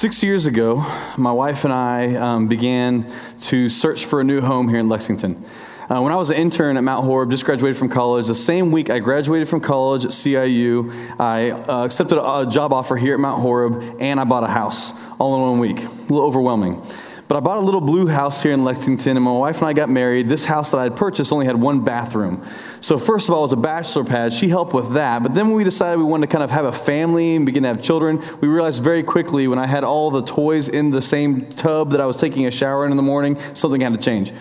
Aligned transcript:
Six 0.00 0.22
years 0.22 0.46
ago, 0.46 0.82
my 1.18 1.30
wife 1.30 1.64
and 1.64 1.74
I 1.74 2.14
um, 2.14 2.48
began 2.48 3.04
to 3.40 3.68
search 3.68 4.06
for 4.06 4.22
a 4.22 4.24
new 4.24 4.40
home 4.40 4.66
here 4.66 4.78
in 4.78 4.88
Lexington. 4.88 5.44
Uh, 5.90 6.00
when 6.00 6.10
I 6.10 6.16
was 6.16 6.30
an 6.30 6.38
intern 6.38 6.78
at 6.78 6.82
Mount 6.82 7.04
Horeb, 7.04 7.30
just 7.30 7.44
graduated 7.44 7.76
from 7.76 7.90
college, 7.90 8.26
the 8.26 8.34
same 8.34 8.72
week 8.72 8.88
I 8.88 8.98
graduated 9.00 9.46
from 9.46 9.60
college 9.60 10.06
at 10.06 10.12
CIU, 10.12 10.90
I 11.20 11.50
uh, 11.50 11.84
accepted 11.84 12.18
a, 12.18 12.46
job 12.50 12.72
offer 12.72 12.96
here 12.96 13.12
at 13.12 13.20
Mount 13.20 13.42
Horeb, 13.42 13.98
and 14.00 14.18
I 14.18 14.24
bought 14.24 14.42
a 14.42 14.46
house 14.46 14.94
all 15.18 15.34
in 15.34 15.42
one 15.42 15.58
week. 15.58 15.84
A 15.84 15.88
little 16.04 16.22
overwhelming. 16.22 16.82
But 17.30 17.36
I 17.36 17.40
bought 17.42 17.58
a 17.58 17.60
little 17.60 17.80
blue 17.80 18.08
house 18.08 18.42
here 18.42 18.50
in 18.50 18.64
Lexington, 18.64 19.16
and 19.16 19.24
my 19.24 19.30
wife 19.30 19.58
and 19.58 19.68
I 19.68 19.72
got 19.72 19.88
married. 19.88 20.28
This 20.28 20.44
house 20.44 20.72
that 20.72 20.78
I 20.78 20.82
had 20.82 20.96
purchased 20.96 21.32
only 21.32 21.46
had 21.46 21.54
one 21.54 21.84
bathroom. 21.84 22.44
So, 22.80 22.98
first 22.98 23.28
of 23.28 23.34
all, 23.36 23.42
it 23.42 23.42
was 23.42 23.52
a 23.52 23.56
bachelor 23.56 24.02
pad. 24.02 24.32
She 24.32 24.48
helped 24.48 24.74
with 24.74 24.94
that. 24.94 25.22
But 25.22 25.36
then 25.36 25.46
when 25.46 25.56
we 25.56 25.62
decided 25.62 25.98
we 25.98 26.04
wanted 26.06 26.26
to 26.26 26.32
kind 26.32 26.42
of 26.42 26.50
have 26.50 26.64
a 26.64 26.72
family 26.72 27.36
and 27.36 27.46
begin 27.46 27.62
to 27.62 27.68
have 27.68 27.80
children, 27.80 28.20
we 28.40 28.48
realized 28.48 28.82
very 28.82 29.04
quickly 29.04 29.46
when 29.46 29.60
I 29.60 29.68
had 29.68 29.84
all 29.84 30.10
the 30.10 30.22
toys 30.22 30.68
in 30.68 30.90
the 30.90 31.00
same 31.00 31.46
tub 31.50 31.92
that 31.92 32.00
I 32.00 32.06
was 32.06 32.16
taking 32.16 32.46
a 32.46 32.50
shower 32.50 32.84
in 32.84 32.90
in 32.90 32.96
the 32.96 33.02
morning, 33.04 33.38
something 33.54 33.80
had 33.80 33.92
to 33.92 34.00
change. 34.00 34.32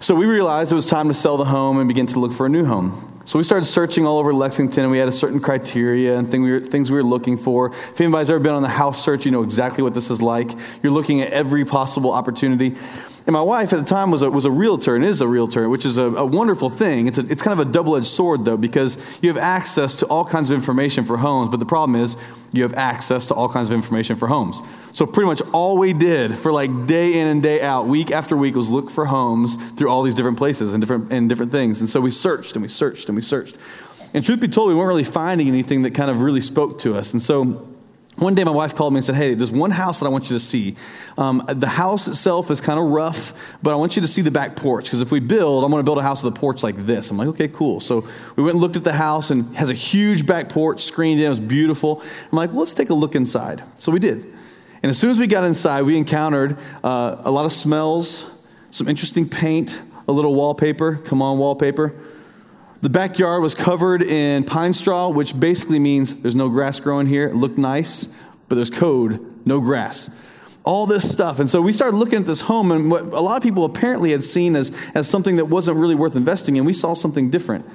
So, 0.00 0.14
we 0.14 0.26
realized 0.26 0.72
it 0.72 0.74
was 0.74 0.84
time 0.84 1.08
to 1.08 1.14
sell 1.14 1.38
the 1.38 1.46
home 1.46 1.78
and 1.78 1.88
begin 1.88 2.06
to 2.08 2.20
look 2.20 2.34
for 2.34 2.44
a 2.44 2.50
new 2.50 2.66
home. 2.66 3.15
So 3.26 3.40
we 3.40 3.42
started 3.42 3.64
searching 3.64 4.06
all 4.06 4.20
over 4.20 4.32
Lexington, 4.32 4.84
and 4.84 4.92
we 4.92 4.98
had 4.98 5.08
a 5.08 5.12
certain 5.12 5.40
criteria 5.40 6.16
and 6.16 6.30
thing 6.30 6.42
we 6.42 6.52
were, 6.52 6.60
things 6.60 6.92
we 6.92 6.96
were 6.96 7.02
looking 7.02 7.36
for. 7.36 7.72
If 7.72 8.00
anybody's 8.00 8.30
ever 8.30 8.38
been 8.38 8.54
on 8.54 8.62
the 8.62 8.68
house 8.68 9.04
search, 9.04 9.26
you 9.26 9.32
know 9.32 9.42
exactly 9.42 9.82
what 9.82 9.94
this 9.94 10.10
is 10.10 10.22
like. 10.22 10.48
You're 10.80 10.92
looking 10.92 11.20
at 11.22 11.32
every 11.32 11.64
possible 11.64 12.12
opportunity. 12.12 12.76
And 13.26 13.32
my 13.32 13.42
wife 13.42 13.72
at 13.72 13.80
the 13.80 13.84
time 13.84 14.12
was 14.12 14.22
a, 14.22 14.30
was 14.30 14.44
a 14.44 14.52
realtor 14.52 14.94
and 14.94 15.04
is 15.04 15.20
a 15.20 15.26
realtor, 15.26 15.68
which 15.68 15.84
is 15.84 15.98
a, 15.98 16.04
a 16.04 16.24
wonderful 16.24 16.70
thing. 16.70 17.08
It's, 17.08 17.18
a, 17.18 17.26
it's 17.26 17.42
kind 17.42 17.58
of 17.58 17.66
a 17.66 17.70
double 17.70 17.96
edged 17.96 18.06
sword, 18.06 18.44
though, 18.44 18.56
because 18.56 19.18
you 19.20 19.28
have 19.28 19.36
access 19.36 19.96
to 19.96 20.06
all 20.06 20.24
kinds 20.24 20.48
of 20.48 20.54
information 20.54 21.04
for 21.04 21.16
homes, 21.16 21.50
but 21.50 21.58
the 21.58 21.66
problem 21.66 22.00
is 22.00 22.16
you 22.52 22.62
have 22.62 22.74
access 22.74 23.26
to 23.28 23.34
all 23.34 23.48
kinds 23.48 23.68
of 23.68 23.74
information 23.74 24.14
for 24.14 24.28
homes. 24.28 24.60
So, 24.92 25.06
pretty 25.06 25.26
much 25.26 25.42
all 25.52 25.76
we 25.76 25.92
did 25.92 26.34
for 26.34 26.52
like 26.52 26.86
day 26.86 27.18
in 27.20 27.26
and 27.26 27.42
day 27.42 27.60
out, 27.60 27.88
week 27.88 28.12
after 28.12 28.36
week, 28.36 28.54
was 28.54 28.70
look 28.70 28.90
for 28.90 29.06
homes 29.06 29.72
through 29.72 29.90
all 29.90 30.04
these 30.04 30.14
different 30.14 30.38
places 30.38 30.72
and 30.72 30.80
different, 30.80 31.12
and 31.12 31.28
different 31.28 31.50
things. 31.50 31.80
And 31.80 31.90
so 31.90 32.00
we 32.00 32.12
searched 32.12 32.54
and 32.54 32.62
we 32.62 32.68
searched 32.68 33.08
and 33.08 33.16
we 33.16 33.22
searched. 33.22 33.58
And 34.14 34.24
truth 34.24 34.40
be 34.40 34.46
told, 34.46 34.68
we 34.68 34.76
weren't 34.76 34.88
really 34.88 35.04
finding 35.04 35.48
anything 35.48 35.82
that 35.82 35.94
kind 35.94 36.12
of 36.12 36.22
really 36.22 36.40
spoke 36.40 36.78
to 36.80 36.96
us. 36.96 37.12
And 37.12 37.20
so, 37.20 37.68
one 38.16 38.34
day, 38.34 38.44
my 38.44 38.50
wife 38.50 38.74
called 38.74 38.94
me 38.94 38.98
and 38.98 39.04
said, 39.04 39.14
Hey, 39.14 39.34
there's 39.34 39.50
one 39.50 39.70
house 39.70 40.00
that 40.00 40.06
I 40.06 40.08
want 40.08 40.30
you 40.30 40.36
to 40.36 40.40
see. 40.40 40.76
Um, 41.18 41.44
the 41.48 41.68
house 41.68 42.08
itself 42.08 42.50
is 42.50 42.60
kind 42.60 42.78
of 42.78 42.86
rough, 42.86 43.56
but 43.62 43.72
I 43.72 43.76
want 43.76 43.96
you 43.96 44.02
to 44.02 44.08
see 44.08 44.22
the 44.22 44.30
back 44.30 44.56
porch 44.56 44.84
because 44.84 45.02
if 45.02 45.12
we 45.12 45.20
build, 45.20 45.64
I'm 45.64 45.70
going 45.70 45.80
to 45.80 45.84
build 45.84 45.98
a 45.98 46.02
house 46.02 46.22
with 46.22 46.34
a 46.34 46.38
porch 46.38 46.62
like 46.62 46.76
this. 46.76 47.10
I'm 47.10 47.18
like, 47.18 47.28
Okay, 47.28 47.48
cool. 47.48 47.80
So 47.80 48.06
we 48.36 48.42
went 48.42 48.54
and 48.54 48.62
looked 48.62 48.76
at 48.76 48.84
the 48.84 48.92
house 48.92 49.30
and 49.30 49.54
has 49.54 49.68
a 49.68 49.74
huge 49.74 50.26
back 50.26 50.48
porch 50.48 50.80
screened 50.82 51.20
in. 51.20 51.26
It 51.26 51.28
was 51.28 51.40
beautiful. 51.40 52.02
I'm 52.02 52.36
like, 52.36 52.50
well, 52.50 52.60
Let's 52.60 52.74
take 52.74 52.90
a 52.90 52.94
look 52.94 53.14
inside. 53.14 53.62
So 53.78 53.92
we 53.92 53.98
did. 53.98 54.24
And 54.82 54.90
as 54.90 54.98
soon 54.98 55.10
as 55.10 55.18
we 55.18 55.26
got 55.26 55.44
inside, 55.44 55.82
we 55.82 55.96
encountered 55.96 56.58
uh, 56.82 57.20
a 57.24 57.30
lot 57.30 57.44
of 57.44 57.52
smells, 57.52 58.46
some 58.70 58.88
interesting 58.88 59.28
paint, 59.28 59.80
a 60.08 60.12
little 60.12 60.34
wallpaper. 60.34 60.96
Come 60.96 61.20
on, 61.20 61.38
wallpaper. 61.38 61.96
The 62.86 62.90
backyard 62.90 63.42
was 63.42 63.56
covered 63.56 64.00
in 64.00 64.44
pine 64.44 64.72
straw, 64.72 65.08
which 65.08 65.40
basically 65.40 65.80
means 65.80 66.20
there's 66.22 66.36
no 66.36 66.48
grass 66.48 66.78
growing 66.78 67.08
here. 67.08 67.26
It 67.26 67.34
looked 67.34 67.58
nice, 67.58 68.24
but 68.48 68.54
there's 68.54 68.70
code, 68.70 69.44
no 69.44 69.58
grass. 69.58 70.30
All 70.62 70.86
this 70.86 71.10
stuff. 71.10 71.40
And 71.40 71.50
so 71.50 71.60
we 71.60 71.72
started 71.72 71.96
looking 71.96 72.20
at 72.20 72.26
this 72.26 72.42
home, 72.42 72.70
and 72.70 72.88
what 72.88 73.02
a 73.06 73.20
lot 73.20 73.36
of 73.36 73.42
people 73.42 73.64
apparently 73.64 74.12
had 74.12 74.22
seen 74.22 74.54
as, 74.54 74.88
as 74.94 75.08
something 75.08 75.34
that 75.34 75.46
wasn't 75.46 75.78
really 75.78 75.96
worth 75.96 76.14
investing 76.14 76.54
in, 76.54 76.64
we 76.64 76.72
saw 76.72 76.94
something 76.94 77.28
different. 77.28 77.66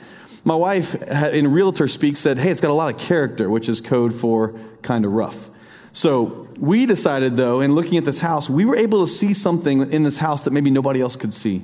My 0.45 0.55
wife, 0.55 0.95
in 1.11 1.51
realtor 1.51 1.89
speak, 1.89 2.15
said, 2.15 2.37
Hey, 2.37 2.49
it's 2.49 2.61
got 2.61 2.71
a 2.71 2.73
lot 2.73 2.95
of 2.95 2.97
character, 2.97 3.49
which 3.49 3.67
is 3.67 3.81
code 3.81 4.13
for 4.13 4.57
kind 4.81 5.03
of 5.03 5.11
rough. 5.11 5.49
So 5.91 6.47
we 6.57 6.85
decided, 6.85 7.35
though, 7.35 7.59
in 7.59 7.75
looking 7.75 7.97
at 7.97 8.05
this 8.05 8.21
house, 8.21 8.49
we 8.49 8.63
were 8.63 8.77
able 8.77 9.05
to 9.05 9.11
see 9.11 9.33
something 9.33 9.91
in 9.91 10.03
this 10.03 10.19
house 10.19 10.45
that 10.45 10.51
maybe 10.51 10.71
nobody 10.71 11.01
else 11.01 11.17
could 11.17 11.33
see. 11.33 11.63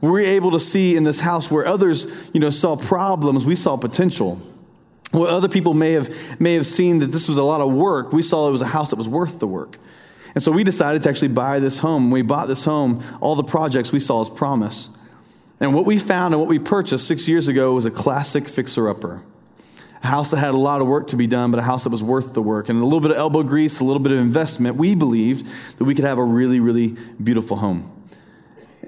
We 0.00 0.10
were 0.10 0.20
able 0.20 0.50
to 0.52 0.60
see 0.60 0.96
in 0.96 1.04
this 1.04 1.20
house 1.20 1.50
where 1.50 1.66
others, 1.66 2.30
you 2.34 2.40
know, 2.40 2.50
saw 2.50 2.76
problems, 2.76 3.44
we 3.44 3.54
saw 3.54 3.76
potential. 3.76 4.36
What 5.12 5.30
other 5.30 5.48
people 5.48 5.74
may 5.74 5.92
have, 5.92 6.40
may 6.40 6.54
have 6.54 6.66
seen 6.66 6.98
that 6.98 7.06
this 7.06 7.28
was 7.28 7.38
a 7.38 7.42
lot 7.42 7.60
of 7.60 7.72
work, 7.72 8.12
we 8.12 8.22
saw 8.22 8.48
it 8.48 8.52
was 8.52 8.62
a 8.62 8.66
house 8.66 8.90
that 8.90 8.96
was 8.96 9.08
worth 9.08 9.38
the 9.38 9.46
work. 9.46 9.78
And 10.34 10.42
so 10.42 10.50
we 10.50 10.64
decided 10.64 11.02
to 11.04 11.08
actually 11.08 11.28
buy 11.28 11.60
this 11.60 11.78
home. 11.78 12.10
We 12.10 12.22
bought 12.22 12.48
this 12.48 12.64
home, 12.64 13.02
all 13.20 13.36
the 13.36 13.44
projects 13.44 13.92
we 13.92 14.00
saw 14.00 14.20
as 14.20 14.28
promise. 14.28 14.88
And 15.60 15.72
what 15.74 15.86
we 15.86 15.98
found 15.98 16.34
and 16.34 16.40
what 16.40 16.48
we 16.48 16.58
purchased 16.58 17.06
six 17.06 17.28
years 17.28 17.46
ago 17.46 17.74
was 17.74 17.86
a 17.86 17.90
classic 17.90 18.48
fixer 18.48 18.88
upper. 18.88 19.22
A 20.02 20.08
house 20.08 20.32
that 20.32 20.38
had 20.38 20.52
a 20.52 20.58
lot 20.58 20.80
of 20.80 20.88
work 20.88 21.06
to 21.08 21.16
be 21.16 21.26
done, 21.28 21.50
but 21.52 21.60
a 21.60 21.62
house 21.62 21.84
that 21.84 21.90
was 21.90 22.02
worth 22.02 22.34
the 22.34 22.42
work. 22.42 22.68
And 22.68 22.80
a 22.80 22.84
little 22.84 23.00
bit 23.00 23.12
of 23.12 23.16
elbow 23.16 23.44
grease, 23.44 23.78
a 23.80 23.84
little 23.84 24.02
bit 24.02 24.12
of 24.12 24.18
investment, 24.18 24.76
we 24.76 24.96
believed 24.96 25.46
that 25.78 25.84
we 25.84 25.94
could 25.94 26.04
have 26.04 26.18
a 26.18 26.24
really, 26.24 26.58
really 26.58 26.96
beautiful 27.22 27.56
home. 27.56 27.90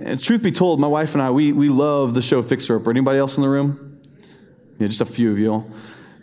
And 0.00 0.20
truth 0.20 0.42
be 0.42 0.52
told, 0.52 0.78
my 0.78 0.88
wife 0.88 1.14
and 1.14 1.22
I, 1.22 1.30
we, 1.30 1.52
we 1.52 1.68
love 1.68 2.14
the 2.14 2.22
show 2.22 2.42
Fixer 2.42 2.76
Upper. 2.76 2.90
Anybody 2.90 3.18
else 3.18 3.36
in 3.36 3.42
the 3.42 3.48
room? 3.48 4.00
Yeah, 4.78 4.88
just 4.88 5.00
a 5.00 5.06
few 5.06 5.30
of 5.30 5.38
you 5.38 5.64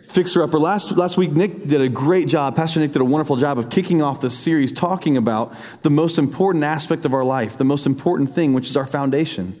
Fixer 0.04 0.42
Upper. 0.44 0.60
Last, 0.60 0.92
last 0.92 1.16
week, 1.16 1.32
Nick 1.32 1.66
did 1.66 1.80
a 1.80 1.88
great 1.88 2.28
job. 2.28 2.54
Pastor 2.54 2.78
Nick 2.78 2.92
did 2.92 3.02
a 3.02 3.04
wonderful 3.04 3.34
job 3.34 3.58
of 3.58 3.68
kicking 3.68 4.00
off 4.00 4.20
this 4.20 4.38
series 4.38 4.70
talking 4.70 5.16
about 5.16 5.56
the 5.82 5.90
most 5.90 6.18
important 6.18 6.62
aspect 6.62 7.04
of 7.04 7.14
our 7.14 7.24
life, 7.24 7.58
the 7.58 7.64
most 7.64 7.84
important 7.84 8.30
thing, 8.30 8.52
which 8.52 8.68
is 8.68 8.76
our 8.76 8.86
foundation. 8.86 9.60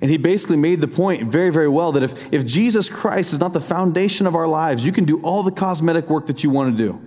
And 0.00 0.10
he 0.10 0.16
basically 0.16 0.56
made 0.56 0.80
the 0.80 0.88
point 0.88 1.24
very, 1.24 1.50
very 1.50 1.68
well 1.68 1.92
that 1.92 2.02
if, 2.02 2.32
if 2.32 2.46
Jesus 2.46 2.88
Christ 2.88 3.34
is 3.34 3.40
not 3.40 3.52
the 3.52 3.60
foundation 3.60 4.26
of 4.26 4.34
our 4.34 4.48
lives, 4.48 4.86
you 4.86 4.92
can 4.92 5.04
do 5.04 5.20
all 5.20 5.42
the 5.42 5.52
cosmetic 5.52 6.08
work 6.08 6.26
that 6.26 6.42
you 6.42 6.48
want 6.48 6.76
to 6.76 6.84
do. 6.84 7.06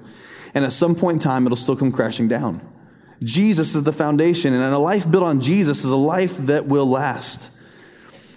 And 0.54 0.64
at 0.64 0.72
some 0.72 0.96
point 0.96 1.16
in 1.16 1.20
time, 1.20 1.46
it'll 1.46 1.58
still 1.58 1.76
come 1.76 1.92
crashing 1.92 2.28
down. 2.28 2.62
Jesus 3.24 3.76
is 3.76 3.84
the 3.84 3.94
foundation, 3.94 4.54
and 4.54 4.74
a 4.74 4.78
life 4.78 5.10
built 5.10 5.24
on 5.24 5.42
Jesus 5.42 5.84
is 5.84 5.92
a 5.92 5.98
life 5.98 6.38
that 6.38 6.66
will 6.66 6.86
last. 6.86 7.52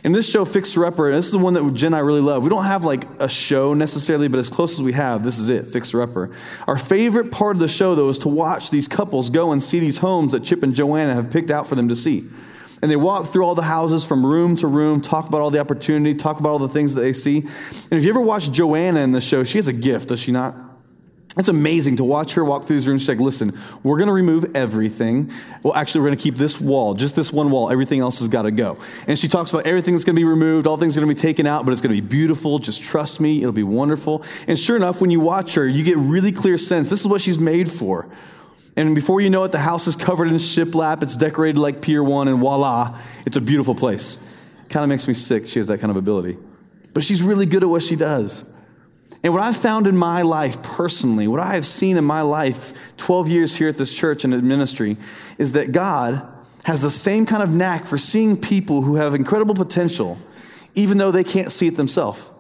And 0.05 0.15
this 0.15 0.31
show, 0.31 0.45
Fixer 0.45 0.85
Upper, 0.85 1.11
this 1.11 1.27
is 1.27 1.33
the 1.33 1.39
one 1.39 1.55
that 1.55 1.75
Jen 1.75 1.89
and 1.89 1.97
I 1.97 1.99
really 1.99 2.21
love. 2.21 2.45
We 2.45 2.49
don't 2.49 2.65
have 2.65 2.85
like 2.85 3.05
a 3.19 3.29
show 3.29 3.75
necessarily, 3.75 4.29
but 4.29 4.39
as 4.39 4.49
close 4.49 4.79
as 4.79 4.83
we 4.83 4.93
have, 4.93 5.25
this 5.25 5.39
is 5.39 5.49
it, 5.49 5.67
Fixer 5.67 6.01
Upper. 6.01 6.31
Our 6.69 6.77
favorite 6.77 7.33
part 7.33 7.57
of 7.57 7.61
the 7.61 7.69
show, 7.69 7.97
though, 7.97 8.09
is 8.09 8.19
to 8.21 8.29
watch 8.29 8.71
these 8.71 8.87
couples 8.87 9.29
go 9.29 9.51
and 9.51 9.61
see 9.61 9.81
these 9.81 9.99
homes 9.99 10.33
that 10.33 10.45
Chip 10.45 10.63
and 10.63 10.75
Joanna 10.75 11.15
have 11.15 11.33
picked 11.33 11.51
out 11.51 11.67
for 11.67 11.75
them 11.75 11.89
to 11.89 11.97
see. 11.97 12.23
And 12.81 12.89
they 12.89 12.97
walk 12.97 13.27
through 13.27 13.45
all 13.45 13.57
the 13.57 13.63
houses 13.63 14.07
from 14.07 14.25
room 14.25 14.55
to 14.57 14.69
room, 14.69 15.01
talk 15.01 15.29
about 15.29 15.41
all 15.41 15.51
the 15.51 15.59
opportunity, 15.59 16.15
talk 16.15 16.39
about 16.39 16.51
all 16.51 16.59
the 16.61 16.69
things 16.69 16.95
that 16.95 17.01
they 17.01 17.13
see. 17.13 17.39
And 17.39 17.93
if 17.93 18.05
you 18.05 18.11
ever 18.11 18.23
watch 18.23 18.53
Joanna 18.53 19.01
in 19.01 19.11
the 19.11 19.21
show, 19.21 19.43
she 19.43 19.59
has 19.59 19.67
a 19.67 19.73
gift, 19.73 20.11
does 20.11 20.21
she 20.21 20.31
not? 20.31 20.55
It's 21.39 21.49
amazing 21.49 21.97
to 21.97 22.05
watch 22.05 22.35
her 22.35 22.45
walk 22.45 22.65
through 22.65 22.77
these 22.77 22.89
rooms. 22.89 23.03
She's 23.03 23.09
like, 23.09 23.21
listen, 23.21 23.53
we're 23.85 23.97
going 23.97 24.09
to 24.09 24.13
remove 24.13 24.57
everything. 24.57 25.31
Well, 25.63 25.73
actually, 25.75 26.01
we're 26.01 26.09
going 26.09 26.19
to 26.19 26.23
keep 26.23 26.35
this 26.35 26.61
wall, 26.61 26.95
just 26.95 27.15
this 27.15 27.33
one 27.33 27.53
wall. 27.53 27.71
Everything 27.71 28.01
else 28.01 28.19
has 28.19 28.27
got 28.27 28.43
to 28.43 28.51
go. 28.51 28.77
And 29.07 29.17
she 29.17 29.29
talks 29.29 29.53
about 29.53 29.65
everything 29.65 29.95
that's 29.95 30.05
going 30.05 30.17
to 30.17 30.21
be 30.21 30.25
removed, 30.25 30.67
all 30.67 30.77
things 30.77 30.97
are 30.97 31.01
going 31.01 31.09
to 31.09 31.15
be 31.15 31.21
taken 31.21 31.47
out, 31.47 31.65
but 31.65 31.71
it's 31.71 31.81
going 31.81 31.95
to 31.95 32.03
be 32.03 32.07
beautiful. 32.07 32.59
Just 32.59 32.83
trust 32.83 33.21
me, 33.21 33.41
it'll 33.41 33.53
be 33.53 33.63
wonderful. 33.63 34.25
And 34.49 34.59
sure 34.59 34.77
enough, 34.77 35.01
when 35.01 35.11
you 35.11 35.21
watch 35.21 35.55
her, 35.55 35.67
you 35.67 35.85
get 35.85 35.97
really 35.97 36.33
clear 36.33 36.59
sense 36.59 36.91
this 36.91 37.01
is 37.01 37.07
what 37.07 37.23
she's 37.23 37.39
made 37.39 37.71
for. 37.71 38.09
And 38.77 38.95
before 38.95 39.21
you 39.21 39.31
know 39.31 39.45
it, 39.45 39.53
the 39.53 39.59
house 39.59 39.87
is 39.87 39.95
covered 39.95 40.27
in 40.27 40.35
shiplap. 40.35 41.05
It's 41.05 41.17
decorated 41.17 41.59
like 41.59 41.83
Pier 41.83 42.03
1, 42.03 42.27
and 42.27 42.39
voila, 42.41 42.99
it's 43.27 43.37
a 43.37 43.41
beautiful 43.41 43.77
place. 43.77 44.19
Kind 44.69 44.83
of 44.83 44.89
makes 44.89 45.07
me 45.07 45.15
sick. 45.15 45.47
She 45.47 45.61
has 45.61 45.69
that 45.69 45.79
kind 45.79 45.91
of 45.93 45.97
ability. 45.97 46.37
But 46.95 47.05
she's 47.05 47.23
really 47.23 47.47
good 47.47 47.63
at 47.63 47.69
what 47.69 47.83
she 47.83 47.95
does. 47.95 48.45
And 49.23 49.33
what 49.33 49.43
I've 49.43 49.57
found 49.57 49.87
in 49.87 49.97
my 49.97 50.23
life 50.23 50.63
personally, 50.63 51.27
what 51.27 51.41
I 51.41 51.55
have 51.55 51.67
seen 51.67 51.97
in 51.97 52.05
my 52.05 52.23
life, 52.23 52.97
12 52.99 53.29
years 53.29 53.57
here 53.57 53.69
at 53.69 53.77
this 53.77 53.97
church 53.97 54.25
and 54.25 54.33
in 54.33 54.47
ministry, 54.47 54.97
is 55.39 55.53
that 55.53 55.73
God 55.73 56.27
has 56.65 56.83
the 56.83 56.91
same 56.91 57.27
kind 57.27 57.43
of 57.43 57.53
knack 57.53 57.87
for 57.87 57.99
seeing 57.99 58.37
people 58.37 58.83
who 58.83 58.95
have 58.95 59.15
incredible 59.15 59.55
potential, 59.55 60.19
even 60.75 60.99
though 60.99 61.11
they 61.11 61.25
can't 61.25 61.51
see 61.51 61.67
it 61.67 61.77
themselves. 61.77 62.31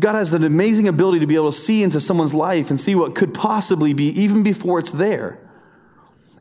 God 0.00 0.14
has 0.14 0.32
an 0.32 0.44
amazing 0.44 0.88
ability 0.88 1.20
to 1.20 1.26
be 1.26 1.34
able 1.34 1.50
to 1.50 1.56
see 1.56 1.82
into 1.82 2.00
someone's 2.00 2.34
life 2.34 2.70
and 2.70 2.80
see 2.80 2.94
what 2.94 3.14
could 3.14 3.34
possibly 3.34 3.92
be 3.92 4.08
even 4.20 4.42
before 4.42 4.78
it's 4.78 4.92
there. 4.92 5.38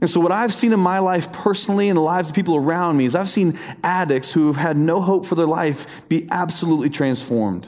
And 0.02 0.10
so, 0.10 0.22
what 0.22 0.32
I've 0.32 0.54
seen 0.54 0.72
in 0.72 0.80
my 0.80 1.00
life 1.00 1.34
personally 1.34 1.90
and 1.90 1.98
the 1.98 2.02
lives 2.02 2.30
of 2.30 2.36
people 2.36 2.56
around 2.56 2.96
me 2.96 3.04
is 3.04 3.16
I've 3.16 3.28
seen 3.28 3.60
addicts 3.84 4.32
who 4.32 4.48
have 4.48 4.56
had 4.56 4.78
no 4.78 5.02
hope 5.02 5.26
for 5.26 5.36
their 5.36 5.46
life 5.46 6.08
be 6.08 6.26
absolutely 6.32 6.90
transformed 6.90 7.68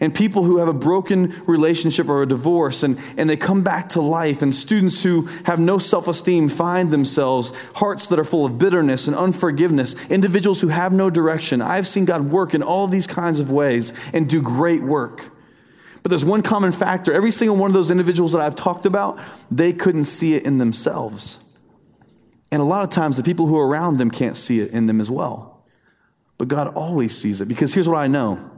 and 0.00 0.14
people 0.14 0.44
who 0.44 0.58
have 0.58 0.68
a 0.68 0.72
broken 0.72 1.34
relationship 1.46 2.08
or 2.08 2.22
a 2.22 2.26
divorce 2.26 2.82
and, 2.82 3.00
and 3.16 3.28
they 3.28 3.36
come 3.36 3.62
back 3.62 3.90
to 3.90 4.00
life, 4.00 4.42
and 4.42 4.54
students 4.54 5.02
who 5.02 5.22
have 5.44 5.58
no 5.58 5.78
self 5.78 6.08
esteem 6.08 6.48
find 6.48 6.90
themselves, 6.90 7.56
hearts 7.74 8.06
that 8.08 8.18
are 8.18 8.24
full 8.24 8.46
of 8.46 8.58
bitterness 8.58 9.08
and 9.08 9.16
unforgiveness, 9.16 10.10
individuals 10.10 10.60
who 10.60 10.68
have 10.68 10.92
no 10.92 11.10
direction. 11.10 11.60
I've 11.60 11.86
seen 11.86 12.04
God 12.04 12.30
work 12.30 12.54
in 12.54 12.62
all 12.62 12.86
these 12.86 13.06
kinds 13.06 13.40
of 13.40 13.50
ways 13.50 13.92
and 14.14 14.28
do 14.28 14.40
great 14.40 14.82
work. 14.82 15.30
But 16.02 16.10
there's 16.10 16.24
one 16.24 16.42
common 16.42 16.72
factor. 16.72 17.12
Every 17.12 17.32
single 17.32 17.56
one 17.56 17.70
of 17.70 17.74
those 17.74 17.90
individuals 17.90 18.32
that 18.32 18.40
I've 18.40 18.56
talked 18.56 18.86
about, 18.86 19.18
they 19.50 19.72
couldn't 19.72 20.04
see 20.04 20.34
it 20.34 20.44
in 20.44 20.58
themselves. 20.58 21.44
And 22.50 22.62
a 22.62 22.64
lot 22.64 22.82
of 22.84 22.90
times, 22.90 23.16
the 23.16 23.22
people 23.22 23.46
who 23.46 23.58
are 23.58 23.66
around 23.66 23.98
them 23.98 24.10
can't 24.10 24.36
see 24.36 24.60
it 24.60 24.70
in 24.70 24.86
them 24.86 25.00
as 25.00 25.10
well. 25.10 25.66
But 26.38 26.48
God 26.48 26.68
always 26.68 27.16
sees 27.16 27.40
it 27.40 27.48
because 27.48 27.74
here's 27.74 27.88
what 27.88 27.98
I 27.98 28.06
know 28.06 28.57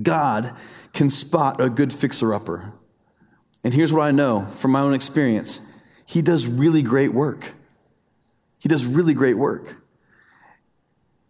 God 0.00 0.54
can 0.92 1.10
spot 1.10 1.60
a 1.60 1.68
good 1.68 1.92
fixer 1.92 2.34
upper. 2.34 2.72
And 3.64 3.72
here's 3.72 3.92
what 3.92 4.02
I 4.02 4.10
know 4.10 4.46
from 4.46 4.72
my 4.72 4.80
own 4.80 4.94
experience 4.94 5.60
he 6.04 6.22
does 6.22 6.46
really 6.46 6.82
great 6.82 7.12
work. 7.12 7.54
He 8.58 8.68
does 8.68 8.84
really 8.84 9.14
great 9.14 9.34
work. 9.34 9.76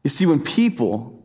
You 0.03 0.11
see, 0.11 0.27
when 0.27 0.43
people 0.43 1.23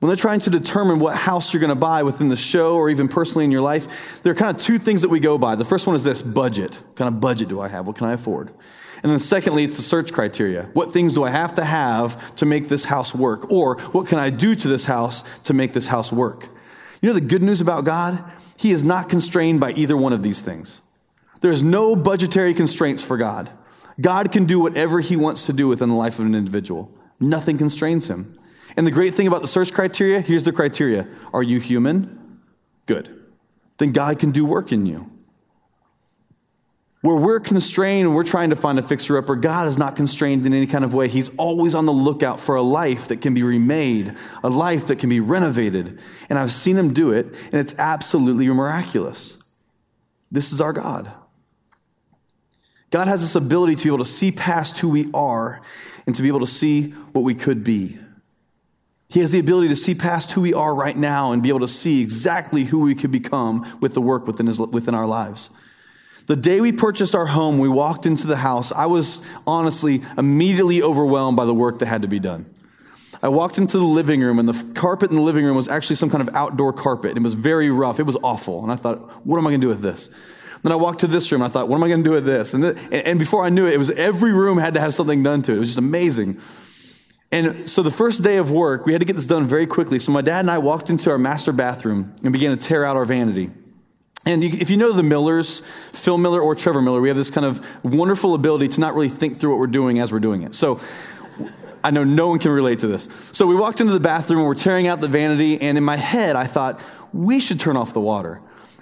when 0.00 0.08
they're 0.08 0.16
trying 0.16 0.40
to 0.40 0.50
determine 0.50 0.98
what 0.98 1.16
house 1.16 1.54
you're 1.54 1.62
going 1.62 1.70
to 1.70 1.74
buy 1.74 2.02
within 2.02 2.28
the 2.28 2.36
show 2.36 2.76
or 2.76 2.90
even 2.90 3.08
personally 3.08 3.46
in 3.46 3.50
your 3.50 3.62
life, 3.62 4.22
there 4.22 4.32
are 4.32 4.36
kind 4.36 4.54
of 4.54 4.62
two 4.62 4.76
things 4.76 5.00
that 5.00 5.08
we 5.08 5.18
go 5.18 5.38
by. 5.38 5.54
The 5.54 5.64
first 5.64 5.86
one 5.86 5.96
is 5.96 6.04
this 6.04 6.20
budget. 6.20 6.74
What 6.76 6.96
kind 6.96 7.08
of 7.08 7.20
budget 7.20 7.48
do 7.48 7.58
I 7.60 7.68
have? 7.68 7.86
What 7.86 7.96
can 7.96 8.08
I 8.08 8.12
afford? 8.12 8.50
And 9.02 9.10
then 9.10 9.18
secondly, 9.18 9.64
it's 9.64 9.76
the 9.76 9.82
search 9.82 10.12
criteria. 10.12 10.64
What 10.74 10.92
things 10.92 11.14
do 11.14 11.24
I 11.24 11.30
have 11.30 11.54
to 11.54 11.64
have 11.64 12.34
to 12.36 12.44
make 12.44 12.68
this 12.68 12.84
house 12.84 13.14
work? 13.14 13.50
Or 13.50 13.78
what 13.92 14.06
can 14.06 14.18
I 14.18 14.28
do 14.28 14.54
to 14.54 14.68
this 14.68 14.84
house 14.84 15.38
to 15.44 15.54
make 15.54 15.72
this 15.72 15.88
house 15.88 16.12
work? 16.12 16.48
You 17.04 17.10
know 17.10 17.16
the 17.16 17.20
good 17.20 17.42
news 17.42 17.60
about 17.60 17.84
God? 17.84 18.18
He 18.56 18.70
is 18.70 18.82
not 18.82 19.10
constrained 19.10 19.60
by 19.60 19.72
either 19.72 19.94
one 19.94 20.14
of 20.14 20.22
these 20.22 20.40
things. 20.40 20.80
There's 21.42 21.62
no 21.62 21.94
budgetary 21.94 22.54
constraints 22.54 23.04
for 23.04 23.18
God. 23.18 23.50
God 24.00 24.32
can 24.32 24.46
do 24.46 24.58
whatever 24.58 25.00
he 25.00 25.14
wants 25.14 25.44
to 25.44 25.52
do 25.52 25.68
within 25.68 25.90
the 25.90 25.94
life 25.96 26.18
of 26.18 26.24
an 26.24 26.34
individual. 26.34 26.90
Nothing 27.20 27.58
constrains 27.58 28.08
him. 28.08 28.38
And 28.74 28.86
the 28.86 28.90
great 28.90 29.12
thing 29.12 29.26
about 29.26 29.42
the 29.42 29.48
search 29.48 29.74
criteria 29.74 30.22
here's 30.22 30.44
the 30.44 30.52
criteria 30.52 31.06
Are 31.34 31.42
you 31.42 31.60
human? 31.60 32.40
Good. 32.86 33.14
Then 33.76 33.92
God 33.92 34.18
can 34.18 34.30
do 34.30 34.46
work 34.46 34.72
in 34.72 34.86
you. 34.86 35.10
Where 37.04 37.16
we're 37.16 37.40
constrained 37.40 38.06
and 38.06 38.16
we're 38.16 38.24
trying 38.24 38.48
to 38.48 38.56
find 38.56 38.78
a 38.78 38.82
fixer 38.82 39.18
upper, 39.18 39.36
God 39.36 39.68
is 39.68 39.76
not 39.76 39.94
constrained 39.94 40.46
in 40.46 40.54
any 40.54 40.66
kind 40.66 40.86
of 40.86 40.94
way. 40.94 41.06
He's 41.06 41.36
always 41.36 41.74
on 41.74 41.84
the 41.84 41.92
lookout 41.92 42.40
for 42.40 42.54
a 42.54 42.62
life 42.62 43.08
that 43.08 43.20
can 43.20 43.34
be 43.34 43.42
remade, 43.42 44.14
a 44.42 44.48
life 44.48 44.86
that 44.86 45.00
can 45.00 45.10
be 45.10 45.20
renovated. 45.20 46.00
And 46.30 46.38
I've 46.38 46.50
seen 46.50 46.78
him 46.78 46.94
do 46.94 47.12
it, 47.12 47.26
and 47.26 47.56
it's 47.56 47.78
absolutely 47.78 48.48
miraculous. 48.48 49.36
This 50.32 50.50
is 50.50 50.62
our 50.62 50.72
God. 50.72 51.12
God 52.88 53.06
has 53.06 53.20
this 53.20 53.34
ability 53.34 53.74
to 53.74 53.84
be 53.84 53.90
able 53.90 53.98
to 53.98 54.06
see 54.06 54.32
past 54.32 54.78
who 54.78 54.88
we 54.88 55.10
are 55.12 55.60
and 56.06 56.16
to 56.16 56.22
be 56.22 56.28
able 56.28 56.40
to 56.40 56.46
see 56.46 56.92
what 57.12 57.20
we 57.20 57.34
could 57.34 57.62
be. 57.62 57.98
He 59.10 59.20
has 59.20 59.30
the 59.30 59.40
ability 59.40 59.68
to 59.68 59.76
see 59.76 59.94
past 59.94 60.32
who 60.32 60.40
we 60.40 60.54
are 60.54 60.74
right 60.74 60.96
now 60.96 61.32
and 61.32 61.42
be 61.42 61.50
able 61.50 61.60
to 61.60 61.68
see 61.68 62.00
exactly 62.00 62.64
who 62.64 62.80
we 62.80 62.94
could 62.94 63.12
become 63.12 63.78
with 63.82 63.92
the 63.92 64.00
work 64.00 64.26
within, 64.26 64.46
his, 64.46 64.58
within 64.58 64.94
our 64.94 65.06
lives. 65.06 65.50
The 66.26 66.36
day 66.36 66.60
we 66.60 66.72
purchased 66.72 67.14
our 67.14 67.26
home, 67.26 67.58
we 67.58 67.68
walked 67.68 68.06
into 68.06 68.26
the 68.26 68.36
house. 68.36 68.72
I 68.72 68.86
was 68.86 69.30
honestly 69.46 70.00
immediately 70.16 70.82
overwhelmed 70.82 71.36
by 71.36 71.44
the 71.44 71.54
work 71.54 71.80
that 71.80 71.86
had 71.86 72.02
to 72.02 72.08
be 72.08 72.18
done. 72.18 72.46
I 73.22 73.28
walked 73.28 73.58
into 73.58 73.78
the 73.78 73.84
living 73.84 74.20
room, 74.20 74.38
and 74.38 74.48
the 74.48 74.74
carpet 74.74 75.10
in 75.10 75.16
the 75.16 75.22
living 75.22 75.44
room 75.44 75.56
was 75.56 75.68
actually 75.68 75.96
some 75.96 76.10
kind 76.10 76.26
of 76.26 76.34
outdoor 76.34 76.72
carpet. 76.72 77.16
It 77.16 77.22
was 77.22 77.34
very 77.34 77.70
rough. 77.70 78.00
It 78.00 78.04
was 78.04 78.16
awful. 78.22 78.62
And 78.62 78.72
I 78.72 78.76
thought, 78.76 79.26
what 79.26 79.38
am 79.38 79.46
I 79.46 79.50
going 79.50 79.60
to 79.60 79.66
do 79.66 79.68
with 79.68 79.82
this? 79.82 80.08
Then 80.62 80.72
I 80.72 80.76
walked 80.76 81.00
to 81.00 81.06
this 81.06 81.30
room, 81.30 81.42
and 81.42 81.50
I 81.50 81.52
thought, 81.52 81.68
what 81.68 81.76
am 81.76 81.84
I 81.84 81.88
going 81.88 82.02
to 82.02 82.08
do 82.08 82.14
with 82.14 82.24
this? 82.24 82.54
And, 82.54 82.62
th- 82.62 83.04
and 83.06 83.18
before 83.18 83.44
I 83.44 83.50
knew 83.50 83.66
it, 83.66 83.74
it 83.74 83.78
was 83.78 83.90
every 83.90 84.32
room 84.32 84.56
had 84.56 84.74
to 84.74 84.80
have 84.80 84.94
something 84.94 85.22
done 85.22 85.42
to 85.42 85.52
it. 85.52 85.56
It 85.56 85.58
was 85.58 85.68
just 85.68 85.78
amazing. 85.78 86.40
And 87.30 87.68
so 87.68 87.82
the 87.82 87.90
first 87.90 88.22
day 88.22 88.36
of 88.36 88.50
work, 88.50 88.86
we 88.86 88.92
had 88.92 89.00
to 89.00 89.06
get 89.06 89.16
this 89.16 89.26
done 89.26 89.44
very 89.44 89.66
quickly. 89.66 89.98
So 89.98 90.12
my 90.12 90.20
dad 90.20 90.40
and 90.40 90.50
I 90.50 90.58
walked 90.58 90.88
into 90.88 91.10
our 91.10 91.18
master 91.18 91.52
bathroom 91.52 92.14
and 92.22 92.32
began 92.32 92.56
to 92.56 92.56
tear 92.56 92.84
out 92.84 92.96
our 92.96 93.04
vanity. 93.04 93.50
And 94.26 94.42
if 94.42 94.70
you 94.70 94.76
know 94.76 94.92
the 94.92 95.02
Millers, 95.02 95.60
Phil 95.60 96.16
Miller 96.16 96.40
or 96.40 96.54
Trevor 96.54 96.80
Miller, 96.80 97.00
we 97.00 97.08
have 97.08 97.16
this 97.16 97.30
kind 97.30 97.46
of 97.46 97.84
wonderful 97.84 98.34
ability 98.34 98.68
to 98.68 98.80
not 98.80 98.94
really 98.94 99.08
think 99.10 99.38
through 99.38 99.50
what 99.50 99.58
we're 99.58 99.66
doing 99.66 99.98
as 99.98 100.12
we're 100.12 100.20
doing 100.20 100.42
it. 100.42 100.54
So 100.54 100.80
I 101.82 101.90
know 101.90 102.04
no 102.04 102.28
one 102.28 102.38
can 102.38 102.50
relate 102.50 102.78
to 102.78 102.86
this. 102.86 103.04
So 103.32 103.46
we 103.46 103.54
walked 103.54 103.82
into 103.82 103.92
the 103.92 104.00
bathroom 104.00 104.40
and 104.40 104.48
we're 104.48 104.54
tearing 104.54 104.86
out 104.86 105.02
the 105.02 105.08
vanity. 105.08 105.60
And 105.60 105.76
in 105.76 105.84
my 105.84 105.96
head, 105.96 106.36
I 106.36 106.44
thought, 106.44 106.82
we 107.12 107.38
should 107.38 107.60
turn 107.60 107.76
off 107.76 107.92
the 107.92 108.00
water. 108.00 108.40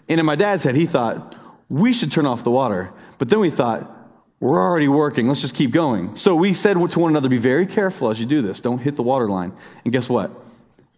And 0.09 0.21
in 0.21 0.27
my 0.27 0.37
dad's 0.37 0.63
head, 0.63 0.77
he 0.77 0.87
thought, 0.87 1.37
we 1.69 1.93
should 1.93 2.13
turn 2.13 2.27
off 2.27 2.45
the 2.45 2.51
water. 2.51 2.93
But 3.19 3.29
then 3.29 3.41
we 3.41 3.51
thought, 3.51 3.91
we're 4.39 4.61
already 4.61 4.89
working. 4.89 5.29
Let's 5.29 5.41
just 5.41 5.55
keep 5.55 5.71
going. 5.71 6.17
So 6.17 6.35
we 6.35 6.53
said 6.53 6.75
to 6.75 7.01
one 7.01 7.13
another, 7.13 7.29
be 7.29 7.39
very 7.39 7.67
careful 7.67 8.11
as 8.11 8.21
you 8.21 8.27
do 8.27 8.43
this. 8.43 8.61
Don't 8.61 8.79
hit 8.79 8.97
the 8.97 9.03
water 9.03 9.29
line. 9.29 9.53
And 9.85 9.93
guess 9.93 10.09
what? 10.09 10.31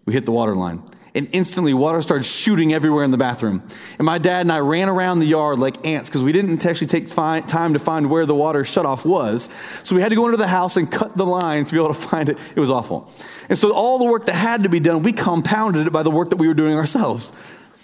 We 0.06 0.12
hit 0.12 0.24
the 0.24 0.32
water 0.32 0.54
line. 0.54 0.82
And 1.16 1.28
instantly, 1.30 1.72
water 1.74 2.02
started 2.02 2.24
shooting 2.24 2.72
everywhere 2.72 3.04
in 3.04 3.12
the 3.12 3.16
bathroom. 3.16 3.62
And 3.98 4.04
my 4.04 4.18
dad 4.18 4.40
and 4.40 4.50
I 4.50 4.58
ran 4.58 4.88
around 4.88 5.20
the 5.20 5.26
yard 5.26 5.60
like 5.60 5.86
ants 5.86 6.10
because 6.10 6.24
we 6.24 6.32
didn't 6.32 6.66
actually 6.66 6.88
take 6.88 7.08
time 7.08 7.72
to 7.72 7.78
find 7.78 8.10
where 8.10 8.26
the 8.26 8.34
water 8.34 8.64
shutoff 8.64 9.04
was. 9.04 9.44
So 9.84 9.94
we 9.94 10.02
had 10.02 10.08
to 10.08 10.16
go 10.16 10.24
into 10.26 10.38
the 10.38 10.48
house 10.48 10.76
and 10.76 10.90
cut 10.90 11.16
the 11.16 11.24
line 11.24 11.66
to 11.66 11.72
be 11.72 11.78
able 11.78 11.94
to 11.94 11.94
find 12.08 12.28
it. 12.28 12.38
It 12.56 12.60
was 12.60 12.70
awful. 12.70 13.12
And 13.48 13.56
so 13.56 13.72
all 13.72 13.98
the 13.98 14.06
work 14.06 14.26
that 14.26 14.34
had 14.34 14.64
to 14.64 14.68
be 14.68 14.80
done, 14.80 15.02
we 15.02 15.12
compounded 15.12 15.86
it 15.86 15.92
by 15.92 16.02
the 16.02 16.10
work 16.10 16.30
that 16.30 16.36
we 16.36 16.48
were 16.48 16.54
doing 16.54 16.76
ourselves. 16.76 17.32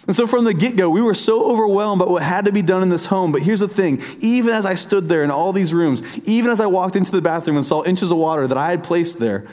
And 0.08 0.16
so 0.16 0.26
from 0.26 0.44
the 0.44 0.54
get 0.54 0.74
go, 0.74 0.90
we 0.90 1.02
were 1.02 1.14
so 1.14 1.52
overwhelmed 1.52 2.00
by 2.00 2.06
what 2.06 2.22
had 2.22 2.46
to 2.46 2.52
be 2.52 2.62
done 2.62 2.82
in 2.82 2.88
this 2.88 3.06
home. 3.06 3.30
But 3.30 3.42
here's 3.42 3.60
the 3.60 3.68
thing 3.68 4.02
even 4.18 4.52
as 4.52 4.66
I 4.66 4.74
stood 4.74 5.04
there 5.04 5.22
in 5.22 5.30
all 5.30 5.52
these 5.52 5.72
rooms, 5.72 6.18
even 6.26 6.50
as 6.50 6.58
I 6.58 6.66
walked 6.66 6.96
into 6.96 7.12
the 7.12 7.22
bathroom 7.22 7.56
and 7.56 7.64
saw 7.64 7.84
inches 7.84 8.10
of 8.10 8.18
water 8.18 8.48
that 8.48 8.58
I 8.58 8.70
had 8.70 8.82
placed 8.82 9.20
there, 9.20 9.46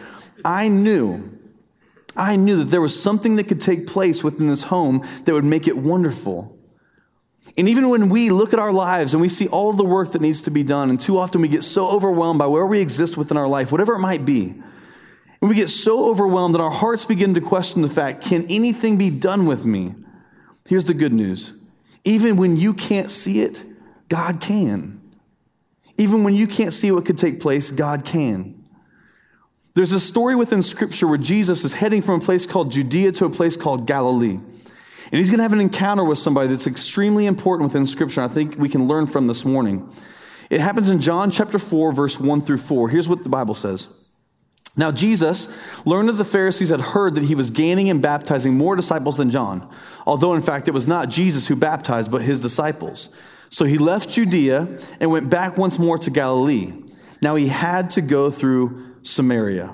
I 0.44 0.68
knew, 0.68 1.37
I 2.18 2.36
knew 2.36 2.58
that 2.58 2.66
there 2.66 2.81
was 2.81 3.02
something 3.02 3.36
that 3.36 3.48
could 3.48 3.62
take 3.62 3.88
place 3.88 4.24
within 4.24 4.48
this 4.48 4.64
home 4.64 5.06
that 5.25 5.34
would 5.34 5.46
make 5.46 5.68
it 5.68 5.78
wonderful. 5.78 6.58
And 7.56 7.69
even 7.69 7.90
when 7.90 8.10
we 8.10 8.30
look 8.30 8.54
at 8.54 8.60
our 8.60 8.72
lives 8.72 9.14
and 9.14 9.22
we 9.22 9.30
see 9.30 9.48
all 9.48 9.72
the 9.72 9.86
work 9.86 10.12
that 10.12 10.22
needs 10.22 10.42
to 10.44 10.52
be 10.52 10.64
done, 10.64 10.90
and 10.90 11.00
too 11.00 11.18
often 11.18 11.42
we 11.42 11.48
get 11.48 11.64
so 11.64 11.90
overwhelmed 11.90 12.40
by 12.40 12.48
where 12.48 12.66
we 12.66 12.81
exist 12.81 13.18
within 13.18 13.38
our 13.38 13.48
life, 13.48 13.72
whatever 13.72 13.94
it 13.94 14.00
might 14.00 14.25
be, 14.25 14.62
and 15.40 15.50
we 15.50 15.56
get 15.56 15.69
so 15.69 16.10
overwhelmed 16.10 16.56
that 16.56 16.62
our 16.62 16.72
hearts 16.72 17.06
begin 17.06 17.36
to 17.36 17.42
question 17.42 17.84
the 17.84 17.90
fact 17.90 18.24
can 18.25 18.46
anything 18.50 18.98
be 18.98 19.10
done 19.10 19.46
with 19.46 19.66
me? 19.66 19.94
Here's 20.68 20.86
the 20.86 20.94
good 20.94 21.14
news 21.14 21.54
even 22.04 22.38
when 22.38 22.58
you 22.58 22.74
can't 22.74 23.12
see 23.12 23.42
it, 23.42 23.64
God 24.10 24.42
can. 24.42 25.02
Even 25.98 26.24
when 26.24 26.36
you 26.36 26.48
can't 26.48 26.74
see 26.74 26.92
what 26.92 27.06
could 27.06 27.18
take 27.18 27.40
place, 27.40 27.72
God 27.72 28.06
can. 28.06 28.56
There's 29.78 29.92
a 29.92 30.00
story 30.00 30.36
within 30.36 30.64
Scripture 30.64 31.08
where 31.08 31.20
Jesus 31.20 31.64
is 31.64 31.76
heading 31.76 32.02
from 32.02 32.20
a 32.20 32.24
place 32.24 32.48
called 32.48 32.72
Judea 32.72 33.12
to 33.12 33.26
a 33.26 33.30
place 33.30 33.56
called 33.56 33.86
Galilee. 33.86 34.32
And 34.32 35.12
he's 35.12 35.30
going 35.30 35.38
to 35.38 35.44
have 35.44 35.54
an 35.54 35.62
encounter 35.62 36.04
with 36.04 36.18
somebody 36.18 36.48
that's 36.48 36.66
extremely 36.66 37.28
important 37.28 37.70
within 37.70 37.86
Scripture. 37.86 38.22
I 38.24 38.28
think 38.28 38.56
we 38.58 38.70
can 38.70 38.88
learn 38.88 39.06
from 39.06 39.28
this 39.28 39.46
morning. 39.46 39.88
It 40.50 40.62
happens 40.62 40.90
in 40.90 41.00
John 41.00 41.30
chapter 41.30 41.60
4, 41.60 41.92
verse 41.92 42.20
1 42.20 42.42
through 42.42 42.58
4. 42.58 42.90
Here's 42.90 43.08
what 43.08 43.22
the 43.22 43.30
Bible 43.30 43.54
says. 43.54 43.88
Now, 44.76 44.92
Jesus 44.92 45.86
learned 45.86 46.10
that 46.10 46.14
the 46.14 46.26
Pharisees 46.26 46.70
had 46.70 46.82
heard 46.82 47.14
that 47.14 47.26
he 47.26 47.36
was 47.36 47.52
gaining 47.52 47.92
and 47.92 48.02
baptizing 48.02 48.58
more 48.58 48.76
disciples 48.76 49.18
than 49.18 49.30
John, 49.30 49.70
although 50.08 50.34
in 50.34 50.42
fact 50.42 50.68
it 50.68 50.74
was 50.74 50.88
not 50.88 51.10
Jesus 51.10 51.48
who 51.48 51.56
baptized, 51.56 52.10
but 52.10 52.24
his 52.24 52.42
disciples. 52.42 53.16
So 53.52 53.64
he 53.64 53.78
left 53.78 54.10
Judea 54.10 54.80
and 55.00 55.12
went 55.12 55.30
back 55.30 55.56
once 55.56 55.78
more 55.78 56.00
to 56.00 56.10
Galilee. 56.10 56.74
Now 57.22 57.36
he 57.36 57.50
had 57.50 57.92
to 57.92 58.02
go 58.02 58.31
through 58.31 58.87
Samaria. 59.07 59.73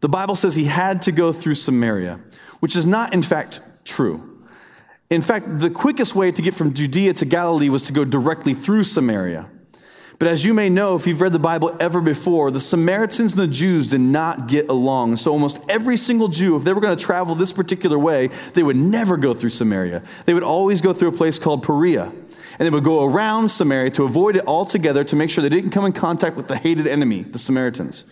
The 0.00 0.08
Bible 0.08 0.34
says 0.34 0.54
he 0.54 0.64
had 0.64 1.02
to 1.02 1.12
go 1.12 1.32
through 1.32 1.54
Samaria, 1.54 2.20
which 2.60 2.76
is 2.76 2.86
not 2.86 3.14
in 3.14 3.22
fact 3.22 3.60
true. 3.84 4.44
In 5.10 5.20
fact, 5.20 5.60
the 5.60 5.70
quickest 5.70 6.14
way 6.14 6.32
to 6.32 6.42
get 6.42 6.54
from 6.54 6.74
Judea 6.74 7.14
to 7.14 7.24
Galilee 7.24 7.68
was 7.68 7.84
to 7.84 7.92
go 7.92 8.04
directly 8.04 8.54
through 8.54 8.84
Samaria. 8.84 9.48
But 10.18 10.28
as 10.28 10.44
you 10.44 10.54
may 10.54 10.68
know, 10.68 10.94
if 10.94 11.06
you've 11.06 11.20
read 11.20 11.32
the 11.32 11.38
Bible 11.38 11.76
ever 11.80 12.00
before, 12.00 12.50
the 12.50 12.60
Samaritans 12.60 13.32
and 13.32 13.42
the 13.42 13.52
Jews 13.52 13.88
did 13.88 14.00
not 14.00 14.46
get 14.46 14.68
along. 14.68 15.16
So 15.16 15.32
almost 15.32 15.64
every 15.68 15.96
single 15.96 16.28
Jew, 16.28 16.56
if 16.56 16.64
they 16.64 16.72
were 16.72 16.80
going 16.80 16.96
to 16.96 17.04
travel 17.04 17.34
this 17.34 17.52
particular 17.52 17.98
way, 17.98 18.28
they 18.54 18.62
would 18.62 18.76
never 18.76 19.16
go 19.16 19.34
through 19.34 19.50
Samaria. 19.50 20.02
They 20.24 20.34
would 20.34 20.44
always 20.44 20.80
go 20.80 20.92
through 20.92 21.08
a 21.08 21.12
place 21.12 21.38
called 21.38 21.62
Perea. 21.62 22.12
And 22.58 22.66
they 22.66 22.70
would 22.70 22.84
go 22.84 23.04
around 23.04 23.50
Samaria 23.50 23.90
to 23.92 24.04
avoid 24.04 24.36
it 24.36 24.46
altogether 24.46 25.02
to 25.04 25.16
make 25.16 25.30
sure 25.30 25.42
they 25.42 25.48
didn't 25.48 25.70
come 25.70 25.84
in 25.84 25.92
contact 25.92 26.36
with 26.36 26.46
the 26.46 26.56
hated 26.56 26.86
enemy, 26.86 27.22
the 27.22 27.38
Samaritans. 27.38 28.04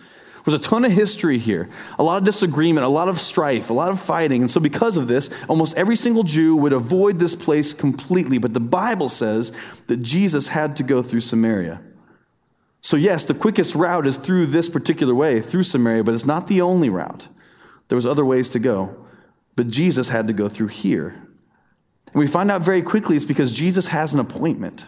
There's 0.43 0.59
a 0.59 0.61
ton 0.61 0.83
of 0.83 0.91
history 0.91 1.37
here, 1.37 1.69
a 1.97 2.03
lot 2.03 2.17
of 2.17 2.25
disagreement, 2.25 2.85
a 2.85 2.89
lot 2.89 3.07
of 3.07 3.17
strife, 3.17 3.69
a 3.69 3.73
lot 3.73 3.91
of 3.91 3.99
fighting. 3.99 4.41
And 4.41 4.51
so, 4.51 4.59
because 4.59 4.97
of 4.97 5.07
this, 5.07 5.33
almost 5.47 5.77
every 5.77 5.95
single 5.95 6.23
Jew 6.23 6.55
would 6.57 6.73
avoid 6.73 7.17
this 7.19 7.33
place 7.33 7.73
completely. 7.73 8.39
But 8.39 8.53
the 8.53 8.59
Bible 8.59 9.07
says 9.07 9.57
that 9.87 10.01
Jesus 10.01 10.49
had 10.49 10.75
to 10.77 10.83
go 10.83 11.01
through 11.01 11.21
Samaria. 11.21 11.81
So, 12.81 12.97
yes, 12.97 13.23
the 13.23 13.33
quickest 13.33 13.75
route 13.75 14.05
is 14.05 14.17
through 14.17 14.47
this 14.47 14.67
particular 14.67 15.15
way, 15.15 15.39
through 15.39 15.63
Samaria, 15.63 16.03
but 16.03 16.13
it's 16.13 16.25
not 16.25 16.49
the 16.49 16.59
only 16.59 16.89
route. 16.89 17.29
There 17.87 17.95
was 17.95 18.05
other 18.05 18.25
ways 18.25 18.49
to 18.49 18.59
go, 18.59 19.05
but 19.55 19.69
Jesus 19.69 20.09
had 20.09 20.27
to 20.27 20.33
go 20.33 20.49
through 20.49 20.67
here. 20.67 21.15
And 22.07 22.15
we 22.15 22.27
find 22.27 22.51
out 22.51 22.61
very 22.61 22.81
quickly 22.81 23.15
it's 23.15 23.25
because 23.25 23.53
Jesus 23.53 23.87
has 23.87 24.13
an 24.13 24.19
appointment. 24.19 24.85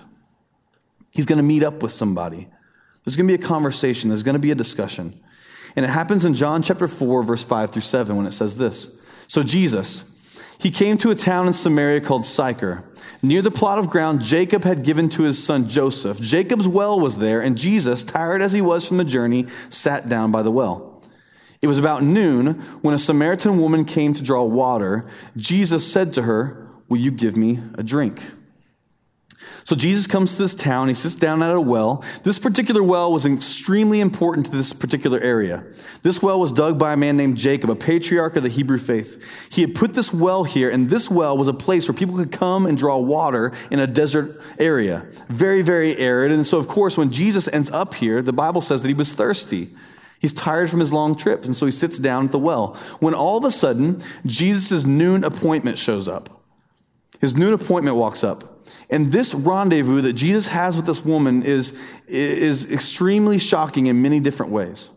He's 1.12 1.26
going 1.26 1.38
to 1.38 1.44
meet 1.44 1.64
up 1.64 1.82
with 1.82 1.94
somebody. 1.94 2.50
There's 3.06 3.16
going 3.16 3.30
to 3.30 3.38
be 3.38 3.42
a 3.42 3.48
conversation, 3.48 4.10
there's 4.10 4.24
going 4.24 4.34
to 4.34 4.40
be 4.40 4.52
a 4.52 4.56
discussion. 4.56 5.14
And 5.75 5.86
it 5.86 5.89
happens 5.89 6.25
in 6.25 6.34
John 6.34 6.62
chapter 6.63 6.88
4, 6.88 7.24
verse 7.24 7.44
5 7.44 7.72
through 7.72 7.82
7, 7.82 8.15
when 8.15 8.25
it 8.25 8.32
says 8.32 8.58
this. 8.58 8.91
So, 9.27 9.44
Jesus, 9.44 10.12
he 10.62 10.72
came 10.72 10.98
to 11.00 11.12
a 11.12 11.15
town 11.15 11.48
in 11.48 11.53
Samaria 11.53 12.01
called 12.01 12.25
Sychar 12.25 12.84
Near 13.22 13.41
the 13.41 13.51
plot 13.51 13.79
of 13.79 13.89
ground 13.89 14.22
Jacob 14.22 14.63
had 14.63 14.84
given 14.84 15.10
to 15.10 15.24
his 15.24 15.44
son 15.44 15.67
Joseph, 15.67 16.22
Jacob's 16.22 16.67
well 16.67 17.00
was 17.00 17.17
there, 17.17 17.41
and 17.41 17.58
Jesus, 17.58 18.03
tired 18.03 18.41
as 18.41 18.53
he 18.53 18.62
was 18.62 18.88
from 18.88 18.98
the 18.98 19.03
journey, 19.03 19.48
sat 19.70 20.08
down 20.08 20.32
by 20.32 20.44
the 20.44 20.51
well. 20.51 21.01
It 21.62 21.67
was 21.67 21.79
about 21.79 22.03
noon 22.03 22.53
when 22.84 22.94
a 22.94 23.00
Samaritan 23.00 23.60
woman 23.60 23.86
came 23.86 24.13
to 24.13 24.22
draw 24.22 24.44
water. 24.44 25.05
Jesus 25.36 25.91
said 25.91 26.13
to 26.13 26.22
her, 26.22 26.67
Will 26.88 27.00
you 27.00 27.10
give 27.10 27.36
me 27.36 27.60
a 27.75 27.84
drink? 27.84 28.22
So 29.66 29.76
Jesus 29.76 30.06
comes 30.06 30.36
to 30.36 30.44
this 30.44 30.54
town. 30.54 30.90
He 30.90 30.94
sits 30.94 31.16
down 31.16 31.42
at 31.42 31.50
a 31.50 31.60
well. 31.60 32.04
This 32.22 32.38
particular 32.38 32.84
well 32.84 33.12
was 33.12 33.26
extremely 33.26 34.00
important 34.00 34.46
to 34.46 34.52
this 34.52 34.74
particular 34.74 35.20
area. 35.20 35.64
This 36.04 36.22
well 36.22 36.40
was 36.40 36.52
dug 36.52 36.78
by 36.78 36.94
a 36.94 36.98
man 36.98 37.18
named 37.18 37.36
Jacob, 37.36 37.72
a 37.72 37.76
patriarch 37.76 38.36
of 38.36 38.44
the 38.44 38.50
Hebrew 38.50 38.78
faith. 38.78 39.50
He 39.52 39.62
had 39.62 39.74
put 39.74 39.96
this 39.96 40.14
well 40.14 40.44
here, 40.44 40.70
and 40.70 40.88
this 40.88 41.10
well 41.10 41.36
was 41.36 41.48
a 41.48 41.54
place 41.54 41.88
where 41.88 41.98
people 41.98 42.16
could 42.16 42.32
come 42.32 42.68
and 42.68 42.78
draw 42.78 43.00
water 43.00 43.54
in 43.72 43.80
a 43.80 43.88
desert 43.88 44.30
area. 44.60 45.08
Very, 45.30 45.64
very 45.64 45.98
arid. 45.98 46.32
And 46.32 46.46
so, 46.46 46.60
of 46.60 46.68
course, 46.68 46.96
when 46.96 47.12
Jesus 47.12 47.48
ends 47.48 47.72
up 47.72 47.96
here, 47.96 48.22
the 48.22 48.32
Bible 48.32 48.62
says 48.62 48.84
that 48.84 48.90
he 48.90 48.94
was 48.94 49.16
thirsty. 49.16 49.70
He's 50.20 50.32
tired 50.32 50.70
from 50.70 50.80
his 50.80 50.94
long 50.94 51.16
trip, 51.16 51.44
and 51.44 51.56
so 51.56 51.66
he 51.66 51.72
sits 51.72 51.98
down 51.98 52.26
at 52.26 52.32
the 52.32 52.38
well. 52.38 52.76
When 53.00 53.16
all 53.16 53.40
of 53.40 53.44
a 53.44 53.50
sudden, 53.52 54.04
Jesus' 54.28 54.86
noon 54.86 55.24
appointment 55.24 55.80
shows 55.80 56.08
up. 56.08 56.44
His 57.20 57.36
noon 57.36 57.54
appointment 57.54 57.98
walks 57.98 58.24
up. 58.24 58.55
And 58.90 59.12
this 59.12 59.34
rendezvous 59.34 60.02
that 60.02 60.14
Jesus 60.14 60.48
has 60.50 60.76
with 60.76 60.86
this 60.86 61.04
woman 61.04 61.44
is, 61.44 61.82
is 62.08 62.72
extremely 62.72 63.40
shocking 63.40 63.88
in 63.88 64.02
many 64.02 64.20
different 64.20 64.52
ways. 64.52 64.90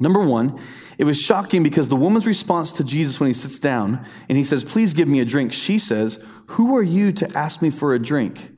Number 0.00 0.20
one, 0.20 0.60
it 0.98 1.04
was 1.04 1.20
shocking 1.20 1.62
because 1.62 1.88
the 1.88 1.96
woman's 1.96 2.26
response 2.26 2.72
to 2.72 2.84
Jesus 2.84 3.20
when 3.20 3.28
he 3.28 3.34
sits 3.34 3.58
down 3.58 4.04
and 4.28 4.36
he 4.36 4.44
says, 4.44 4.64
Please 4.64 4.94
give 4.94 5.08
me 5.08 5.20
a 5.20 5.24
drink, 5.24 5.52
she 5.52 5.78
says, 5.78 6.24
Who 6.48 6.76
are 6.76 6.82
you 6.82 7.12
to 7.12 7.36
ask 7.36 7.62
me 7.62 7.70
for 7.70 7.94
a 7.94 7.98
drink? 7.98 8.50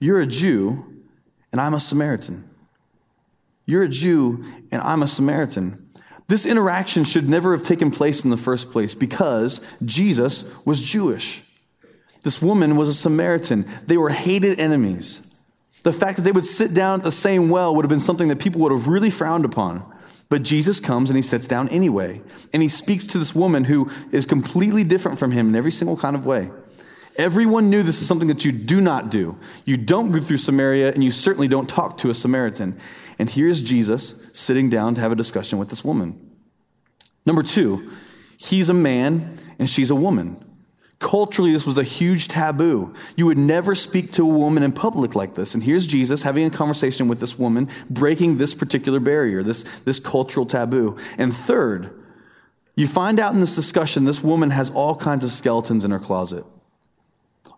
You're 0.00 0.20
a 0.20 0.26
Jew 0.26 1.02
and 1.52 1.60
I'm 1.60 1.74
a 1.74 1.80
Samaritan. 1.80 2.48
You're 3.66 3.84
a 3.84 3.88
Jew 3.88 4.44
and 4.72 4.82
I'm 4.82 5.02
a 5.02 5.08
Samaritan. 5.08 5.90
This 6.28 6.46
interaction 6.46 7.04
should 7.04 7.28
never 7.28 7.56
have 7.56 7.64
taken 7.64 7.90
place 7.90 8.24
in 8.24 8.30
the 8.30 8.36
first 8.36 8.72
place 8.72 8.94
because 8.94 9.78
Jesus 9.84 10.64
was 10.64 10.80
Jewish. 10.80 11.42
This 12.24 12.40
woman 12.40 12.76
was 12.76 12.88
a 12.88 12.94
Samaritan. 12.94 13.64
They 13.86 13.96
were 13.96 14.10
hated 14.10 14.60
enemies. 14.60 15.28
The 15.82 15.92
fact 15.92 16.16
that 16.16 16.22
they 16.22 16.32
would 16.32 16.44
sit 16.44 16.74
down 16.74 17.00
at 17.00 17.04
the 17.04 17.12
same 17.12 17.50
well 17.50 17.74
would 17.74 17.84
have 17.84 17.90
been 17.90 18.00
something 18.00 18.28
that 18.28 18.40
people 18.40 18.60
would 18.60 18.72
have 18.72 18.86
really 18.86 19.10
frowned 19.10 19.44
upon. 19.44 19.84
But 20.28 20.44
Jesus 20.44 20.80
comes 20.80 21.10
and 21.10 21.16
he 21.16 21.22
sits 21.22 21.46
down 21.46 21.68
anyway. 21.68 22.22
And 22.52 22.62
he 22.62 22.68
speaks 22.68 23.04
to 23.08 23.18
this 23.18 23.34
woman 23.34 23.64
who 23.64 23.90
is 24.12 24.24
completely 24.24 24.84
different 24.84 25.18
from 25.18 25.32
him 25.32 25.48
in 25.48 25.56
every 25.56 25.72
single 25.72 25.96
kind 25.96 26.14
of 26.14 26.24
way. 26.24 26.50
Everyone 27.16 27.68
knew 27.68 27.82
this 27.82 28.00
is 28.00 28.06
something 28.06 28.28
that 28.28 28.44
you 28.44 28.52
do 28.52 28.80
not 28.80 29.10
do. 29.10 29.36
You 29.64 29.76
don't 29.76 30.10
go 30.12 30.20
through 30.20 30.38
Samaria, 30.38 30.92
and 30.92 31.04
you 31.04 31.10
certainly 31.10 31.48
don't 31.48 31.68
talk 31.68 31.98
to 31.98 32.08
a 32.08 32.14
Samaritan. 32.14 32.78
And 33.18 33.28
here's 33.28 33.60
Jesus 33.60 34.30
sitting 34.32 34.70
down 34.70 34.94
to 34.94 35.00
have 35.02 35.12
a 35.12 35.16
discussion 35.16 35.58
with 35.58 35.68
this 35.68 35.84
woman. 35.84 36.18
Number 37.26 37.42
two, 37.42 37.92
he's 38.38 38.68
a 38.68 38.74
man 38.74 39.38
and 39.58 39.68
she's 39.68 39.90
a 39.90 39.94
woman. 39.94 40.42
Culturally, 41.02 41.50
this 41.50 41.66
was 41.66 41.78
a 41.78 41.82
huge 41.82 42.28
taboo. 42.28 42.94
You 43.16 43.26
would 43.26 43.36
never 43.36 43.74
speak 43.74 44.12
to 44.12 44.22
a 44.22 44.32
woman 44.32 44.62
in 44.62 44.70
public 44.70 45.16
like 45.16 45.34
this. 45.34 45.52
And 45.52 45.64
here's 45.64 45.84
Jesus 45.84 46.22
having 46.22 46.46
a 46.46 46.50
conversation 46.50 47.08
with 47.08 47.18
this 47.18 47.36
woman, 47.36 47.68
breaking 47.90 48.38
this 48.38 48.54
particular 48.54 49.00
barrier, 49.00 49.42
this, 49.42 49.80
this 49.80 49.98
cultural 49.98 50.46
taboo. 50.46 50.96
And 51.18 51.34
third, 51.34 51.90
you 52.76 52.86
find 52.86 53.18
out 53.18 53.34
in 53.34 53.40
this 53.40 53.56
discussion, 53.56 54.04
this 54.04 54.22
woman 54.22 54.50
has 54.50 54.70
all 54.70 54.94
kinds 54.94 55.24
of 55.24 55.32
skeletons 55.32 55.84
in 55.84 55.90
her 55.90 55.98
closet, 55.98 56.44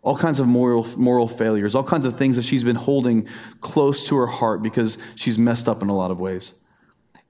all 0.00 0.16
kinds 0.16 0.40
of 0.40 0.46
moral, 0.46 0.86
moral 0.96 1.28
failures, 1.28 1.74
all 1.74 1.84
kinds 1.84 2.06
of 2.06 2.16
things 2.16 2.36
that 2.36 2.46
she's 2.46 2.64
been 2.64 2.76
holding 2.76 3.28
close 3.60 4.08
to 4.08 4.16
her 4.16 4.26
heart 4.26 4.62
because 4.62 5.12
she's 5.16 5.38
messed 5.38 5.68
up 5.68 5.82
in 5.82 5.90
a 5.90 5.94
lot 5.94 6.10
of 6.10 6.18
ways. 6.18 6.54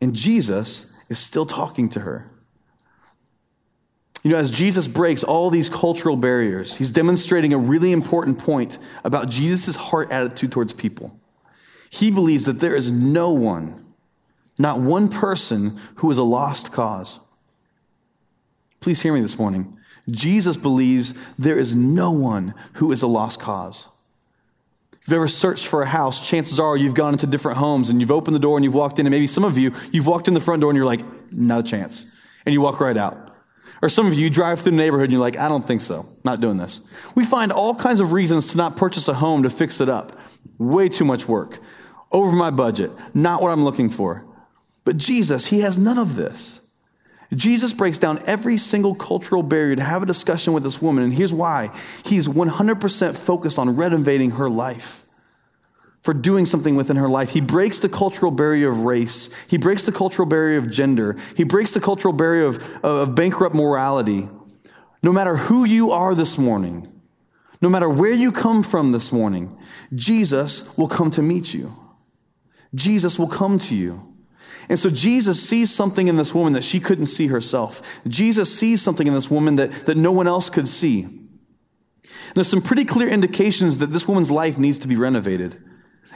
And 0.00 0.14
Jesus 0.14 0.96
is 1.08 1.18
still 1.18 1.44
talking 1.44 1.88
to 1.88 2.00
her. 2.00 2.30
You 4.24 4.30
know, 4.30 4.38
as 4.38 4.50
Jesus 4.50 4.88
breaks 4.88 5.22
all 5.22 5.50
these 5.50 5.68
cultural 5.68 6.16
barriers, 6.16 6.76
he's 6.76 6.90
demonstrating 6.90 7.52
a 7.52 7.58
really 7.58 7.92
important 7.92 8.38
point 8.38 8.78
about 9.04 9.28
Jesus' 9.28 9.76
heart 9.76 10.10
attitude 10.10 10.50
towards 10.50 10.72
people. 10.72 11.20
He 11.90 12.10
believes 12.10 12.46
that 12.46 12.58
there 12.58 12.74
is 12.74 12.90
no 12.90 13.32
one, 13.32 13.84
not 14.58 14.80
one 14.80 15.10
person, 15.10 15.72
who 15.96 16.10
is 16.10 16.16
a 16.16 16.24
lost 16.24 16.72
cause. 16.72 17.20
Please 18.80 19.02
hear 19.02 19.12
me 19.12 19.20
this 19.20 19.38
morning. 19.38 19.76
Jesus 20.10 20.56
believes 20.56 21.14
there 21.36 21.58
is 21.58 21.76
no 21.76 22.10
one 22.10 22.54
who 22.74 22.92
is 22.92 23.02
a 23.02 23.06
lost 23.06 23.40
cause. 23.40 23.88
If 24.92 25.08
you've 25.08 25.16
ever 25.16 25.28
searched 25.28 25.66
for 25.66 25.82
a 25.82 25.86
house, 25.86 26.26
chances 26.26 26.58
are 26.58 26.78
you've 26.78 26.94
gone 26.94 27.12
into 27.12 27.26
different 27.26 27.58
homes 27.58 27.90
and 27.90 28.00
you've 28.00 28.10
opened 28.10 28.34
the 28.34 28.40
door 28.40 28.56
and 28.56 28.64
you've 28.64 28.74
walked 28.74 28.98
in, 28.98 29.04
and 29.04 29.12
maybe 29.12 29.26
some 29.26 29.44
of 29.44 29.58
you, 29.58 29.74
you've 29.92 30.06
walked 30.06 30.28
in 30.28 30.34
the 30.34 30.40
front 30.40 30.62
door 30.62 30.70
and 30.70 30.78
you're 30.78 30.86
like, 30.86 31.02
not 31.30 31.60
a 31.60 31.62
chance. 31.62 32.06
And 32.46 32.54
you 32.54 32.62
walk 32.62 32.80
right 32.80 32.96
out. 32.96 33.23
Or 33.84 33.90
some 33.90 34.06
of 34.06 34.14
you, 34.14 34.30
drive 34.30 34.60
through 34.60 34.70
the 34.70 34.78
neighborhood 34.78 35.04
and 35.04 35.12
you're 35.12 35.20
like, 35.20 35.36
I 35.36 35.46
don't 35.46 35.62
think 35.62 35.82
so. 35.82 36.06
Not 36.24 36.40
doing 36.40 36.56
this. 36.56 36.90
We 37.14 37.22
find 37.22 37.52
all 37.52 37.74
kinds 37.74 38.00
of 38.00 38.12
reasons 38.12 38.46
to 38.52 38.56
not 38.56 38.78
purchase 38.78 39.08
a 39.08 39.12
home 39.12 39.42
to 39.42 39.50
fix 39.50 39.78
it 39.78 39.90
up. 39.90 40.18
Way 40.56 40.88
too 40.88 41.04
much 41.04 41.28
work. 41.28 41.58
Over 42.10 42.34
my 42.34 42.50
budget. 42.50 42.92
Not 43.12 43.42
what 43.42 43.52
I'm 43.52 43.62
looking 43.62 43.90
for. 43.90 44.24
But 44.86 44.96
Jesus, 44.96 45.48
he 45.48 45.60
has 45.60 45.78
none 45.78 45.98
of 45.98 46.16
this. 46.16 46.74
Jesus 47.34 47.74
breaks 47.74 47.98
down 47.98 48.20
every 48.24 48.56
single 48.56 48.94
cultural 48.94 49.42
barrier 49.42 49.76
to 49.76 49.82
have 49.82 50.02
a 50.02 50.06
discussion 50.06 50.54
with 50.54 50.62
this 50.62 50.80
woman. 50.80 51.04
And 51.04 51.12
here's 51.12 51.34
why 51.34 51.70
He's 52.06 52.26
100% 52.26 53.14
focused 53.14 53.58
on 53.58 53.76
renovating 53.76 54.30
her 54.30 54.48
life 54.48 55.03
for 56.04 56.12
doing 56.12 56.44
something 56.44 56.76
within 56.76 56.96
her 56.96 57.08
life. 57.08 57.30
He 57.30 57.40
breaks 57.40 57.80
the 57.80 57.88
cultural 57.88 58.30
barrier 58.30 58.68
of 58.68 58.82
race. 58.82 59.34
He 59.46 59.56
breaks 59.56 59.84
the 59.84 59.92
cultural 59.92 60.26
barrier 60.26 60.58
of 60.58 60.70
gender. 60.70 61.16
He 61.34 61.44
breaks 61.44 61.70
the 61.70 61.80
cultural 61.80 62.12
barrier 62.12 62.44
of, 62.44 62.84
of 62.84 63.14
bankrupt 63.14 63.56
morality. 63.56 64.28
No 65.02 65.12
matter 65.12 65.36
who 65.36 65.64
you 65.64 65.92
are 65.92 66.14
this 66.14 66.36
morning, 66.36 66.92
no 67.62 67.70
matter 67.70 67.88
where 67.88 68.12
you 68.12 68.32
come 68.32 68.62
from 68.62 68.92
this 68.92 69.12
morning, 69.12 69.58
Jesus 69.94 70.76
will 70.76 70.88
come 70.88 71.10
to 71.10 71.22
meet 71.22 71.54
you. 71.54 71.72
Jesus 72.74 73.18
will 73.18 73.28
come 73.28 73.56
to 73.60 73.74
you. 73.74 74.14
And 74.68 74.78
so 74.78 74.90
Jesus 74.90 75.48
sees 75.48 75.72
something 75.72 76.06
in 76.06 76.16
this 76.16 76.34
woman 76.34 76.52
that 76.52 76.64
she 76.64 76.80
couldn't 76.80 77.06
see 77.06 77.28
herself. 77.28 77.98
Jesus 78.06 78.54
sees 78.54 78.82
something 78.82 79.06
in 79.06 79.14
this 79.14 79.30
woman 79.30 79.56
that, 79.56 79.70
that 79.86 79.96
no 79.96 80.12
one 80.12 80.26
else 80.26 80.50
could 80.50 80.68
see. 80.68 81.06
There's 82.34 82.48
some 82.48 82.60
pretty 82.60 82.84
clear 82.84 83.08
indications 83.08 83.78
that 83.78 83.86
this 83.86 84.06
woman's 84.06 84.30
life 84.30 84.58
needs 84.58 84.76
to 84.80 84.88
be 84.88 84.96
renovated. 84.96 85.62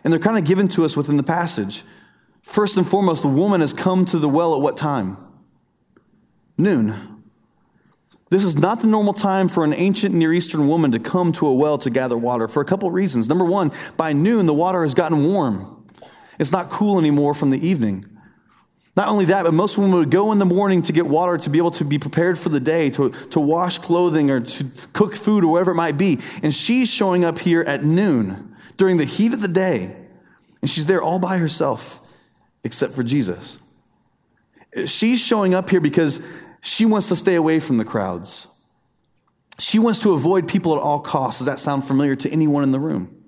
And 0.05 0.13
they're 0.13 0.21
kind 0.21 0.39
of 0.39 0.45
given 0.45 0.69
to 0.69 0.85
us 0.85 0.97
within 0.97 1.17
the 1.17 1.23
passage. 1.23 1.83
First 2.43 2.77
and 2.77 2.87
foremost, 2.87 3.23
the 3.23 3.29
woman 3.29 3.61
has 3.61 3.73
come 3.73 4.07
to 4.07 4.19
the 4.19 4.29
well 4.29 4.55
at 4.55 4.61
what 4.61 4.77
time? 4.77 5.17
Noon. 6.57 7.19
This 8.31 8.45
is 8.45 8.59
not 8.59 8.81
the 8.81 8.87
normal 8.87 9.15
time 9.15 9.49
for 9.49 9.65
an 9.65 9.73
ancient 9.73 10.15
Near 10.15 10.33
Eastern 10.33 10.69
woman 10.69 10.93
to 10.93 10.99
come 10.99 11.33
to 11.33 11.47
a 11.47 11.55
well 11.55 11.79
to 11.79 11.91
gather 11.91 12.17
water 12.17 12.47
for 12.47 12.61
a 12.61 12.65
couple 12.65 12.91
reasons. 12.91 13.29
Number 13.29 13.45
one, 13.45 13.73
by 13.97 14.13
noon, 14.13 14.47
the 14.47 14.55
water 14.55 14.83
has 14.83 14.95
gotten 14.95 15.25
warm. 15.25 15.87
It's 16.39 16.53
not 16.53 16.69
cool 16.69 16.99
anymore 16.99 17.35
from 17.35 17.51
the 17.51 17.67
evening. 17.67 18.05
Not 18.97 19.09
only 19.09 19.27
that, 19.27 19.45
but 19.45 19.55
most 19.55 19.79
women 19.79 19.97
would 19.97 20.11
go 20.11 20.33
in 20.33 20.39
the 20.39 20.45
morning 20.45 20.83
to 20.83 20.93
get 20.93 21.07
water 21.07 21.39
to 21.39 21.51
be 21.51 21.59
able 21.59 21.71
to 21.73 21.85
be 21.85 21.99
prepared 21.99 22.39
for 22.39 22.49
the 22.49 22.61
day, 22.61 22.91
to, 22.91 23.11
to 23.11 23.41
wash 23.41 23.79
clothing 23.79 24.31
or 24.31 24.41
to 24.41 24.65
cook 24.93 25.15
food 25.15 25.45
or 25.45 25.53
whatever 25.53 25.71
it 25.71 25.77
might 25.77 25.97
be. 25.97 26.19
And 26.43 26.53
she's 26.53 26.93
showing 26.93 27.25
up 27.25 27.39
here 27.39 27.63
at 27.63 27.85
noon 27.85 28.57
during 28.79 28.97
the 28.97 29.05
heat 29.05 29.35
of 29.35 29.43
the 29.43 29.49
day, 29.49 29.95
and 30.63 30.71
she's 30.71 30.87
there 30.87 31.03
all 31.03 31.19
by 31.19 31.37
herself, 31.37 32.01
except 32.65 32.95
for 32.95 33.03
Jesus. 33.03 33.59
She's 34.87 35.21
showing 35.21 35.53
up 35.53 35.69
here 35.69 35.81
because 35.81 36.27
she 36.63 36.87
wants 36.87 37.09
to 37.09 37.17
stay 37.17 37.35
away 37.35 37.61
from 37.61 37.77
the 37.77 37.85
crowds. 37.85 38.47
She 39.59 39.79
wants 39.79 40.01
to 40.03 40.13
avoid 40.13 40.49
people 40.49 40.75
at 40.77 40.81
all 40.81 41.01
costs. 41.01 41.41
Does 41.41 41.47
that 41.47 41.59
sound 41.59 41.85
familiar 41.85 42.15
to 42.17 42.31
anyone 42.31 42.63
in 42.63 42.71
the 42.71 42.79
room? 42.79 43.25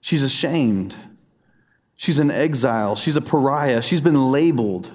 She's 0.00 0.22
ashamed. 0.22 0.96
She's 1.96 2.18
an 2.18 2.30
exile. 2.30 2.96
She's 2.96 3.16
a 3.16 3.22
pariah. 3.22 3.82
She's 3.82 4.00
been 4.00 4.30
labeled. 4.30 4.90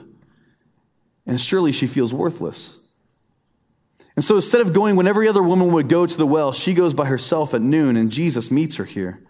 And 1.28 1.40
surely 1.40 1.72
she 1.72 1.86
feels 1.86 2.14
worthless. 2.14 2.81
And 4.16 4.26
so 4.26 4.36
instead 4.36 4.62
of 4.62 4.74
going 4.74 4.96
when 4.96 5.08
every 5.08 5.28
other 5.28 5.42
woman 5.42 5.72
would 5.72 5.88
go 5.88 6.06
to 6.06 6.18
the 6.18 6.28
well, 6.28 6.52
she 6.52 6.74
goes 6.74 6.94
by 6.94 7.06
herself 7.06 7.54
at 7.54 7.62
noon, 7.62 7.96
and 7.96 8.12
Jesus 8.12 8.52
meets 8.52 8.76
her 8.76 8.86
here. 8.86 9.22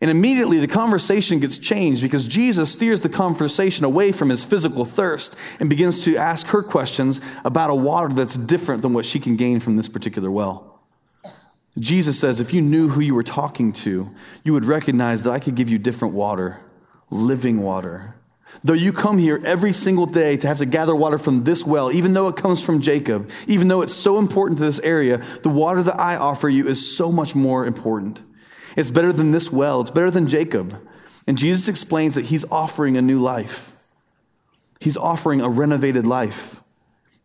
And 0.00 0.10
immediately 0.10 0.60
the 0.60 0.68
conversation 0.68 1.40
gets 1.40 1.58
changed 1.58 2.02
because 2.02 2.26
Jesus 2.26 2.72
steers 2.72 3.00
the 3.00 3.08
conversation 3.08 3.84
away 3.84 4.12
from 4.12 4.28
his 4.28 4.44
physical 4.44 4.84
thirst 4.84 5.36
and 5.58 5.68
begins 5.68 6.04
to 6.04 6.16
ask 6.16 6.46
her 6.48 6.62
questions 6.62 7.20
about 7.44 7.70
a 7.70 7.74
water 7.74 8.14
that's 8.14 8.36
different 8.36 8.82
than 8.82 8.94
what 8.94 9.04
she 9.04 9.18
can 9.18 9.36
gain 9.36 9.58
from 9.58 9.76
this 9.76 9.88
particular 9.88 10.30
well. 10.30 10.80
Jesus 11.78 12.18
says, 12.18 12.40
If 12.40 12.54
you 12.54 12.62
knew 12.62 12.88
who 12.88 13.00
you 13.00 13.14
were 13.14 13.24
talking 13.24 13.72
to, 13.72 14.08
you 14.44 14.52
would 14.52 14.64
recognize 14.64 15.24
that 15.24 15.32
I 15.32 15.40
could 15.40 15.56
give 15.56 15.68
you 15.68 15.78
different 15.78 16.14
water, 16.14 16.60
living 17.10 17.60
water. 17.60 18.14
Though 18.64 18.74
you 18.74 18.92
come 18.92 19.18
here 19.18 19.40
every 19.44 19.72
single 19.72 20.06
day 20.06 20.36
to 20.36 20.48
have 20.48 20.58
to 20.58 20.66
gather 20.66 20.94
water 20.94 21.18
from 21.18 21.44
this 21.44 21.64
well, 21.64 21.92
even 21.92 22.12
though 22.12 22.28
it 22.28 22.36
comes 22.36 22.64
from 22.64 22.80
Jacob, 22.80 23.30
even 23.46 23.68
though 23.68 23.82
it's 23.82 23.94
so 23.94 24.18
important 24.18 24.58
to 24.58 24.64
this 24.64 24.80
area, 24.80 25.22
the 25.42 25.48
water 25.48 25.82
that 25.82 25.98
I 25.98 26.16
offer 26.16 26.48
you 26.48 26.66
is 26.66 26.96
so 26.96 27.12
much 27.12 27.34
more 27.34 27.66
important. 27.66 28.22
It's 28.76 28.90
better 28.90 29.12
than 29.12 29.30
this 29.30 29.52
well, 29.52 29.80
it's 29.80 29.90
better 29.90 30.10
than 30.10 30.26
Jacob. 30.26 30.80
And 31.26 31.38
Jesus 31.38 31.68
explains 31.68 32.14
that 32.14 32.26
he's 32.26 32.44
offering 32.50 32.96
a 32.96 33.02
new 33.02 33.20
life, 33.20 33.76
he's 34.80 34.96
offering 34.96 35.40
a 35.40 35.48
renovated 35.48 36.06
life. 36.06 36.60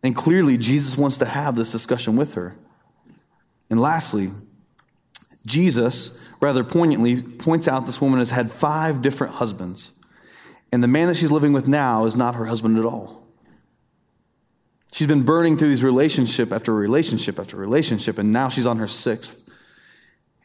And 0.02 0.14
clearly, 0.14 0.58
Jesus 0.58 0.98
wants 0.98 1.16
to 1.18 1.24
have 1.24 1.56
this 1.56 1.72
discussion 1.72 2.14
with 2.14 2.34
her. 2.34 2.54
And 3.70 3.80
lastly, 3.80 4.28
Jesus, 5.46 6.28
rather 6.40 6.62
poignantly, 6.62 7.22
points 7.22 7.66
out 7.66 7.86
this 7.86 8.02
woman 8.02 8.18
has 8.18 8.30
had 8.30 8.50
five 8.50 9.00
different 9.00 9.34
husbands. 9.34 9.92
And 10.74 10.82
the 10.82 10.88
man 10.88 11.06
that 11.06 11.14
she's 11.14 11.30
living 11.30 11.52
with 11.52 11.68
now 11.68 12.04
is 12.04 12.16
not 12.16 12.34
her 12.34 12.46
husband 12.46 12.80
at 12.80 12.84
all. 12.84 13.22
She's 14.92 15.06
been 15.06 15.22
burning 15.22 15.56
through 15.56 15.68
these 15.68 15.84
relationship 15.84 16.52
after 16.52 16.74
relationship 16.74 17.38
after 17.38 17.56
relationship, 17.56 18.18
and 18.18 18.32
now 18.32 18.48
she's 18.48 18.66
on 18.66 18.78
her 18.78 18.88
sixth. 18.88 19.56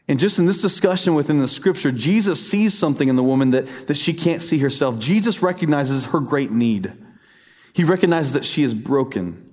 And 0.06 0.20
just 0.20 0.38
in 0.38 0.46
this 0.46 0.62
discussion 0.62 1.16
within 1.16 1.40
the 1.40 1.48
scripture, 1.48 1.90
Jesus 1.90 2.48
sees 2.48 2.78
something 2.78 3.08
in 3.08 3.16
the 3.16 3.24
woman 3.24 3.50
that, 3.50 3.66
that 3.88 3.96
she 3.96 4.12
can't 4.12 4.40
see 4.40 4.58
herself. 4.58 5.00
Jesus 5.00 5.42
recognizes 5.42 6.06
her 6.06 6.20
great 6.20 6.52
need. 6.52 6.92
He 7.72 7.82
recognizes 7.82 8.34
that 8.34 8.44
she 8.44 8.62
is 8.62 8.72
broken, 8.72 9.52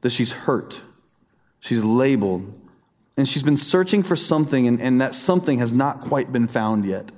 that 0.00 0.10
she's 0.10 0.32
hurt, 0.32 0.80
she's 1.60 1.84
labeled, 1.84 2.52
and 3.16 3.28
she's 3.28 3.44
been 3.44 3.56
searching 3.56 4.02
for 4.02 4.16
something, 4.16 4.66
and, 4.66 4.80
and 4.80 5.00
that 5.00 5.14
something 5.14 5.60
has 5.60 5.72
not 5.72 6.00
quite 6.00 6.32
been 6.32 6.48
found 6.48 6.84
yet. 6.84 7.12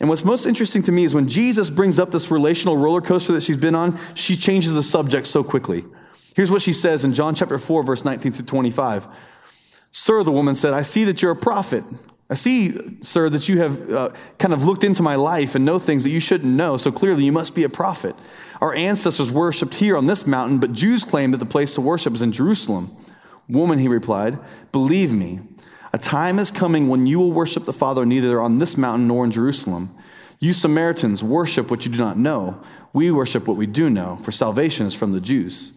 And 0.00 0.08
what's 0.08 0.24
most 0.24 0.46
interesting 0.46 0.82
to 0.84 0.92
me 0.92 1.04
is 1.04 1.14
when 1.14 1.28
Jesus 1.28 1.70
brings 1.70 1.98
up 1.98 2.10
this 2.10 2.30
relational 2.30 2.76
roller 2.76 3.00
coaster 3.00 3.32
that 3.32 3.42
she's 3.42 3.56
been 3.56 3.74
on, 3.74 3.98
she 4.14 4.36
changes 4.36 4.74
the 4.74 4.82
subject 4.82 5.26
so 5.26 5.44
quickly. 5.44 5.84
Here's 6.34 6.50
what 6.50 6.62
she 6.62 6.72
says 6.72 7.04
in 7.04 7.14
John 7.14 7.34
chapter 7.34 7.58
4, 7.58 7.84
verse 7.84 8.04
19 8.04 8.32
through 8.32 8.46
25. 8.46 9.06
Sir, 9.92 10.24
the 10.24 10.32
woman 10.32 10.56
said, 10.56 10.74
I 10.74 10.82
see 10.82 11.04
that 11.04 11.22
you're 11.22 11.30
a 11.30 11.36
prophet. 11.36 11.84
I 12.28 12.34
see, 12.34 13.00
sir, 13.00 13.28
that 13.28 13.48
you 13.48 13.58
have 13.58 13.90
uh, 13.90 14.10
kind 14.38 14.52
of 14.52 14.64
looked 14.64 14.82
into 14.82 15.02
my 15.02 15.14
life 15.14 15.54
and 15.54 15.64
know 15.64 15.78
things 15.78 16.02
that 16.02 16.10
you 16.10 16.20
shouldn't 16.20 16.52
know, 16.52 16.76
so 16.76 16.90
clearly 16.90 17.24
you 17.24 17.32
must 17.32 17.54
be 17.54 17.62
a 17.62 17.68
prophet. 17.68 18.16
Our 18.60 18.74
ancestors 18.74 19.30
worshiped 19.30 19.74
here 19.74 19.96
on 19.96 20.06
this 20.06 20.26
mountain, 20.26 20.58
but 20.58 20.72
Jews 20.72 21.04
claim 21.04 21.30
that 21.30 21.38
the 21.38 21.46
place 21.46 21.74
to 21.76 21.80
worship 21.80 22.14
is 22.14 22.22
in 22.22 22.32
Jerusalem. 22.32 22.88
Woman, 23.48 23.78
he 23.78 23.88
replied, 23.88 24.38
believe 24.72 25.12
me, 25.12 25.40
a 25.94 25.98
time 25.98 26.40
is 26.40 26.50
coming 26.50 26.88
when 26.88 27.06
you 27.06 27.20
will 27.20 27.30
worship 27.30 27.66
the 27.66 27.72
Father 27.72 28.04
neither 28.04 28.40
on 28.40 28.58
this 28.58 28.76
mountain 28.76 29.06
nor 29.06 29.24
in 29.24 29.30
Jerusalem. 29.30 29.90
You 30.40 30.52
Samaritans 30.52 31.22
worship 31.22 31.70
what 31.70 31.86
you 31.86 31.92
do 31.92 31.98
not 31.98 32.18
know. 32.18 32.60
We 32.92 33.12
worship 33.12 33.46
what 33.46 33.56
we 33.56 33.68
do 33.68 33.88
know, 33.88 34.16
for 34.16 34.32
salvation 34.32 34.86
is 34.86 34.94
from 34.96 35.12
the 35.12 35.20
Jews. 35.20 35.70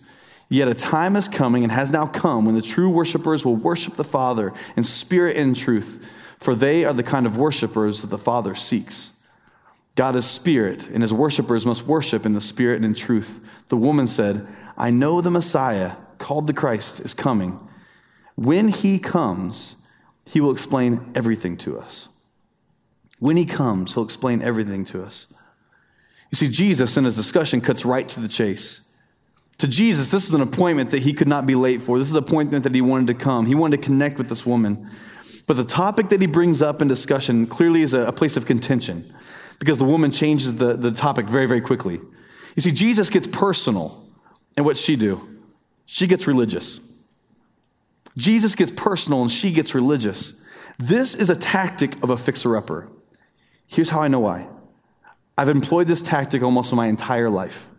Yet 0.50 0.70
a 0.70 0.74
time 0.74 1.16
is 1.16 1.28
coming 1.28 1.62
and 1.62 1.72
has 1.72 1.92
now 1.92 2.08
come 2.08 2.46
when 2.46 2.56
the 2.56 2.64
true 2.64 2.90
worshipers 2.90 3.46
will 3.46 3.58
worship 3.58 3.94
the 3.94 4.04
Father 4.04 4.56
in 4.76 4.84
spirit 4.84 5.38
and 5.38 5.50
in 5.50 5.54
truth, 5.54 6.36
for 6.40 6.56
they 6.56 6.84
are 6.84 6.94
the 6.94 7.04
kind 7.04 7.28
of 7.28 7.38
worshipers 7.38 8.02
that 8.02 8.10
the 8.10 8.18
Father 8.18 8.56
seeks. 8.56 9.30
God 9.96 10.16
is 10.16 10.26
spirit, 10.26 10.90
and 10.90 11.04
his 11.04 11.14
worshipers 11.14 11.64
must 11.64 11.86
worship 11.86 12.26
in 12.26 12.34
the 12.34 12.42
spirit 12.42 12.78
and 12.78 12.86
in 12.86 12.96
truth. 12.96 13.48
The 13.68 13.78
woman 13.78 14.08
said, 14.08 14.48
I 14.80 14.90
know 14.90 15.22
the 15.22 15.30
Messiah, 15.30 15.92
called 16.18 16.48
the 16.48 16.54
Christ, 16.54 17.02
is 17.02 17.14
coming. 17.14 17.60
When 18.34 18.70
he 18.70 18.98
comes, 18.98 19.76
he 20.28 20.42
will 20.42 20.52
explain 20.52 21.12
everything 21.16 21.58
to 21.58 21.80
us. 21.80 22.10
When 23.20 23.38
he 23.38 23.46
comes, 23.46 23.94
he'll 23.94 24.04
explain 24.04 24.42
everything 24.42 24.86
to 24.86 25.04
us. 25.04 25.34
You 26.30 26.36
see, 26.36 26.50
Jesus 26.50 26.98
in 26.98 27.06
his 27.06 27.16
discussion 27.16 27.62
cuts 27.62 27.86
right 27.86 28.08
to 28.10 28.20
the 28.20 28.28
chase. 28.28 28.84
To 29.60 29.68
Jesus, 29.68 30.12
this 30.12 30.28
is 30.28 30.34
an 30.34 30.42
appointment 30.42 30.92
that 30.92 31.02
he 31.02 31.14
could 31.14 31.28
not 31.28 31.46
be 31.48 31.56
late 31.56 31.82
for. 31.82 31.98
This 31.98 32.10
is 32.10 32.16
an 32.16 32.24
appointment 32.24 32.64
that 32.64 32.76
he 32.76 32.82
wanted 32.82 33.08
to 33.08 33.14
come. 33.14 33.46
He 33.46 33.56
wanted 33.56 33.82
to 33.82 33.86
connect 33.86 34.18
with 34.18 34.30
this 34.30 34.46
woman. 34.46 34.90
But 35.48 35.56
the 35.56 35.64
topic 35.64 36.10
that 36.10 36.22
he 36.22 36.28
brings 36.28 36.62
up 36.62 36.82
in 36.82 36.88
discussion 36.88 37.48
clearly 37.48 37.82
is 37.82 37.94
a, 37.94 38.08
a 38.08 38.12
place 38.12 38.38
of 38.38 38.46
contention 38.46 39.06
because 39.60 39.78
the 39.78 39.86
woman 39.86 40.12
changes 40.12 40.58
the, 40.58 40.74
the 40.74 40.92
topic 40.92 41.26
very, 41.28 41.48
very 41.48 41.62
quickly. 41.62 42.00
You 42.56 42.62
see, 42.62 42.72
Jesus 42.72 43.10
gets 43.10 43.26
personal. 43.28 44.04
And 44.58 44.66
what 44.66 44.76
she 44.76 44.96
do? 44.96 45.40
She 45.86 46.06
gets 46.08 46.28
religious. 46.28 46.87
Jesus 48.18 48.56
gets 48.56 48.72
personal 48.72 49.22
and 49.22 49.32
she 49.32 49.52
gets 49.52 49.74
religious. 49.76 50.46
This 50.80 51.16
is 51.16 51.30
a 51.30 51.36
tactic 51.36 52.02
of 52.04 52.10
a 52.10 52.18
fixer-upper. 52.18 52.90
Here's 53.68 53.90
how 53.90 54.02
I 54.02 54.08
know 54.08 54.20
why. 54.20 54.48
I've 55.38 55.50
employed 55.50 55.88
this 55.88 56.02
tactic 56.02 56.42
almost 56.42 56.74
my 56.74 56.88
entire 56.88 57.30
life. 57.30 57.70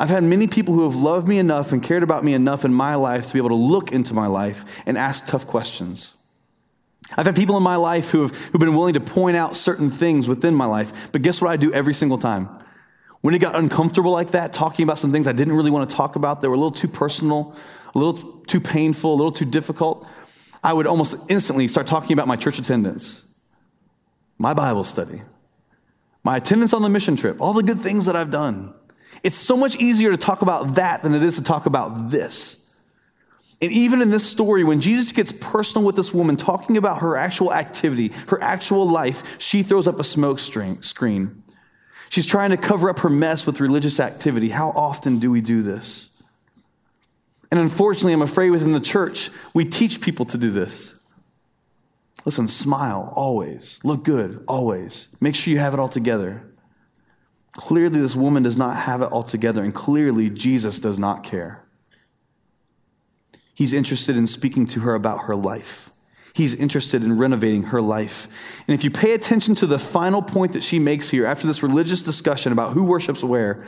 I've 0.00 0.10
had 0.10 0.24
many 0.24 0.48
people 0.48 0.74
who 0.74 0.90
have 0.90 1.00
loved 1.00 1.28
me 1.28 1.38
enough 1.38 1.70
and 1.70 1.80
cared 1.80 2.02
about 2.02 2.24
me 2.24 2.34
enough 2.34 2.64
in 2.64 2.74
my 2.74 2.96
life 2.96 3.28
to 3.28 3.32
be 3.32 3.38
able 3.38 3.50
to 3.50 3.54
look 3.54 3.92
into 3.92 4.14
my 4.14 4.26
life 4.26 4.64
and 4.84 4.98
ask 4.98 5.28
tough 5.28 5.46
questions. 5.46 6.14
I've 7.16 7.26
had 7.26 7.36
people 7.36 7.56
in 7.56 7.62
my 7.62 7.76
life 7.76 8.10
who 8.10 8.22
have 8.22 8.34
who've 8.34 8.60
been 8.60 8.74
willing 8.74 8.94
to 8.94 9.00
point 9.00 9.36
out 9.36 9.54
certain 9.54 9.90
things 9.90 10.26
within 10.26 10.54
my 10.54 10.64
life, 10.64 11.12
but 11.12 11.22
guess 11.22 11.40
what 11.40 11.50
I 11.50 11.56
do 11.56 11.72
every 11.72 11.94
single 11.94 12.18
time? 12.18 12.48
When 13.20 13.34
it 13.34 13.38
got 13.38 13.54
uncomfortable 13.54 14.10
like 14.10 14.32
that, 14.32 14.52
talking 14.52 14.82
about 14.82 14.98
some 14.98 15.12
things 15.12 15.28
I 15.28 15.32
didn't 15.32 15.52
really 15.52 15.70
want 15.70 15.88
to 15.88 15.94
talk 15.94 16.16
about, 16.16 16.40
that 16.40 16.48
were 16.48 16.56
a 16.56 16.58
little 16.58 16.72
too 16.72 16.88
personal, 16.88 17.54
a 17.94 17.98
little 17.98 18.40
too 18.46 18.60
painful, 18.60 19.12
a 19.12 19.16
little 19.16 19.32
too 19.32 19.44
difficult, 19.44 20.08
I 20.62 20.72
would 20.72 20.86
almost 20.86 21.30
instantly 21.30 21.68
start 21.68 21.86
talking 21.86 22.12
about 22.12 22.28
my 22.28 22.36
church 22.36 22.58
attendance, 22.58 23.22
my 24.38 24.54
Bible 24.54 24.84
study, 24.84 25.22
my 26.22 26.36
attendance 26.36 26.72
on 26.72 26.82
the 26.82 26.88
mission 26.88 27.16
trip, 27.16 27.40
all 27.40 27.52
the 27.52 27.62
good 27.62 27.80
things 27.80 28.06
that 28.06 28.16
I've 28.16 28.30
done. 28.30 28.72
It's 29.22 29.36
so 29.36 29.56
much 29.56 29.76
easier 29.76 30.10
to 30.10 30.16
talk 30.16 30.42
about 30.42 30.76
that 30.76 31.02
than 31.02 31.14
it 31.14 31.22
is 31.22 31.36
to 31.36 31.44
talk 31.44 31.66
about 31.66 32.10
this. 32.10 32.58
And 33.60 33.70
even 33.70 34.02
in 34.02 34.10
this 34.10 34.28
story, 34.28 34.64
when 34.64 34.80
Jesus 34.80 35.12
gets 35.12 35.30
personal 35.30 35.86
with 35.86 35.94
this 35.94 36.12
woman, 36.12 36.36
talking 36.36 36.76
about 36.76 36.98
her 36.98 37.16
actual 37.16 37.52
activity, 37.52 38.10
her 38.26 38.42
actual 38.42 38.88
life, 38.88 39.40
she 39.40 39.62
throws 39.62 39.86
up 39.86 40.00
a 40.00 40.04
smoke 40.04 40.40
screen. 40.40 41.42
She's 42.08 42.26
trying 42.26 42.50
to 42.50 42.56
cover 42.56 42.90
up 42.90 42.98
her 43.00 43.08
mess 43.08 43.46
with 43.46 43.60
religious 43.60 44.00
activity. 44.00 44.48
How 44.48 44.70
often 44.70 45.20
do 45.20 45.30
we 45.30 45.40
do 45.40 45.62
this? 45.62 46.11
And 47.52 47.60
unfortunately, 47.60 48.14
I'm 48.14 48.22
afraid 48.22 48.48
within 48.48 48.72
the 48.72 48.80
church, 48.80 49.28
we 49.52 49.66
teach 49.66 50.00
people 50.00 50.24
to 50.24 50.38
do 50.38 50.50
this. 50.50 50.98
Listen, 52.24 52.48
smile 52.48 53.12
always, 53.14 53.78
look 53.84 54.04
good 54.04 54.42
always, 54.48 55.14
make 55.20 55.34
sure 55.34 55.52
you 55.52 55.58
have 55.58 55.74
it 55.74 55.78
all 55.78 55.88
together. 55.88 56.50
Clearly, 57.52 58.00
this 58.00 58.16
woman 58.16 58.42
does 58.42 58.56
not 58.56 58.74
have 58.78 59.02
it 59.02 59.12
all 59.12 59.22
together, 59.22 59.62
and 59.62 59.74
clearly, 59.74 60.30
Jesus 60.30 60.80
does 60.80 60.98
not 60.98 61.24
care. 61.24 61.62
He's 63.52 63.74
interested 63.74 64.16
in 64.16 64.26
speaking 64.26 64.66
to 64.68 64.80
her 64.80 64.94
about 64.94 65.24
her 65.24 65.36
life. 65.36 65.90
He's 66.32 66.54
interested 66.54 67.02
in 67.02 67.18
renovating 67.18 67.64
her 67.64 67.82
life. 67.82 68.62
And 68.66 68.74
if 68.74 68.82
you 68.82 68.90
pay 68.90 69.12
attention 69.12 69.54
to 69.56 69.66
the 69.66 69.78
final 69.78 70.22
point 70.22 70.54
that 70.54 70.62
she 70.62 70.78
makes 70.78 71.10
here, 71.10 71.26
after 71.26 71.46
this 71.46 71.62
religious 71.62 72.00
discussion 72.00 72.50
about 72.50 72.72
who 72.72 72.84
worships 72.84 73.22
where, 73.22 73.62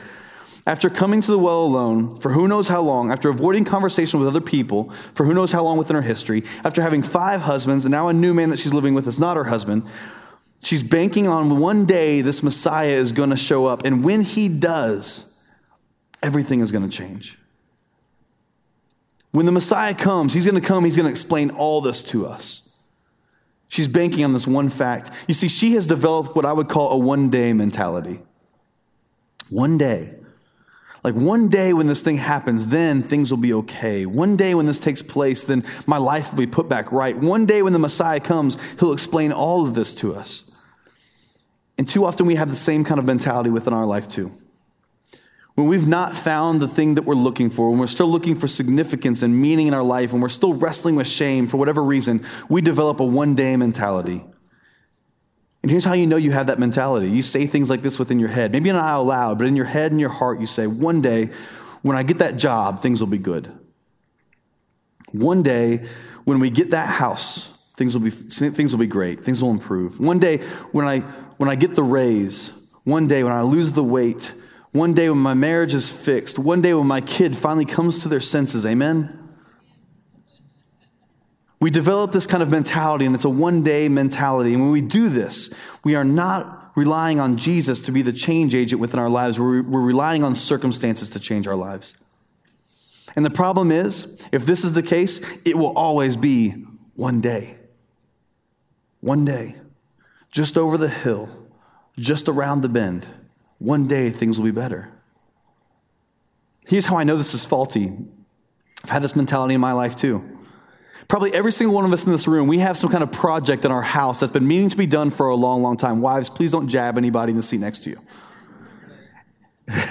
after 0.65 0.89
coming 0.89 1.21
to 1.21 1.31
the 1.31 1.39
well 1.39 1.63
alone 1.63 2.15
for 2.17 2.31
who 2.31 2.47
knows 2.47 2.67
how 2.67 2.81
long, 2.81 3.11
after 3.11 3.29
avoiding 3.29 3.65
conversation 3.65 4.19
with 4.19 4.27
other 4.27 4.41
people 4.41 4.89
for 5.13 5.25
who 5.25 5.33
knows 5.33 5.51
how 5.51 5.63
long 5.63 5.77
within 5.77 5.95
her 5.95 6.01
history, 6.01 6.43
after 6.63 6.81
having 6.81 7.03
five 7.03 7.41
husbands 7.41 7.85
and 7.85 7.91
now 7.91 8.07
a 8.07 8.13
new 8.13 8.33
man 8.33 8.49
that 8.49 8.59
she's 8.59 8.73
living 8.73 8.93
with 8.93 9.07
is 9.07 9.19
not 9.19 9.37
her 9.37 9.43
husband, 9.45 9.83
She's 10.65 10.81
banking 10.81 11.27
on 11.27 11.59
one 11.59 11.85
day 11.85 12.21
this 12.21 12.41
Messiah 12.41 12.89
is 12.89 13.11
going 13.11 13.29
to 13.29 13.37
show 13.37 13.67
up. 13.67 13.85
And 13.85 14.03
when 14.03 14.23
he 14.23 14.49
does, 14.49 15.39
everything 16.23 16.59
is 16.61 16.71
going 16.71 16.89
to 16.89 16.97
change. 16.97 17.37
When 19.29 19.45
the 19.45 19.51
Messiah 19.51 19.93
comes, 19.93 20.33
he's 20.33 20.47
going 20.47 20.59
to 20.59 20.67
come, 20.67 20.83
he's 20.83 20.97
going 20.97 21.05
to 21.05 21.11
explain 21.11 21.51
all 21.51 21.81
this 21.81 22.01
to 22.05 22.25
us. 22.25 22.79
She's 23.69 23.87
banking 23.87 24.23
on 24.23 24.33
this 24.33 24.47
one 24.47 24.69
fact. 24.69 25.11
You 25.27 25.35
see, 25.35 25.47
she 25.47 25.73
has 25.73 25.85
developed 25.85 26.35
what 26.35 26.45
I 26.45 26.53
would 26.53 26.67
call 26.67 26.93
a 26.93 26.97
one 26.97 27.29
day 27.29 27.53
mentality. 27.53 28.21
One 29.51 29.77
day. 29.77 30.15
Like 31.05 31.13
one 31.13 31.49
day 31.49 31.71
when 31.71 31.85
this 31.85 32.01
thing 32.01 32.17
happens, 32.17 32.65
then 32.65 33.03
things 33.03 33.29
will 33.29 33.39
be 33.39 33.53
okay. 33.53 34.07
One 34.07 34.35
day 34.35 34.55
when 34.55 34.65
this 34.65 34.79
takes 34.79 35.03
place, 35.03 35.43
then 35.43 35.63
my 35.85 35.97
life 35.97 36.31
will 36.31 36.39
be 36.39 36.47
put 36.47 36.67
back 36.67 36.91
right. 36.91 37.15
One 37.15 37.45
day 37.45 37.61
when 37.61 37.73
the 37.73 37.77
Messiah 37.79 38.19
comes, 38.19 38.57
he'll 38.79 38.91
explain 38.91 39.31
all 39.31 39.67
of 39.67 39.75
this 39.75 39.93
to 39.97 40.15
us. 40.15 40.49
And 41.77 41.87
too 41.87 42.05
often 42.05 42.25
we 42.25 42.33
have 42.37 42.49
the 42.49 42.55
same 42.55 42.83
kind 42.83 42.97
of 42.97 43.05
mentality 43.05 43.51
within 43.51 43.71
our 43.71 43.85
life 43.85 44.07
too. 44.07 44.31
When 45.53 45.67
we've 45.67 45.87
not 45.87 46.15
found 46.15 46.59
the 46.59 46.67
thing 46.67 46.95
that 46.95 47.03
we're 47.03 47.13
looking 47.13 47.51
for, 47.51 47.69
when 47.69 47.77
we're 47.77 47.85
still 47.85 48.09
looking 48.09 48.33
for 48.33 48.47
significance 48.47 49.21
and 49.21 49.39
meaning 49.39 49.67
in 49.67 49.75
our 49.75 49.83
life, 49.83 50.11
and 50.11 50.23
we're 50.23 50.29
still 50.29 50.55
wrestling 50.55 50.95
with 50.95 51.07
shame 51.07 51.45
for 51.45 51.57
whatever 51.57 51.83
reason, 51.83 52.25
we 52.49 52.61
develop 52.61 52.99
a 52.99 53.05
one 53.05 53.35
day 53.35 53.55
mentality. 53.55 54.25
And 55.65 55.71
here's 55.71 55.83
how 55.83 55.93
you 55.93 56.05
know 56.05 56.15
you 56.15 56.29
have 56.29 56.45
that 56.45 56.59
mentality. 56.59 57.09
You 57.09 57.23
say 57.23 57.47
things 57.47 57.71
like 57.71 57.81
this 57.81 57.97
within 57.97 58.19
your 58.19 58.29
head. 58.29 58.51
Maybe 58.51 58.71
not 58.71 58.83
out 58.83 59.01
loud, 59.01 59.39
but 59.39 59.47
in 59.47 59.55
your 59.55 59.65
head 59.65 59.91
and 59.91 59.99
your 59.99 60.11
heart, 60.11 60.39
you 60.39 60.45
say, 60.45 60.67
One 60.67 61.01
day, 61.01 61.31
when 61.81 61.97
I 61.97 62.03
get 62.03 62.19
that 62.19 62.37
job, 62.37 62.81
things 62.81 63.01
will 63.01 63.09
be 63.09 63.17
good. 63.17 63.51
One 65.11 65.41
day, 65.41 65.87
when 66.23 66.39
we 66.39 66.51
get 66.51 66.69
that 66.69 66.87
house, 66.87 67.67
things 67.77 67.97
will 67.97 68.03
be, 68.03 68.11
things 68.11 68.73
will 68.73 68.79
be 68.79 68.85
great. 68.85 69.21
Things 69.21 69.41
will 69.41 69.49
improve. 69.49 69.99
One 69.99 70.19
day, 70.19 70.37
when 70.71 70.85
I 70.85 70.99
when 71.37 71.49
I 71.49 71.55
get 71.55 71.73
the 71.73 71.81
raise, 71.81 72.53
one 72.83 73.07
day 73.07 73.23
when 73.23 73.33
I 73.33 73.41
lose 73.41 73.71
the 73.71 73.83
weight, 73.83 74.35
one 74.71 74.93
day 74.93 75.09
when 75.09 75.17
my 75.17 75.33
marriage 75.33 75.73
is 75.73 75.91
fixed, 75.91 76.37
one 76.37 76.61
day 76.61 76.75
when 76.75 76.85
my 76.85 77.01
kid 77.01 77.35
finally 77.35 77.65
comes 77.65 78.03
to 78.03 78.07
their 78.07 78.19
senses. 78.19 78.67
Amen? 78.67 79.14
We 81.59 81.71
develop 81.71 82.11
this 82.11 82.27
kind 82.27 82.43
of 82.43 82.49
mentality, 82.49 83.05
and 83.05 83.15
it's 83.15 83.25
a 83.25 83.29
one 83.29 83.63
day 83.63 83.87
mentality. 83.89 84.53
And 84.53 84.61
when 84.61 84.71
we 84.71 84.81
do 84.81 85.09
this, 85.09 85.53
we 85.83 85.95
are 85.95 86.03
not 86.03 86.71
relying 86.75 87.19
on 87.19 87.37
Jesus 87.37 87.81
to 87.83 87.91
be 87.91 88.01
the 88.01 88.13
change 88.13 88.53
agent 88.53 88.81
within 88.81 88.99
our 88.99 89.09
lives. 89.09 89.39
We're, 89.39 89.61
we're 89.61 89.81
relying 89.81 90.23
on 90.23 90.35
circumstances 90.35 91.09
to 91.11 91.19
change 91.19 91.47
our 91.47 91.55
lives. 91.55 91.97
And 93.15 93.23
the 93.25 93.29
problem 93.29 93.71
is, 93.71 94.27
if 94.33 94.45
this 94.45 94.65
is 94.65 94.73
the 94.73 94.83
case, 94.83 95.21
it 95.45 95.55
will 95.55 95.75
always 95.77 96.17
be 96.17 96.51
one 96.95 97.21
day. 97.21 97.57
One 98.99 99.23
day, 99.23 99.55
just 100.31 100.57
over 100.57 100.77
the 100.77 100.89
hill, 100.89 101.29
just 101.97 102.27
around 102.27 102.61
the 102.61 102.69
bend, 102.69 103.07
one 103.57 103.87
day 103.87 104.09
things 104.09 104.37
will 104.37 104.45
be 104.45 104.51
better. 104.51 104.91
Here's 106.67 106.87
how 106.87 106.97
I 106.97 107.03
know 107.03 107.15
this 107.15 107.33
is 107.33 107.45
faulty. 107.45 107.95
I've 108.83 108.89
had 108.89 109.03
this 109.03 109.15
mentality 109.15 109.53
in 109.53 109.61
my 109.61 109.71
life 109.71 109.95
too. 109.95 110.34
Probably 111.07 111.33
every 111.33 111.51
single 111.51 111.75
one 111.75 111.85
of 111.85 111.93
us 111.93 112.05
in 112.05 112.11
this 112.11 112.27
room, 112.27 112.47
we 112.47 112.59
have 112.59 112.77
some 112.77 112.89
kind 112.89 113.03
of 113.03 113.11
project 113.11 113.63
in 113.63 113.71
our 113.71 113.81
house 113.81 114.19
that's 114.19 114.31
been 114.31 114.47
meaning 114.47 114.69
to 114.69 114.77
be 114.77 114.87
done 114.87 115.11
for 115.11 115.27
a 115.27 115.35
long, 115.35 115.61
long 115.61 115.77
time. 115.77 116.01
Wives, 116.01 116.29
please 116.29 116.51
don't 116.51 116.67
jab 116.67 116.97
anybody 116.97 117.31
in 117.31 117.37
the 117.37 117.43
seat 117.43 117.59
next 117.59 117.83
to 117.83 117.91
you. 117.91 117.97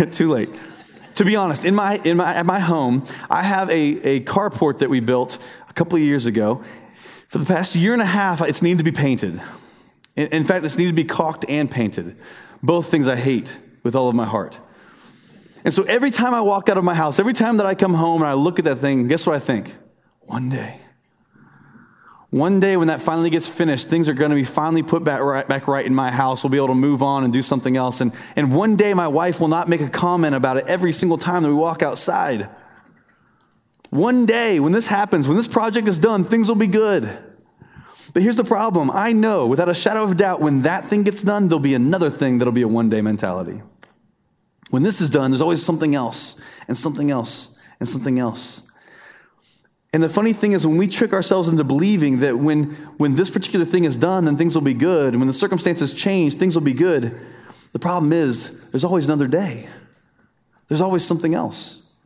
Too 0.12 0.31
late. 0.31 0.48
To 1.16 1.24
be 1.24 1.37
honest, 1.37 1.64
in 1.64 1.74
my, 1.74 2.00
in 2.05 2.16
my, 2.16 2.35
at 2.35 2.46
my 2.46 2.59
home, 2.59 3.05
I 3.31 3.42
have 3.42 3.70
a, 3.70 3.74
a 3.74 4.20
carport 4.20 4.79
that 4.79 4.90
we 4.90 4.98
built 4.98 5.38
a 5.68 5.72
couple 5.72 5.96
of 5.96 6.03
years 6.03 6.27
ago. 6.27 6.64
For 7.29 7.38
the 7.38 7.46
past 7.46 7.77
year 7.77 7.92
and 7.92 8.03
a 8.03 8.07
half, 8.07 8.42
it's 8.42 8.62
needed 8.62 8.79
to 8.79 8.85
be 8.85 8.92
painted. 8.92 9.40
In, 10.16 10.29
in 10.29 10.44
fact, 10.44 10.64
it's 10.64 10.77
needed 10.77 10.90
to 10.90 10.96
be 10.96 11.05
caulked 11.05 11.44
and 11.48 11.70
painted. 11.70 12.16
Both 12.62 12.90
things 12.90 13.07
I 13.07 13.16
hate 13.16 13.59
with 13.85 13.94
all 13.94 14.09
of 14.09 14.16
my 14.16 14.24
heart. 14.24 14.59
And 15.64 15.72
so 15.72 15.85
every 15.85 16.11
time 16.11 16.35
I 16.35 16.40
walk 16.40 16.68
out 16.68 16.77
of 16.77 16.85
my 16.85 16.94
house, 16.94 17.20
every 17.20 17.33
time 17.33 17.59
that 17.59 17.66
I 17.66 17.74
come 17.74 17.94
home 17.94 18.22
and 18.22 18.29
I 18.29 18.35
look 18.35 18.59
at 18.59 18.64
that 18.64 18.77
thing, 18.77 19.07
guess 19.07 19.27
what 19.27 19.37
I 19.37 19.38
think? 19.38 19.74
One 20.20 20.50
day. 20.50 20.81
One 22.35 22.59
day 22.59 22.77
when 22.77 22.88
that 22.88 23.01
finally 23.01 23.31
gets 23.31 23.49
finished, 23.49 23.87
things 23.87 24.09
are 24.09 24.12
going 24.12 24.31
to 24.31 24.35
be 24.35 24.42
finally 24.42 24.83
put 24.83 25.05
back 25.05 25.20
right, 25.20 25.47
back 25.47 25.68
right 25.68 25.87
in 25.87 25.94
my 25.94 26.11
house. 26.11 26.42
We'll 26.42 26.51
be 26.51 26.57
able 26.57 26.66
to 26.66 26.75
move 26.75 27.01
on 27.01 27.23
and 27.23 27.33
do 27.33 27.42
something 27.42 27.77
else. 27.77 28.01
And, 28.01 28.12
and 28.35 28.53
one 28.53 28.75
day 28.75 28.92
my 28.92 29.07
wife 29.07 29.38
will 29.38 29.47
not 29.47 29.68
make 29.68 29.81
a 29.81 29.88
comment 29.88 30.35
about 30.35 30.57
it 30.57 30.64
every 30.66 30.90
single 30.90 31.16
time 31.16 31.44
that 31.44 31.49
we 31.49 31.55
walk 31.55 31.81
outside. 31.81 32.49
One 33.90 34.27
day 34.27 34.59
when 34.59 34.73
this 34.73 34.88
happens, 34.88 35.29
when 35.29 35.37
this 35.37 35.47
project 35.47 35.87
is 35.87 35.97
done, 35.97 36.25
things 36.25 36.49
will 36.49 36.57
be 36.57 36.66
good. 36.66 37.09
But 38.12 38.25
here's 38.25 38.37
the 38.37 38.42
problem 38.42 38.90
I 38.90 39.12
know 39.12 39.47
without 39.47 39.68
a 39.68 39.75
shadow 39.75 40.03
of 40.03 40.11
a 40.11 40.14
doubt, 40.16 40.40
when 40.40 40.62
that 40.62 40.87
thing 40.87 41.05
gets 41.05 41.23
done, 41.23 41.47
there'll 41.47 41.61
be 41.61 41.75
another 41.75 42.11
thing 42.11 42.38
that'll 42.38 42.51
be 42.51 42.62
a 42.62 42.68
one 42.68 42.88
day 42.88 43.01
mentality. 43.01 43.62
When 44.70 44.83
this 44.83 45.01
is 45.01 45.09
done, 45.09 45.31
there's 45.31 45.40
always 45.40 45.64
something 45.64 45.94
else, 45.94 46.61
and 46.66 46.77
something 46.77 47.12
else, 47.12 47.57
and 47.79 47.88
something 47.88 48.18
else. 48.18 48.62
And 49.94 50.02
the 50.02 50.09
funny 50.09 50.33
thing 50.33 50.54
is, 50.54 50.66
when 50.66 50.76
we 50.76 50.88
trick 50.88 51.12
ourselves 51.12 51.48
into 51.48 51.62
believing 51.62 52.18
that 52.18 52.37
when, 52.37 52.72
when 52.96 53.14
this 53.14 53.30
particular 53.30 53.64
thing 53.64 53.85
is 53.85 53.96
done, 53.96 54.24
then 54.24 54.37
things 54.37 54.57
will 54.57 54.62
be 54.62 54.74
good, 54.74 55.14
and 55.14 55.20
when 55.20 55.28
the 55.28 55.33
circumstances 55.33 55.94
change, 55.94 56.35
things 56.35 56.57
will 56.57 56.64
be 56.64 56.72
good, 56.72 57.16
the 57.70 57.78
problem 57.78 58.12
is 58.12 58.72
there's 58.72 58.83
always 58.83 59.09
another 59.09 59.28
day. 59.28 59.68
There's 60.66 60.80
always 60.80 61.04
something 61.04 61.33
else. 61.33 61.96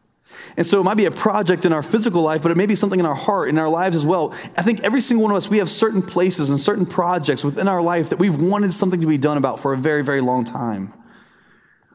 And 0.58 0.66
so 0.66 0.80
it 0.80 0.84
might 0.84 0.98
be 0.98 1.06
a 1.06 1.10
project 1.10 1.64
in 1.64 1.72
our 1.72 1.82
physical 1.82 2.20
life, 2.20 2.42
but 2.42 2.50
it 2.50 2.58
may 2.58 2.66
be 2.66 2.74
something 2.74 3.00
in 3.00 3.06
our 3.06 3.14
heart, 3.14 3.48
in 3.48 3.56
our 3.56 3.70
lives 3.70 3.96
as 3.96 4.04
well. 4.04 4.34
I 4.54 4.60
think 4.60 4.84
every 4.84 5.00
single 5.00 5.22
one 5.22 5.30
of 5.30 5.38
us, 5.38 5.48
we 5.48 5.56
have 5.56 5.70
certain 5.70 6.02
places 6.02 6.50
and 6.50 6.60
certain 6.60 6.84
projects 6.84 7.42
within 7.42 7.68
our 7.68 7.80
life 7.80 8.10
that 8.10 8.18
we've 8.18 8.38
wanted 8.38 8.74
something 8.74 9.00
to 9.00 9.06
be 9.06 9.16
done 9.16 9.38
about 9.38 9.60
for 9.60 9.72
a 9.72 9.78
very, 9.78 10.04
very 10.04 10.20
long 10.20 10.44
time. 10.44 10.92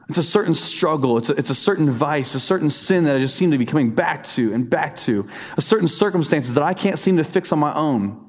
It's 0.08 0.18
a 0.18 0.22
certain 0.22 0.54
struggle. 0.54 1.16
It's 1.16 1.30
a, 1.30 1.32
it's 1.34 1.50
a 1.50 1.54
certain 1.54 1.90
vice, 1.90 2.34
a 2.34 2.40
certain 2.40 2.70
sin 2.70 3.04
that 3.04 3.16
I 3.16 3.18
just 3.18 3.36
seem 3.36 3.50
to 3.52 3.58
be 3.58 3.64
coming 3.64 3.94
back 3.94 4.24
to 4.24 4.52
and 4.52 4.68
back 4.68 4.96
to, 4.96 5.28
a 5.56 5.62
certain 5.62 5.88
circumstances 5.88 6.54
that 6.54 6.62
I 6.62 6.74
can't 6.74 6.98
seem 6.98 7.16
to 7.16 7.24
fix 7.24 7.52
on 7.52 7.58
my 7.58 7.74
own. 7.74 8.20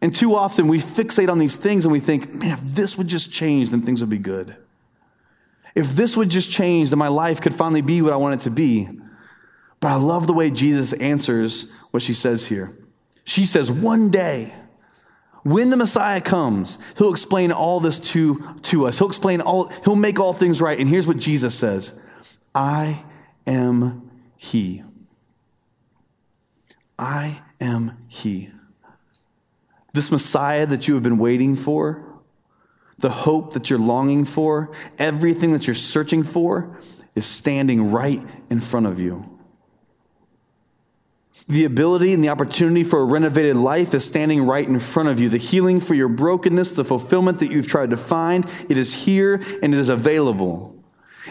And 0.00 0.14
too 0.14 0.36
often 0.36 0.68
we 0.68 0.78
fixate 0.78 1.28
on 1.28 1.38
these 1.38 1.56
things 1.56 1.84
and 1.84 1.92
we 1.92 2.00
think, 2.00 2.32
man, 2.34 2.52
if 2.52 2.60
this 2.60 2.96
would 2.98 3.08
just 3.08 3.32
change, 3.32 3.70
then 3.70 3.82
things 3.82 4.00
would 4.00 4.10
be 4.10 4.18
good. 4.18 4.56
If 5.74 5.88
this 5.88 6.16
would 6.16 6.30
just 6.30 6.50
change, 6.50 6.90
then 6.90 6.98
my 6.98 7.08
life 7.08 7.40
could 7.40 7.54
finally 7.54 7.82
be 7.82 8.00
what 8.02 8.12
I 8.12 8.16
want 8.16 8.40
it 8.40 8.44
to 8.44 8.50
be. 8.50 8.88
But 9.80 9.88
I 9.88 9.96
love 9.96 10.26
the 10.26 10.32
way 10.32 10.50
Jesus 10.50 10.92
answers 10.94 11.72
what 11.90 12.02
she 12.02 12.12
says 12.12 12.46
here. 12.46 12.70
She 13.24 13.44
says, 13.44 13.70
one 13.70 14.10
day, 14.10 14.54
when 15.46 15.70
the 15.70 15.76
Messiah 15.76 16.20
comes, 16.20 16.76
he'll 16.98 17.12
explain 17.12 17.52
all 17.52 17.78
this 17.78 18.00
to, 18.00 18.54
to 18.62 18.86
us. 18.86 18.98
He'll 18.98 19.06
explain 19.06 19.40
all, 19.40 19.68
he'll 19.84 19.94
make 19.94 20.18
all 20.18 20.32
things 20.32 20.60
right. 20.60 20.76
And 20.76 20.88
here's 20.88 21.06
what 21.06 21.18
Jesus 21.18 21.56
says 21.56 22.02
I 22.52 23.04
am 23.46 24.10
He. 24.36 24.82
I 26.98 27.42
am 27.60 27.96
He. 28.08 28.48
This 29.92 30.10
Messiah 30.10 30.66
that 30.66 30.88
you 30.88 30.94
have 30.94 31.04
been 31.04 31.18
waiting 31.18 31.54
for, 31.54 32.04
the 32.98 33.10
hope 33.10 33.52
that 33.52 33.70
you're 33.70 33.78
longing 33.78 34.24
for, 34.24 34.72
everything 34.98 35.52
that 35.52 35.68
you're 35.68 35.74
searching 35.74 36.24
for 36.24 36.80
is 37.14 37.24
standing 37.24 37.92
right 37.92 38.20
in 38.50 38.58
front 38.60 38.86
of 38.86 38.98
you. 38.98 39.35
The 41.48 41.64
ability 41.64 42.12
and 42.12 42.24
the 42.24 42.30
opportunity 42.30 42.82
for 42.82 43.00
a 43.00 43.04
renovated 43.04 43.54
life 43.54 43.94
is 43.94 44.04
standing 44.04 44.46
right 44.46 44.66
in 44.66 44.80
front 44.80 45.08
of 45.08 45.20
you. 45.20 45.28
The 45.28 45.38
healing 45.38 45.78
for 45.78 45.94
your 45.94 46.08
brokenness, 46.08 46.72
the 46.72 46.84
fulfillment 46.84 47.38
that 47.38 47.52
you've 47.52 47.68
tried 47.68 47.90
to 47.90 47.96
find, 47.96 48.44
it 48.68 48.76
is 48.76 48.92
here 48.92 49.40
and 49.62 49.72
it 49.72 49.78
is 49.78 49.88
available. 49.88 50.72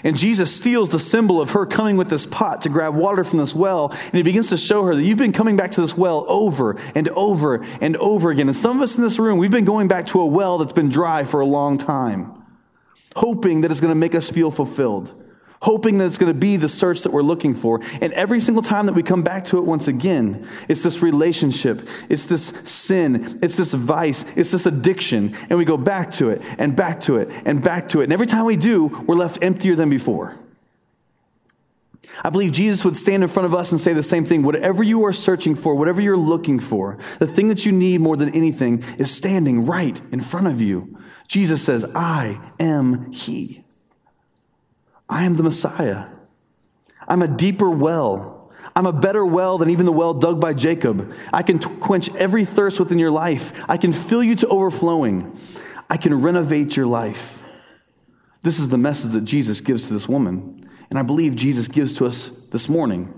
And 0.05 0.17
Jesus 0.17 0.55
steals 0.55 0.89
the 0.89 0.99
symbol 0.99 1.41
of 1.41 1.51
her 1.51 1.65
coming 1.65 1.97
with 1.97 2.09
this 2.09 2.25
pot 2.25 2.61
to 2.61 2.69
grab 2.69 2.95
water 2.95 3.23
from 3.23 3.39
this 3.39 3.55
well, 3.55 3.89
and 3.91 4.13
he 4.13 4.23
begins 4.23 4.49
to 4.49 4.57
show 4.57 4.83
her 4.83 4.95
that 4.95 5.03
you've 5.03 5.17
been 5.17 5.33
coming 5.33 5.55
back 5.55 5.71
to 5.73 5.81
this 5.81 5.97
well 5.97 6.25
over 6.27 6.77
and 6.93 7.09
over 7.09 7.63
and 7.81 7.95
over 7.97 8.29
again. 8.29 8.47
And 8.47 8.55
some 8.55 8.77
of 8.77 8.83
us 8.83 8.97
in 8.97 9.03
this 9.03 9.19
room, 9.19 9.37
we've 9.37 9.51
been 9.51 9.65
going 9.65 9.87
back 9.87 10.05
to 10.07 10.21
a 10.21 10.25
well 10.25 10.57
that's 10.57 10.73
been 10.73 10.89
dry 10.89 11.23
for 11.23 11.39
a 11.39 11.45
long 11.45 11.77
time, 11.77 12.31
hoping 13.15 13.61
that 13.61 13.71
it's 13.71 13.81
going 13.81 13.93
to 13.93 13.99
make 13.99 14.15
us 14.15 14.29
feel 14.29 14.51
fulfilled 14.51 15.13
hoping 15.65 15.97
that 15.97 16.05
it's 16.05 16.19
going 16.19 16.31
to 16.31 16.39
be 16.39 16.57
the 16.57 16.69
search 16.69 17.01
that 17.01 17.11
we're 17.11 17.23
looking 17.23 17.55
for. 17.55 17.81
And 17.99 18.13
every 18.13 18.39
single 18.39 18.61
time 18.61 18.85
that 18.85 18.93
we 18.93 19.01
come 19.01 19.23
back 19.23 19.45
to 19.45 19.57
it 19.57 19.63
once 19.63 19.87
again, 19.87 20.47
it's 20.67 20.83
this 20.83 21.01
relationship, 21.01 21.81
it's 22.07 22.27
this 22.27 22.45
sin, 22.45 23.39
it's 23.41 23.57
this 23.57 23.73
vice, 23.73 24.25
it's 24.37 24.51
this 24.51 24.67
addiction. 24.67 25.35
And 25.49 25.57
we 25.57 25.65
go 25.65 25.75
back 25.75 26.11
to 26.13 26.29
it 26.29 26.39
and 26.59 26.75
back 26.75 27.01
to 27.01 27.17
it 27.17 27.29
and 27.45 27.63
back 27.63 27.89
to 27.89 28.01
it. 28.01 28.03
And 28.03 28.13
every 28.13 28.27
time 28.27 28.45
we 28.45 28.57
do, 28.57 28.85
we're 29.07 29.15
left 29.15 29.43
emptier 29.43 29.75
than 29.75 29.89
before. 29.89 30.37
I 32.23 32.29
believe 32.29 32.51
Jesus 32.51 32.85
would 32.85 32.95
stand 32.95 33.23
in 33.23 33.29
front 33.29 33.47
of 33.47 33.55
us 33.55 33.71
and 33.71 33.81
say 33.81 33.93
the 33.93 34.03
same 34.03 34.23
thing. 34.23 34.43
Whatever 34.43 34.83
you 34.83 35.03
are 35.05 35.13
searching 35.13 35.55
for, 35.55 35.73
whatever 35.73 35.99
you're 35.99 36.15
looking 36.15 36.59
for, 36.59 36.99
the 37.17 37.25
thing 37.25 37.47
that 37.47 37.65
you 37.65 37.71
need 37.71 38.01
more 38.01 38.15
than 38.15 38.35
anything 38.35 38.83
is 38.99 39.09
standing 39.09 39.65
right 39.65 39.99
in 40.11 40.21
front 40.21 40.45
of 40.45 40.61
you. 40.61 40.95
Jesus 41.27 41.65
says, 41.65 41.91
I 41.95 42.39
am 42.59 43.11
He. 43.11 43.64
I 45.09 45.25
am 45.25 45.35
the 45.35 45.43
Messiah. 45.43 46.07
I'm 47.07 47.21
a 47.21 47.27
deeper 47.27 47.69
well. 47.69 48.51
I'm 48.75 48.85
a 48.85 48.93
better 48.93 49.25
well 49.25 49.57
than 49.57 49.69
even 49.69 49.85
the 49.85 49.91
well 49.91 50.13
dug 50.13 50.41
by 50.41 50.53
Jacob. 50.53 51.13
I 51.31 51.43
can 51.43 51.59
t- 51.59 51.69
quench 51.79 52.13
every 52.15 52.43
thirst 52.43 52.79
within 52.79 52.99
your 52.99 53.11
life. 53.11 53.53
I 53.69 53.77
can 53.77 53.93
fill 53.93 54.23
you 54.23 54.35
to 54.37 54.47
overflowing. 54.47 55.37
I 55.89 55.97
can 55.97 56.21
renovate 56.21 56.75
your 56.75 56.87
life. 56.87 57.43
This 58.41 58.59
is 58.59 58.69
the 58.69 58.77
message 58.77 59.13
that 59.13 59.23
Jesus 59.23 59.61
gives 59.61 59.87
to 59.87 59.93
this 59.93 60.09
woman. 60.09 60.67
And 60.89 60.99
I 60.99 61.03
believe 61.03 61.35
Jesus 61.35 61.67
gives 61.67 61.93
to 61.95 62.05
us 62.05 62.47
this 62.49 62.67
morning. 62.67 63.13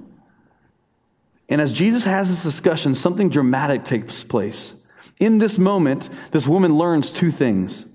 And 1.49 1.61
as 1.61 1.71
Jesus 1.71 2.03
has 2.03 2.29
this 2.29 2.43
discussion, 2.43 2.93
something 2.93 3.29
dramatic 3.29 3.83
takes 3.83 4.23
place. 4.23 4.87
In 5.19 5.37
this 5.37 5.57
moment, 5.57 6.09
this 6.31 6.47
woman 6.47 6.77
learns 6.77 7.11
two 7.11 7.31
things. 7.31 7.85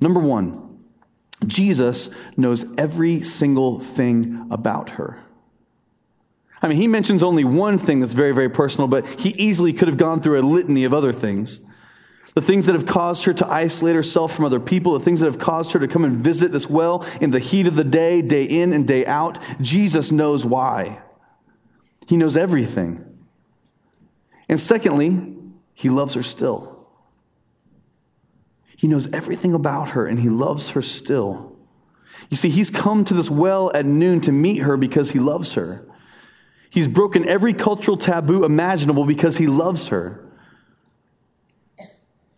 Number 0.00 0.20
one, 0.20 0.73
Jesus 1.46 2.14
knows 2.36 2.76
every 2.76 3.22
single 3.22 3.80
thing 3.80 4.46
about 4.50 4.90
her. 4.90 5.18
I 6.62 6.68
mean, 6.68 6.78
he 6.78 6.88
mentions 6.88 7.22
only 7.22 7.44
one 7.44 7.76
thing 7.76 8.00
that's 8.00 8.14
very, 8.14 8.32
very 8.32 8.48
personal, 8.48 8.88
but 8.88 9.06
he 9.20 9.30
easily 9.30 9.72
could 9.72 9.88
have 9.88 9.98
gone 9.98 10.20
through 10.20 10.40
a 10.40 10.42
litany 10.42 10.84
of 10.84 10.94
other 10.94 11.12
things. 11.12 11.60
The 12.34 12.40
things 12.40 12.66
that 12.66 12.74
have 12.74 12.86
caused 12.86 13.24
her 13.26 13.34
to 13.34 13.46
isolate 13.46 13.94
herself 13.94 14.34
from 14.34 14.44
other 14.44 14.58
people, 14.58 14.92
the 14.92 15.04
things 15.04 15.20
that 15.20 15.26
have 15.26 15.38
caused 15.38 15.72
her 15.72 15.78
to 15.78 15.86
come 15.86 16.04
and 16.04 16.16
visit 16.16 16.52
this 16.52 16.68
well 16.68 17.06
in 17.20 17.30
the 17.30 17.38
heat 17.38 17.66
of 17.66 17.76
the 17.76 17.84
day, 17.84 18.22
day 18.22 18.44
in 18.44 18.72
and 18.72 18.88
day 18.88 19.06
out. 19.06 19.38
Jesus 19.60 20.10
knows 20.10 20.44
why. 20.44 21.00
He 22.08 22.16
knows 22.16 22.36
everything. 22.36 23.04
And 24.48 24.58
secondly, 24.58 25.36
he 25.74 25.90
loves 25.90 26.14
her 26.14 26.22
still. 26.22 26.73
He 28.76 28.88
knows 28.88 29.12
everything 29.12 29.54
about 29.54 29.90
her 29.90 30.06
and 30.06 30.18
he 30.18 30.28
loves 30.28 30.70
her 30.70 30.82
still. 30.82 31.56
You 32.30 32.36
see, 32.36 32.48
he's 32.48 32.70
come 32.70 33.04
to 33.04 33.14
this 33.14 33.30
well 33.30 33.70
at 33.74 33.86
noon 33.86 34.20
to 34.22 34.32
meet 34.32 34.58
her 34.58 34.76
because 34.76 35.10
he 35.10 35.18
loves 35.18 35.54
her. 35.54 35.86
He's 36.70 36.88
broken 36.88 37.28
every 37.28 37.52
cultural 37.52 37.96
taboo 37.96 38.44
imaginable 38.44 39.04
because 39.04 39.36
he 39.36 39.46
loves 39.46 39.88
her. 39.88 40.24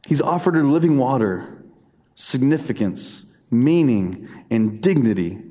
He's 0.07 0.23
offered 0.23 0.55
her 0.55 0.63
living 0.63 0.99
water, 0.99 1.65
significance, 2.15 3.35
meaning, 3.51 4.29
and 4.51 4.81
dignity 4.81 5.43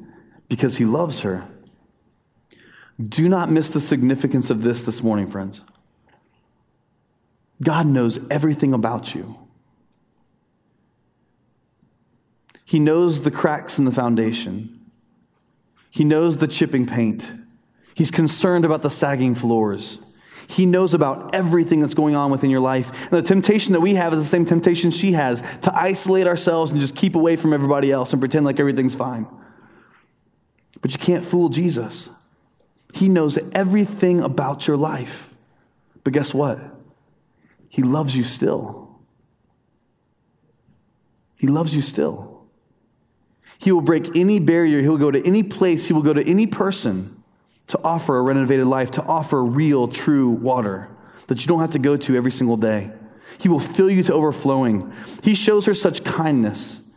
because 0.48 0.78
he 0.78 0.86
loves 0.86 1.22
her. 1.22 1.44
Do 3.02 3.28
not 3.28 3.52
miss 3.52 3.72
the 3.72 3.82
significance 3.82 4.50
of 4.50 4.62
this 4.62 4.84
this 4.84 5.04
morning, 5.04 5.30
friends. 5.30 5.64
God 7.62 7.86
knows 7.86 8.30
everything 8.30 8.74
about 8.74 9.16
you. 9.16 9.45
He 12.66 12.80
knows 12.80 13.22
the 13.22 13.32
cracks 13.32 13.78
in 13.80 13.86
the 13.86 13.92
foundation. 13.92 14.82
He 15.92 16.04
knows 16.04 16.38
the 16.38 16.48
chipping 16.48 16.86
paint. 16.86 17.32
He's 17.94 18.12
concerned 18.12 18.66
about 18.66 18.82
the 18.82 18.90
sagging 18.90 19.36
floors. 19.36 20.00
He 20.48 20.66
knows 20.66 20.94
about 20.94 21.34
everything 21.34 21.80
that's 21.80 21.94
going 21.94 22.16
on 22.16 22.32
within 22.32 22.50
your 22.50 22.60
life. 22.60 22.92
And 23.04 23.12
the 23.12 23.22
temptation 23.22 23.74
that 23.74 23.82
we 23.82 23.96
have 23.96 24.14
is 24.14 24.20
the 24.20 24.26
same 24.26 24.46
temptation 24.46 24.92
she 24.92 25.14
has 25.14 25.42
to 25.60 25.76
isolate 25.76 26.28
ourselves 26.28 26.72
and 26.72 26.82
just 26.82 26.96
keep 26.96 27.16
away 27.16 27.36
from 27.36 27.54
everybody 27.54 27.92
else 27.92 28.14
and 28.14 28.22
pretend 28.22 28.46
like 28.46 28.60
everything's 28.60 28.96
fine. 28.96 29.28
But 30.82 30.92
you 30.92 31.00
can't 31.00 31.24
fool 31.24 31.50
Jesus. 31.50 32.10
He 32.94 33.10
knows 33.10 33.40
everything 33.54 34.22
about 34.22 34.68
your 34.68 34.78
life. 34.78 35.36
But 36.04 36.14
guess 36.14 36.34
what? 36.34 36.60
He 37.70 37.82
loves 37.82 38.16
you 38.16 38.24
still. 38.24 39.00
He 41.40 41.48
loves 41.48 41.76
you 41.76 41.82
still. 41.82 42.35
He 43.66 43.72
will 43.72 43.82
break 43.82 44.16
any 44.16 44.38
barrier. 44.38 44.80
He 44.80 44.88
will 44.88 45.00
go 45.00 45.10
to 45.10 45.26
any 45.26 45.42
place. 45.42 45.88
He 45.88 45.94
will 45.94 46.04
go 46.04 46.14
to 46.14 46.24
any 46.24 46.46
person 46.46 47.10
to 47.66 47.80
offer 47.84 48.16
a 48.16 48.22
renovated 48.22 48.68
life, 48.68 48.92
to 48.92 49.02
offer 49.02 49.44
real, 49.44 49.88
true 49.88 50.30
water 50.30 50.88
that 51.26 51.42
you 51.42 51.48
don't 51.48 51.62
have 51.62 51.72
to 51.72 51.80
go 51.80 51.98
to 51.98 52.16
every 52.16 52.30
single 52.30 52.58
day. 52.58 52.92
He 53.40 53.50
will 53.50 53.60
fill 53.60 53.90
you 53.90 54.04
to 54.04 54.14
overflowing. 54.14 54.94
He 55.24 55.34
shows 55.34 55.66
her 55.66 55.74
such 55.74 56.04
kindness. 56.04 56.88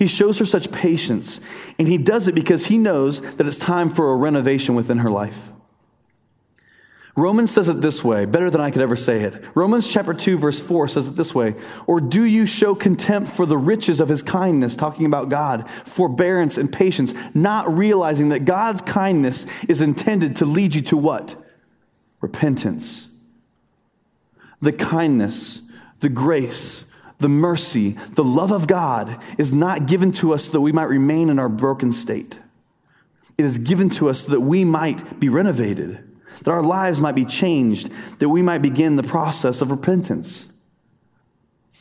He 0.00 0.08
shows 0.08 0.40
her 0.40 0.44
such 0.44 0.72
patience. 0.72 1.40
And 1.78 1.86
he 1.86 1.96
does 1.96 2.26
it 2.26 2.34
because 2.34 2.66
he 2.66 2.76
knows 2.76 3.36
that 3.36 3.46
it's 3.46 3.56
time 3.56 3.88
for 3.88 4.10
a 4.10 4.16
renovation 4.16 4.74
within 4.74 4.98
her 4.98 5.10
life. 5.10 5.52
Romans 7.16 7.50
says 7.50 7.70
it 7.70 7.80
this 7.80 8.04
way, 8.04 8.26
better 8.26 8.50
than 8.50 8.60
I 8.60 8.70
could 8.70 8.82
ever 8.82 8.94
say 8.94 9.22
it. 9.22 9.42
Romans 9.54 9.90
chapter 9.90 10.12
2 10.12 10.36
verse 10.36 10.60
4 10.60 10.86
says 10.86 11.08
it 11.08 11.12
this 11.12 11.34
way, 11.34 11.54
or 11.86 11.98
do 11.98 12.22
you 12.22 12.44
show 12.44 12.74
contempt 12.74 13.30
for 13.30 13.46
the 13.46 13.56
riches 13.56 14.00
of 14.00 14.10
his 14.10 14.22
kindness, 14.22 14.76
talking 14.76 15.06
about 15.06 15.30
God, 15.30 15.68
forbearance 15.70 16.58
and 16.58 16.70
patience, 16.70 17.14
not 17.34 17.74
realizing 17.74 18.28
that 18.28 18.44
God's 18.44 18.82
kindness 18.82 19.46
is 19.64 19.80
intended 19.80 20.36
to 20.36 20.44
lead 20.44 20.74
you 20.74 20.82
to 20.82 20.96
what? 20.98 21.36
Repentance. 22.20 23.18
The 24.60 24.72
kindness, 24.72 25.74
the 26.00 26.10
grace, 26.10 26.94
the 27.18 27.30
mercy, 27.30 27.92
the 28.12 28.24
love 28.24 28.52
of 28.52 28.66
God 28.66 29.22
is 29.38 29.54
not 29.54 29.86
given 29.86 30.12
to 30.12 30.34
us 30.34 30.44
so 30.44 30.52
that 30.52 30.60
we 30.60 30.72
might 30.72 30.84
remain 30.84 31.30
in 31.30 31.38
our 31.38 31.48
broken 31.48 31.92
state. 31.92 32.38
It 33.38 33.46
is 33.46 33.56
given 33.56 33.88
to 33.90 34.10
us 34.10 34.26
so 34.26 34.32
that 34.32 34.40
we 34.40 34.66
might 34.66 35.18
be 35.18 35.30
renovated 35.30 36.06
that 36.44 36.50
our 36.50 36.62
lives 36.62 37.00
might 37.00 37.14
be 37.14 37.24
changed, 37.24 37.90
that 38.18 38.28
we 38.28 38.42
might 38.42 38.62
begin 38.62 38.96
the 38.96 39.02
process 39.02 39.60
of 39.60 39.70
repentance. 39.70 40.48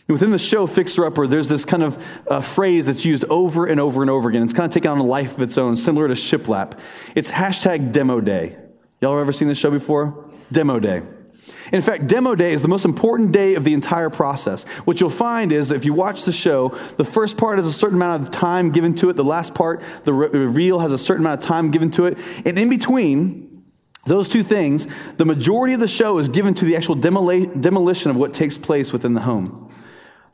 Within 0.07 0.29
the 0.29 0.37
show 0.37 0.67
Fixer 0.67 1.05
Upper, 1.05 1.25
there's 1.25 1.49
this 1.49 1.65
kind 1.65 1.81
of 1.81 2.21
uh, 2.27 2.39
phrase 2.39 2.85
that's 2.85 3.05
used 3.05 3.25
over 3.25 3.65
and 3.65 3.79
over 3.79 4.01
and 4.03 4.11
over 4.11 4.29
again. 4.29 4.43
It's 4.43 4.53
kind 4.53 4.67
of 4.67 4.73
taken 4.73 4.91
on 4.91 4.99
a 4.99 5.03
life 5.03 5.35
of 5.35 5.41
its 5.41 5.57
own, 5.57 5.75
similar 5.75 6.07
to 6.07 6.13
shiplap. 6.13 6.79
It's 7.15 7.31
hashtag 7.31 7.91
demo 7.91 8.21
day. 8.21 8.55
Y'all 9.01 9.17
ever 9.17 9.31
seen 9.31 9.47
this 9.47 9.57
show 9.57 9.71
before? 9.71 10.29
Demo 10.51 10.79
day. 10.79 11.01
In 11.71 11.81
fact, 11.81 12.07
demo 12.07 12.35
day 12.35 12.53
is 12.53 12.61
the 12.61 12.67
most 12.67 12.85
important 12.85 13.31
day 13.31 13.55
of 13.55 13.63
the 13.63 13.73
entire 13.73 14.11
process. 14.11 14.67
What 14.85 14.99
you'll 14.99 15.09
find 15.09 15.51
is 15.51 15.71
if 15.71 15.85
you 15.85 15.93
watch 15.93 16.23
the 16.23 16.31
show, 16.31 16.69
the 16.97 17.03
first 17.03 17.37
part 17.37 17.57
has 17.57 17.65
a 17.65 17.71
certain 17.71 17.97
amount 17.97 18.23
of 18.23 18.31
time 18.31 18.71
given 18.71 18.93
to 18.95 19.09
it, 19.09 19.13
the 19.13 19.23
last 19.23 19.55
part, 19.55 19.81
the 20.03 20.13
reveal, 20.13 20.79
has 20.79 20.91
a 20.91 20.97
certain 20.97 21.25
amount 21.25 21.41
of 21.41 21.47
time 21.47 21.71
given 21.71 21.89
to 21.91 22.05
it, 22.05 22.17
and 22.45 22.59
in 22.59 22.69
between, 22.69 23.44
those 24.05 24.29
two 24.29 24.43
things, 24.43 24.87
the 25.15 25.25
majority 25.25 25.73
of 25.73 25.79
the 25.79 25.87
show 25.87 26.19
is 26.19 26.29
given 26.29 26.53
to 26.55 26.65
the 26.65 26.75
actual 26.75 26.95
demolition 26.95 28.11
of 28.11 28.17
what 28.17 28.33
takes 28.33 28.57
place 28.57 28.93
within 28.93 29.15
the 29.15 29.21
home. 29.21 29.73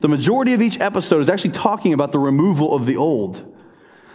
The 0.00 0.08
majority 0.08 0.52
of 0.52 0.60
each 0.60 0.78
episode 0.78 1.20
is 1.20 1.30
actually 1.30 1.52
talking 1.52 1.92
about 1.92 2.12
the 2.12 2.18
removal 2.18 2.74
of 2.74 2.86
the 2.86 2.96
old. 2.96 3.48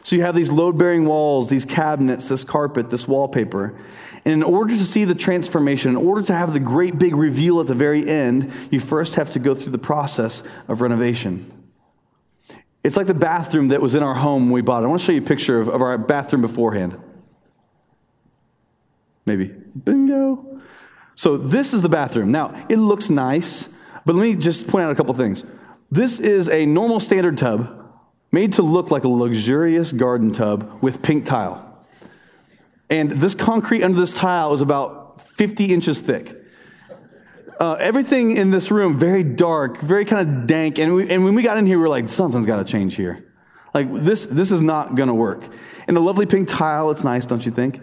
So 0.03 0.15
you 0.15 0.21
have 0.21 0.35
these 0.35 0.51
load 0.51 0.77
bearing 0.77 1.05
walls, 1.05 1.49
these 1.49 1.65
cabinets, 1.65 2.29
this 2.29 2.43
carpet, 2.43 2.91
this 2.91 3.07
wallpaper. 3.07 3.75
And 4.23 4.33
in 4.33 4.43
order 4.43 4.73
to 4.73 4.85
see 4.85 5.05
the 5.05 5.15
transformation, 5.15 5.91
in 5.91 5.97
order 5.97 6.21
to 6.23 6.33
have 6.33 6.53
the 6.53 6.59
great 6.59 6.99
big 6.99 7.15
reveal 7.15 7.59
at 7.59 7.67
the 7.67 7.75
very 7.75 8.07
end, 8.07 8.51
you 8.69 8.79
first 8.79 9.15
have 9.15 9.31
to 9.31 9.39
go 9.39 9.55
through 9.55 9.71
the 9.71 9.77
process 9.77 10.47
of 10.67 10.81
renovation. 10.81 11.51
It's 12.83 12.95
like 12.95 13.07
the 13.07 13.13
bathroom 13.13 13.69
that 13.69 13.81
was 13.81 13.95
in 13.95 14.03
our 14.03 14.15
home 14.15 14.43
when 14.43 14.51
we 14.51 14.61
bought 14.61 14.83
it. 14.83 14.85
I 14.85 14.89
want 14.89 15.01
to 15.01 15.05
show 15.05 15.11
you 15.13 15.21
a 15.21 15.25
picture 15.25 15.59
of, 15.59 15.67
of 15.67 15.81
our 15.81 15.97
bathroom 15.97 16.41
beforehand. 16.41 16.97
Maybe. 19.27 19.47
Bingo. 19.83 20.61
So 21.13 21.35
this 21.35 21.73
is 21.73 21.81
the 21.81 21.89
bathroom. 21.89 22.31
Now, 22.31 22.65
it 22.69 22.77
looks 22.77 23.09
nice, 23.09 23.77
but 24.05 24.15
let 24.15 24.23
me 24.23 24.35
just 24.35 24.67
point 24.69 24.85
out 24.85 24.91
a 24.91 24.95
couple 24.95 25.13
things. 25.13 25.43
This 25.91 26.19
is 26.19 26.49
a 26.49 26.65
normal 26.65 27.01
standard 27.01 27.37
tub 27.37 27.73
made 28.31 28.53
to 28.53 28.61
look 28.61 28.89
like 28.89 29.03
a 29.03 29.09
luxurious 29.09 29.91
garden 29.91 30.31
tub 30.31 30.81
with 30.81 31.01
pink 31.01 31.25
tile. 31.25 31.63
And 32.89 33.11
this 33.11 33.35
concrete 33.35 33.83
under 33.83 33.99
this 33.99 34.15
tile 34.15 34.53
is 34.53 34.61
about 34.61 35.21
50 35.21 35.73
inches 35.73 35.99
thick. 35.99 36.35
Uh, 37.59 37.73
everything 37.73 38.37
in 38.37 38.51
this 38.51 38.71
room 38.71 38.97
very 38.97 39.23
dark, 39.23 39.81
very 39.81 40.05
kind 40.05 40.21
of 40.27 40.47
dank. 40.47 40.77
And, 40.77 40.95
we, 40.95 41.09
and 41.09 41.25
when 41.25 41.35
we 41.35 41.43
got 41.43 41.57
in 41.57 41.65
here, 41.65 41.77
we 41.77 41.81
were 41.81 41.89
like, 41.89 42.07
something's 42.07 42.45
got 42.45 42.65
to 42.65 42.71
change 42.71 42.95
here. 42.95 43.25
Like 43.73 43.93
this, 43.93 44.25
this 44.25 44.51
is 44.53 44.61
not 44.61 44.95
going 44.95 45.07
to 45.07 45.13
work. 45.13 45.43
And 45.85 45.97
the 45.97 46.01
lovely 46.01 46.25
pink 46.25 46.47
tile, 46.47 46.91
it's 46.91 47.03
nice, 47.03 47.25
don't 47.25 47.45
you 47.45 47.51
think? 47.51 47.81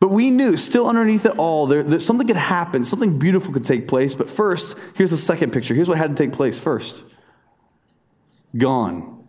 But 0.00 0.10
we 0.10 0.30
knew, 0.30 0.56
still 0.56 0.86
underneath 0.88 1.26
it 1.26 1.36
all, 1.38 1.66
there, 1.66 1.82
that 1.82 2.00
something 2.00 2.26
could 2.26 2.36
happen, 2.36 2.84
something 2.84 3.18
beautiful 3.18 3.52
could 3.52 3.64
take 3.64 3.88
place. 3.88 4.14
But 4.14 4.30
first, 4.30 4.78
here's 4.94 5.10
the 5.10 5.16
second 5.16 5.52
picture. 5.52 5.74
Here's 5.74 5.88
what 5.88 5.98
had 5.98 6.16
to 6.16 6.22
take 6.22 6.32
place 6.32 6.58
first 6.58 7.04
gone. 8.56 9.28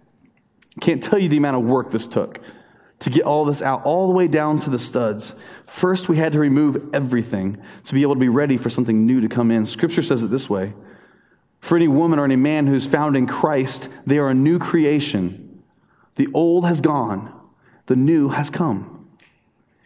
Can't 0.80 1.04
tell 1.04 1.20
you 1.20 1.28
the 1.28 1.38
amount 1.38 1.58
of 1.58 1.66
work 1.66 1.92
this 1.92 2.08
took 2.08 2.40
to 3.00 3.10
get 3.10 3.24
all 3.24 3.46
this 3.46 3.62
out, 3.62 3.84
all 3.86 4.08
the 4.08 4.14
way 4.14 4.28
down 4.28 4.60
to 4.60 4.70
the 4.70 4.80
studs. 4.80 5.34
First, 5.64 6.10
we 6.10 6.18
had 6.18 6.34
to 6.34 6.40
remove 6.40 6.94
everything 6.94 7.58
to 7.86 7.94
be 7.94 8.02
able 8.02 8.16
to 8.16 8.20
be 8.20 8.30
ready 8.30 8.58
for 8.58 8.70
something 8.70 9.06
new 9.06 9.22
to 9.22 9.30
come 9.30 9.52
in. 9.52 9.66
Scripture 9.66 10.02
says 10.02 10.24
it 10.24 10.28
this 10.28 10.50
way 10.50 10.74
For 11.60 11.76
any 11.76 11.88
woman 11.88 12.20
or 12.20 12.26
any 12.26 12.36
man 12.36 12.68
who's 12.68 12.88
found 12.88 13.16
in 13.16 13.26
Christ, 13.26 13.90
they 14.06 14.18
are 14.18 14.30
a 14.30 14.34
new 14.34 14.60
creation. 14.60 15.64
The 16.16 16.28
old 16.34 16.66
has 16.66 16.82
gone, 16.82 17.34
the 17.86 17.96
new 17.96 18.30
has 18.30 18.50
come. 18.50 18.99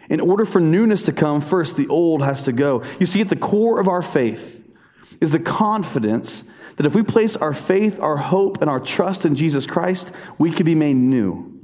In 0.10 0.20
order 0.20 0.46
for 0.46 0.60
newness 0.60 1.04
to 1.04 1.14
come, 1.14 1.42
first 1.42 1.78
the 1.78 1.88
old 1.88 2.24
has 2.24 2.46
to 2.46 2.52
go. 2.52 2.84
You 3.00 3.06
see, 3.06 3.22
at 3.22 3.30
the 3.30 3.36
core 3.36 3.80
of 3.80 3.88
our 3.88 4.02
faith 4.02 4.68
is 5.22 5.32
the 5.32 5.40
confidence 5.40 6.44
that 6.76 6.86
if 6.86 6.96
we 6.96 7.04
place 7.04 7.36
our 7.36 7.54
faith, 7.54 8.00
our 8.00 8.18
hope, 8.18 8.62
and 8.62 8.70
our 8.70 8.80
trust 8.80 9.26
in 9.26 9.36
Jesus 9.36 9.66
Christ, 9.66 10.14
we 10.38 10.52
can 10.52 10.66
be 10.66 10.76
made 10.76 10.96
new. 10.96 11.60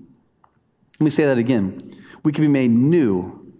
Let 0.99 1.05
me 1.05 1.09
say 1.09 1.25
that 1.25 1.37
again. 1.37 1.95
We 2.23 2.31
can 2.31 2.43
be 2.43 2.49
made 2.49 2.71
new, 2.71 3.53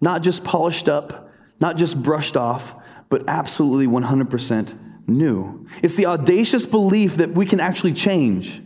not 0.00 0.22
just 0.22 0.44
polished 0.44 0.88
up, 0.88 1.30
not 1.60 1.76
just 1.76 2.02
brushed 2.02 2.36
off, 2.36 2.74
but 3.08 3.24
absolutely 3.28 3.86
100% 3.86 4.78
new. 5.06 5.66
It's 5.82 5.94
the 5.94 6.06
audacious 6.06 6.66
belief 6.66 7.16
that 7.16 7.30
we 7.30 7.46
can 7.46 7.60
actually 7.60 7.92
change 7.92 8.60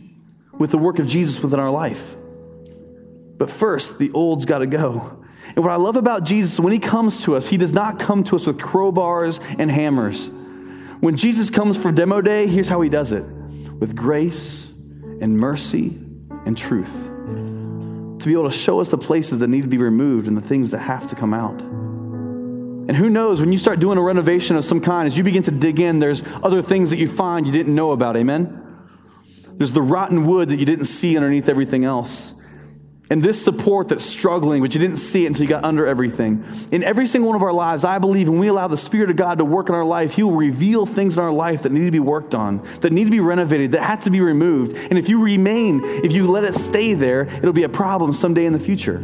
with 0.53 0.71
the 0.71 0.77
work 0.77 0.99
of 0.99 1.07
Jesus 1.07 1.41
within 1.41 1.59
our 1.59 1.69
life. 1.69 2.15
But 3.37 3.49
first, 3.49 3.99
the 3.99 4.11
old's 4.11 4.45
got 4.45 4.59
to 4.59 4.67
go. 4.67 5.20
And 5.55 5.63
what 5.63 5.71
I 5.71 5.75
love 5.75 5.97
about 5.97 6.23
Jesus, 6.23 6.59
when 6.59 6.73
he 6.73 6.79
comes 6.79 7.23
to 7.25 7.35
us, 7.35 7.47
he 7.47 7.57
does 7.57 7.73
not 7.73 7.99
come 7.99 8.23
to 8.25 8.35
us 8.35 8.47
with 8.47 8.57
crowbars 8.57 9.43
and 9.59 9.69
hammers. 9.69 10.29
When 11.01 11.17
Jesus 11.17 11.49
comes 11.49 11.77
for 11.77 11.91
demo 11.91 12.21
day, 12.21 12.47
here's 12.47 12.69
how 12.69 12.81
he 12.81 12.89
does 12.89 13.11
it 13.11 13.23
with 13.23 13.95
grace 13.95 14.69
and 15.19 15.37
mercy 15.37 15.97
and 16.45 16.57
truth. 16.57 17.09
To 18.19 18.25
be 18.25 18.33
able 18.33 18.49
to 18.49 18.55
show 18.55 18.79
us 18.79 18.89
the 18.89 18.97
places 18.97 19.39
that 19.39 19.47
need 19.47 19.63
to 19.63 19.67
be 19.67 19.77
removed 19.77 20.27
and 20.27 20.37
the 20.37 20.41
things 20.41 20.71
that 20.71 20.79
have 20.79 21.07
to 21.07 21.15
come 21.15 21.33
out. 21.33 21.59
And 21.61 22.95
who 22.95 23.09
knows, 23.09 23.39
when 23.39 23.51
you 23.51 23.57
start 23.57 23.79
doing 23.79 23.97
a 23.97 24.01
renovation 24.01 24.55
of 24.55 24.65
some 24.65 24.81
kind, 24.81 25.07
as 25.07 25.17
you 25.17 25.23
begin 25.23 25.43
to 25.43 25.51
dig 25.51 25.79
in, 25.79 25.99
there's 25.99 26.23
other 26.43 26.61
things 26.61 26.91
that 26.91 26.97
you 26.97 27.07
find 27.07 27.47
you 27.47 27.53
didn't 27.53 27.73
know 27.73 27.91
about. 27.91 28.15
Amen? 28.15 28.61
There's 29.53 29.71
the 29.71 29.81
rotten 29.81 30.25
wood 30.25 30.49
that 30.49 30.57
you 30.57 30.65
didn't 30.65 30.85
see 30.85 31.15
underneath 31.15 31.49
everything 31.49 31.85
else. 31.85 32.33
And 33.11 33.21
this 33.21 33.43
support 33.43 33.89
that's 33.89 34.05
struggling, 34.05 34.61
but 34.61 34.73
you 34.73 34.79
didn't 34.79 34.95
see 34.95 35.25
it 35.25 35.27
until 35.27 35.41
you 35.41 35.49
got 35.49 35.65
under 35.65 35.85
everything. 35.85 36.45
In 36.71 36.81
every 36.81 37.05
single 37.05 37.27
one 37.27 37.35
of 37.35 37.43
our 37.43 37.51
lives, 37.51 37.83
I 37.83 37.97
believe 37.97 38.29
when 38.29 38.39
we 38.39 38.47
allow 38.47 38.69
the 38.69 38.77
Spirit 38.77 39.09
of 39.09 39.17
God 39.17 39.39
to 39.39 39.43
work 39.43 39.67
in 39.67 39.75
our 39.75 39.83
life, 39.83 40.15
He 40.15 40.23
will 40.23 40.37
reveal 40.37 40.85
things 40.85 41.17
in 41.17 41.23
our 41.23 41.31
life 41.31 41.63
that 41.63 41.73
need 41.73 41.83
to 41.83 41.91
be 41.91 41.99
worked 41.99 42.33
on, 42.33 42.65
that 42.79 42.93
need 42.93 43.03
to 43.03 43.11
be 43.11 43.19
renovated, 43.19 43.73
that 43.73 43.81
have 43.81 44.05
to 44.05 44.11
be 44.11 44.21
removed. 44.21 44.77
And 44.77 44.97
if 44.97 45.09
you 45.09 45.21
remain, 45.21 45.81
if 45.83 46.13
you 46.13 46.25
let 46.25 46.45
it 46.45 46.55
stay 46.55 46.93
there, 46.93 47.23
it'll 47.23 47.51
be 47.51 47.63
a 47.63 47.69
problem 47.69 48.13
someday 48.13 48.45
in 48.45 48.53
the 48.53 48.59
future. 48.59 49.01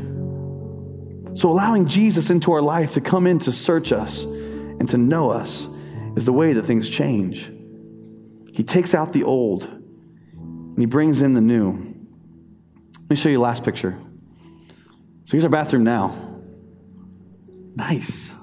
So 1.35 1.49
allowing 1.49 1.85
Jesus 1.85 2.29
into 2.29 2.53
our 2.53 2.61
life 2.61 2.93
to 2.93 3.01
come 3.01 3.27
in 3.27 3.39
to 3.39 3.51
search 3.51 3.91
us 3.91 4.23
and 4.23 4.87
to 4.87 4.97
know 4.97 5.31
us 5.31 5.67
is 6.15 6.23
the 6.23 6.31
way 6.31 6.53
that 6.53 6.63
things 6.63 6.89
change. 6.89 7.51
He 8.53 8.63
takes 8.63 8.95
out 8.95 9.11
the 9.11 9.25
old 9.25 9.65
and 9.65 10.79
He 10.79 10.85
brings 10.85 11.21
in 11.21 11.33
the 11.33 11.41
new. 11.41 11.96
Let 13.07 13.11
me 13.11 13.15
show 13.15 13.29
you 13.29 13.39
last 13.39 13.63
picture. 13.63 13.97
So 15.23 15.31
here's 15.31 15.45
our 15.45 15.49
bathroom 15.49 15.85
now. 15.85 16.41
Nice. 17.73 18.33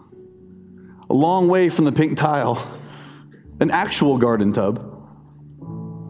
A 1.10 1.12
long 1.12 1.48
way 1.48 1.68
from 1.68 1.84
the 1.84 1.92
pink 1.92 2.16
tile, 2.16 2.66
an 3.60 3.70
actual 3.70 4.16
garden 4.16 4.54
tub. 4.54 4.78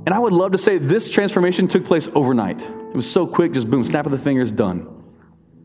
And 0.07 0.15
I 0.15 0.21
would 0.21 0.33
love 0.33 0.53
to 0.53 0.59
say 0.59 0.79
this 0.79 1.11
transformation 1.11 1.67
took 1.67 1.85
place 1.85 2.09
overnight. 2.15 2.63
It 2.63 2.95
was 2.95 3.11
so 3.11 3.27
quick, 3.27 3.55
just 3.55 3.69
boom, 3.69 3.83
snap 3.83 4.07
of 4.07 4.13
the 4.13 4.19
fingers, 4.19 4.53
done. 4.53 5.03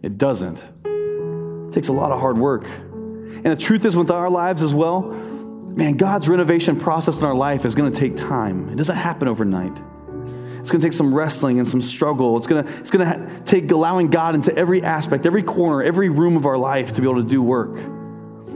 It 0.02 0.18
doesn't. 0.18 0.64
It 0.84 1.74
takes 1.74 1.90
a 1.90 1.94
lot 1.94 2.12
of 2.12 2.20
hard 2.20 2.40
work. 2.40 2.66
And 2.66 3.46
the 3.46 3.56
truth 3.56 3.86
is, 3.86 3.96
with 3.96 4.10
our 4.10 4.32
lives 4.32 4.64
as 4.64 4.74
well, 4.74 5.02
man, 5.02 5.96
God's 5.96 6.28
renovation 6.28 6.80
process 6.80 7.20
in 7.20 7.26
our 7.26 7.36
life 7.36 7.66
is 7.66 7.76
going 7.76 7.92
to 7.92 8.00
take 8.00 8.16
time. 8.16 8.70
It 8.70 8.78
doesn't 8.78 8.96
happen 8.96 9.28
overnight. 9.28 9.80
It's 10.70 10.72
going 10.72 10.82
to 10.82 10.86
take 10.86 10.94
some 10.94 11.16
wrestling 11.16 11.58
and 11.58 11.68
some 11.68 11.82
struggle. 11.82 12.38
It's 12.38 12.46
going 12.46 12.64
to, 12.64 12.78
it's 12.78 12.92
going 12.92 13.08
to 13.08 13.44
take 13.44 13.72
allowing 13.72 14.12
God 14.12 14.36
into 14.36 14.56
every 14.56 14.84
aspect, 14.84 15.26
every 15.26 15.42
corner, 15.42 15.82
every 15.82 16.10
room 16.10 16.38
of 16.38 16.46
our 16.46 16.60
life 16.60 16.94
to 16.94 17.02
be 17.02 17.10
able 17.10 17.24
to 17.24 17.28
do 17.28 17.42
work. 17.42 17.76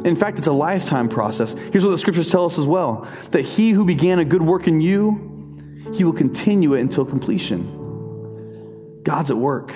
In 0.05 0.15
fact, 0.15 0.37
it's 0.37 0.45
a 0.45 0.51
lifetime 0.51 1.09
process. 1.09 1.57
Here's 1.57 1.83
what 1.83 1.89
the 1.89 1.97
scriptures 1.97 2.29
tell 2.29 2.45
us 2.45 2.59
as 2.59 2.67
well 2.67 3.07
that 3.31 3.41
he 3.41 3.71
who 3.71 3.83
began 3.83 4.19
a 4.19 4.25
good 4.25 4.43
work 4.43 4.67
in 4.67 4.79
you, 4.79 5.81
he 5.91 6.03
will 6.03 6.13
continue 6.13 6.75
it 6.75 6.81
until 6.81 7.03
completion. 7.03 9.01
God's 9.01 9.31
at 9.31 9.37
work. 9.37 9.73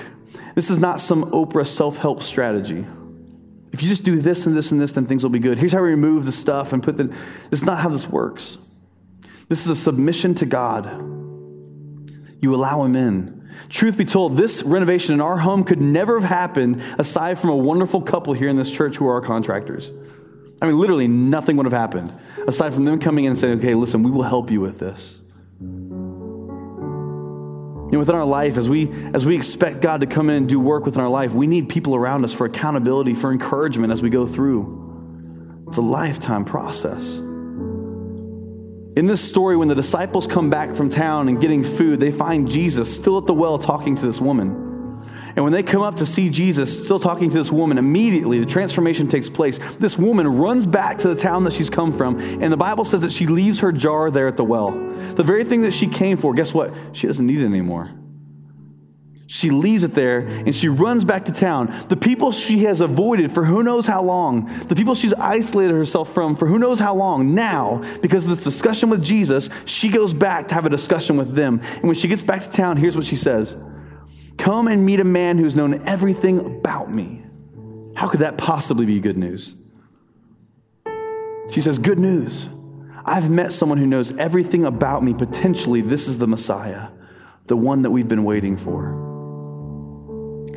This 0.53 0.69
is 0.69 0.77
not 0.77 1.01
some 1.01 1.23
Oprah 1.31 1.65
self 1.65 1.97
help 1.97 2.21
strategy. 2.21 2.85
If 3.73 3.81
you 3.81 3.89
just 3.89 4.05
do 4.05 4.15
this 4.21 4.45
and 4.45 4.55
this 4.55 4.71
and 4.71 4.79
this, 4.79 4.91
then 4.91 5.07
things 5.07 5.23
will 5.23 5.31
be 5.31 5.39
good. 5.39 5.57
Here's 5.57 5.73
how 5.73 5.81
we 5.81 5.89
remove 5.89 6.25
the 6.27 6.31
stuff 6.31 6.71
and 6.71 6.83
put 6.83 6.97
the. 6.97 7.05
This 7.05 7.61
is 7.61 7.65
not 7.65 7.79
how 7.79 7.89
this 7.89 8.07
works. 8.07 8.59
This 9.49 9.61
is 9.61 9.69
a 9.69 9.75
submission 9.75 10.35
to 10.35 10.45
God. 10.45 11.16
You 12.41 12.55
allow 12.55 12.83
Him 12.83 12.95
in. 12.95 13.49
Truth 13.69 13.97
be 13.97 14.05
told, 14.05 14.37
this 14.37 14.63
renovation 14.63 15.13
in 15.13 15.21
our 15.21 15.37
home 15.37 15.63
could 15.63 15.81
never 15.81 16.19
have 16.19 16.29
happened 16.29 16.81
aside 16.97 17.39
from 17.39 17.49
a 17.49 17.55
wonderful 17.55 18.01
couple 18.01 18.33
here 18.33 18.49
in 18.49 18.55
this 18.55 18.71
church 18.71 18.97
who 18.97 19.07
are 19.07 19.13
our 19.15 19.21
contractors. 19.21 19.91
I 20.61 20.67
mean, 20.67 20.79
literally 20.79 21.07
nothing 21.07 21.57
would 21.57 21.65
have 21.65 21.73
happened 21.73 22.13
aside 22.47 22.73
from 22.73 22.85
them 22.85 22.99
coming 22.99 23.25
in 23.25 23.31
and 23.31 23.39
saying, 23.39 23.59
okay, 23.59 23.75
listen, 23.75 24.03
we 24.03 24.11
will 24.11 24.23
help 24.23 24.51
you 24.51 24.61
with 24.61 24.79
this. 24.79 25.19
And 27.89 27.99
within 27.99 28.15
our 28.15 28.25
life, 28.25 28.57
as 28.57 28.67
we, 28.67 28.91
as 29.13 29.25
we 29.25 29.35
expect 29.35 29.81
God 29.81 30.01
to 30.01 30.07
come 30.07 30.29
in 30.29 30.35
and 30.35 30.49
do 30.49 30.59
work 30.59 30.85
within 30.85 31.01
our 31.01 31.09
life, 31.09 31.31
we 31.31 31.47
need 31.47 31.69
people 31.69 31.95
around 31.95 32.25
us 32.25 32.33
for 32.33 32.45
accountability, 32.45 33.13
for 33.13 33.31
encouragement 33.31 33.93
as 33.93 34.01
we 34.01 34.09
go 34.09 34.27
through. 34.27 35.65
It's 35.67 35.77
a 35.77 35.81
lifetime 35.81 36.43
process. 36.43 37.21
In 38.97 39.05
this 39.05 39.23
story, 39.23 39.55
when 39.55 39.67
the 39.67 39.75
disciples 39.75 40.25
come 40.25 40.49
back 40.49 40.73
from 40.73 40.89
town 40.89 41.27
and 41.27 41.39
getting 41.39 41.63
food, 41.63 41.99
they 41.99 42.09
find 42.09 42.49
Jesus 42.49 42.91
still 42.91 43.19
at 43.19 43.27
the 43.27 43.33
well 43.33 43.59
talking 43.59 43.95
to 43.95 44.03
this 44.03 44.19
woman. 44.19 44.49
And 45.35 45.43
when 45.43 45.53
they 45.53 45.61
come 45.61 45.83
up 45.83 45.97
to 45.97 46.05
see 46.07 46.31
Jesus 46.31 46.83
still 46.83 46.99
talking 46.99 47.29
to 47.29 47.37
this 47.37 47.51
woman, 47.51 47.77
immediately 47.77 48.39
the 48.39 48.47
transformation 48.47 49.07
takes 49.07 49.29
place. 49.29 49.59
This 49.75 49.99
woman 49.99 50.39
runs 50.39 50.65
back 50.65 50.97
to 50.97 51.09
the 51.09 51.15
town 51.15 51.43
that 51.43 51.53
she's 51.53 51.69
come 51.69 51.93
from, 51.93 52.17
and 52.41 52.51
the 52.51 52.57
Bible 52.57 52.85
says 52.85 53.01
that 53.01 53.11
she 53.11 53.27
leaves 53.27 53.59
her 53.59 53.71
jar 53.71 54.09
there 54.09 54.25
at 54.25 54.35
the 54.35 54.43
well. 54.43 54.71
The 55.11 55.21
very 55.21 55.43
thing 55.43 55.61
that 55.61 55.73
she 55.75 55.85
came 55.85 56.17
for, 56.17 56.33
guess 56.33 56.51
what? 56.51 56.73
She 56.93 57.05
doesn't 57.05 57.27
need 57.27 57.43
it 57.43 57.45
anymore. 57.45 57.91
She 59.29 59.49
leaves 59.49 59.83
it 59.83 59.93
there 59.93 60.19
and 60.19 60.55
she 60.55 60.69
runs 60.69 61.03
back 61.03 61.25
to 61.25 61.33
town. 61.33 61.75
The 61.89 61.97
people 61.97 62.31
she 62.31 62.59
has 62.59 62.79
avoided 62.79 63.33
for 63.33 63.43
who 63.43 63.61
knows 63.61 63.85
how 63.85 64.01
long, 64.01 64.45
the 64.69 64.75
people 64.75 64.95
she's 64.95 65.13
isolated 65.13 65.73
herself 65.73 66.13
from 66.13 66.33
for 66.33 66.47
who 66.47 66.57
knows 66.57 66.79
how 66.79 66.95
long, 66.95 67.35
now, 67.35 67.83
because 68.01 68.23
of 68.23 68.29
this 68.29 68.45
discussion 68.45 68.89
with 68.89 69.03
Jesus, 69.03 69.49
she 69.65 69.89
goes 69.89 70.13
back 70.13 70.47
to 70.47 70.53
have 70.53 70.65
a 70.65 70.69
discussion 70.69 71.17
with 71.17 71.33
them. 71.33 71.59
And 71.75 71.83
when 71.83 71.95
she 71.95 72.07
gets 72.07 72.23
back 72.23 72.41
to 72.41 72.49
town, 72.49 72.77
here's 72.77 72.95
what 72.95 73.05
she 73.05 73.17
says 73.17 73.57
Come 74.37 74.69
and 74.69 74.85
meet 74.85 75.01
a 75.01 75.05
man 75.05 75.37
who's 75.37 75.57
known 75.57 75.85
everything 75.85 76.39
about 76.39 76.89
me. 76.89 77.25
How 77.95 78.07
could 78.07 78.21
that 78.21 78.37
possibly 78.37 78.85
be 78.85 79.01
good 79.01 79.17
news? 79.17 79.55
She 81.49 81.59
says, 81.59 81.79
Good 81.79 81.99
news. 81.99 82.47
I've 83.03 83.29
met 83.29 83.51
someone 83.51 83.77
who 83.77 83.87
knows 83.87 84.15
everything 84.17 84.63
about 84.63 85.03
me. 85.03 85.13
Potentially, 85.13 85.81
this 85.81 86.07
is 86.07 86.17
the 86.17 86.27
Messiah, 86.27 86.89
the 87.45 87.57
one 87.57 87.81
that 87.81 87.91
we've 87.91 88.07
been 88.07 88.23
waiting 88.23 88.55
for. 88.57 89.06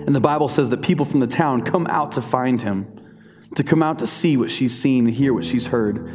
And 0.06 0.14
the 0.14 0.20
Bible 0.20 0.48
says 0.48 0.70
that 0.70 0.82
people 0.82 1.04
from 1.04 1.20
the 1.20 1.26
town 1.26 1.62
come 1.62 1.86
out 1.86 2.12
to 2.12 2.22
find 2.22 2.60
him, 2.60 2.86
to 3.56 3.62
come 3.62 3.82
out 3.82 3.98
to 4.00 4.06
see 4.06 4.36
what 4.36 4.50
she's 4.50 4.78
seen 4.78 5.06
and 5.06 5.14
hear 5.14 5.34
what 5.34 5.44
she's 5.44 5.66
heard. 5.66 6.10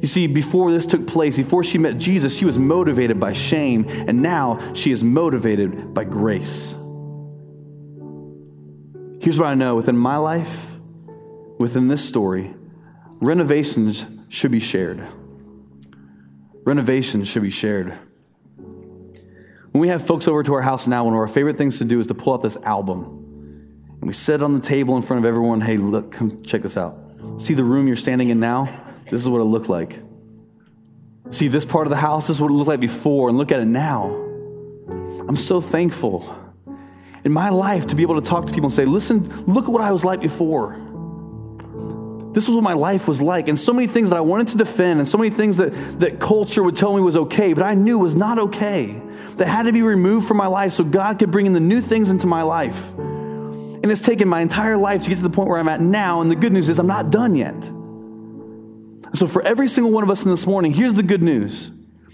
You 0.00 0.06
see, 0.06 0.26
before 0.26 0.70
this 0.70 0.86
took 0.86 1.06
place, 1.06 1.36
before 1.36 1.64
she 1.64 1.78
met 1.78 1.98
Jesus, 1.98 2.36
she 2.36 2.44
was 2.44 2.58
motivated 2.58 3.18
by 3.18 3.32
shame, 3.32 3.86
and 3.88 4.22
now 4.22 4.72
she 4.74 4.92
is 4.92 5.02
motivated 5.02 5.92
by 5.92 6.04
grace. 6.04 6.76
Here's 9.20 9.38
what 9.38 9.48
I 9.48 9.54
know 9.54 9.74
within 9.74 9.96
my 9.96 10.16
life, 10.16 10.76
within 11.58 11.88
this 11.88 12.06
story, 12.06 12.54
renovations 13.20 14.06
should 14.28 14.52
be 14.52 14.60
shared. 14.60 15.04
Renovations 16.64 17.26
should 17.26 17.42
be 17.42 17.50
shared. 17.50 17.98
When 19.72 19.80
we 19.80 19.88
have 19.88 20.06
folks 20.06 20.28
over 20.28 20.42
to 20.44 20.54
our 20.54 20.62
house 20.62 20.86
now, 20.86 21.04
one 21.04 21.14
of 21.14 21.18
our 21.18 21.26
favorite 21.26 21.56
things 21.56 21.78
to 21.78 21.84
do 21.84 21.98
is 21.98 22.06
to 22.06 22.14
pull 22.14 22.34
out 22.34 22.42
this 22.42 22.56
album. 22.58 23.16
We 24.08 24.14
sit 24.14 24.42
on 24.42 24.54
the 24.54 24.66
table 24.66 24.96
in 24.96 25.02
front 25.02 25.22
of 25.22 25.28
everyone. 25.28 25.60
Hey, 25.60 25.76
look, 25.76 26.12
come 26.12 26.42
check 26.42 26.62
this 26.62 26.78
out. 26.78 26.96
See 27.36 27.52
the 27.52 27.62
room 27.62 27.86
you're 27.86 27.94
standing 27.94 28.30
in 28.30 28.40
now? 28.40 28.64
This 29.10 29.20
is 29.20 29.28
what 29.28 29.42
it 29.42 29.44
looked 29.44 29.68
like. 29.68 30.00
See 31.28 31.48
this 31.48 31.66
part 31.66 31.86
of 31.86 31.90
the 31.90 31.96
house? 31.96 32.28
This 32.28 32.36
is 32.36 32.40
what 32.40 32.50
it 32.50 32.54
looked 32.54 32.68
like 32.68 32.80
before, 32.80 33.28
and 33.28 33.36
look 33.36 33.52
at 33.52 33.60
it 33.60 33.66
now. 33.66 34.06
I'm 35.28 35.36
so 35.36 35.60
thankful 35.60 36.34
in 37.22 37.32
my 37.32 37.50
life 37.50 37.88
to 37.88 37.96
be 37.96 38.00
able 38.00 38.18
to 38.18 38.26
talk 38.26 38.46
to 38.46 38.52
people 38.54 38.68
and 38.68 38.72
say, 38.72 38.86
listen, 38.86 39.44
look 39.44 39.66
at 39.66 39.70
what 39.70 39.82
I 39.82 39.92
was 39.92 40.06
like 40.06 40.22
before. 40.22 40.70
This 42.32 42.48
was 42.48 42.56
what 42.56 42.64
my 42.64 42.72
life 42.72 43.06
was 43.06 43.20
like. 43.20 43.48
And 43.48 43.58
so 43.58 43.74
many 43.74 43.88
things 43.88 44.08
that 44.08 44.16
I 44.16 44.22
wanted 44.22 44.48
to 44.48 44.56
defend, 44.56 45.00
and 45.00 45.06
so 45.06 45.18
many 45.18 45.28
things 45.28 45.58
that, 45.58 46.00
that 46.00 46.18
culture 46.18 46.62
would 46.62 46.78
tell 46.78 46.96
me 46.96 47.02
was 47.02 47.18
okay, 47.18 47.52
but 47.52 47.62
I 47.62 47.74
knew 47.74 47.98
was 47.98 48.16
not 48.16 48.38
okay, 48.38 49.02
that 49.36 49.46
had 49.46 49.64
to 49.64 49.72
be 49.72 49.82
removed 49.82 50.26
from 50.26 50.38
my 50.38 50.46
life 50.46 50.72
so 50.72 50.82
God 50.82 51.18
could 51.18 51.30
bring 51.30 51.44
in 51.44 51.52
the 51.52 51.60
new 51.60 51.82
things 51.82 52.08
into 52.08 52.26
my 52.26 52.40
life. 52.40 52.94
And 53.82 53.92
it's 53.92 54.00
taken 54.00 54.28
my 54.28 54.40
entire 54.40 54.76
life 54.76 55.04
to 55.04 55.10
get 55.10 55.16
to 55.16 55.22
the 55.22 55.30
point 55.30 55.48
where 55.48 55.58
I'm 55.58 55.68
at 55.68 55.80
now. 55.80 56.20
And 56.20 56.30
the 56.30 56.36
good 56.36 56.52
news 56.52 56.68
is 56.68 56.78
I'm 56.78 56.86
not 56.86 57.10
done 57.10 57.34
yet. 57.34 57.70
So, 59.14 59.26
for 59.26 59.42
every 59.42 59.68
single 59.68 59.92
one 59.92 60.02
of 60.02 60.10
us 60.10 60.24
in 60.24 60.30
this 60.30 60.46
morning, 60.46 60.72
here's 60.72 60.94
the 60.94 61.02
good 61.02 61.22
news. 61.22 61.70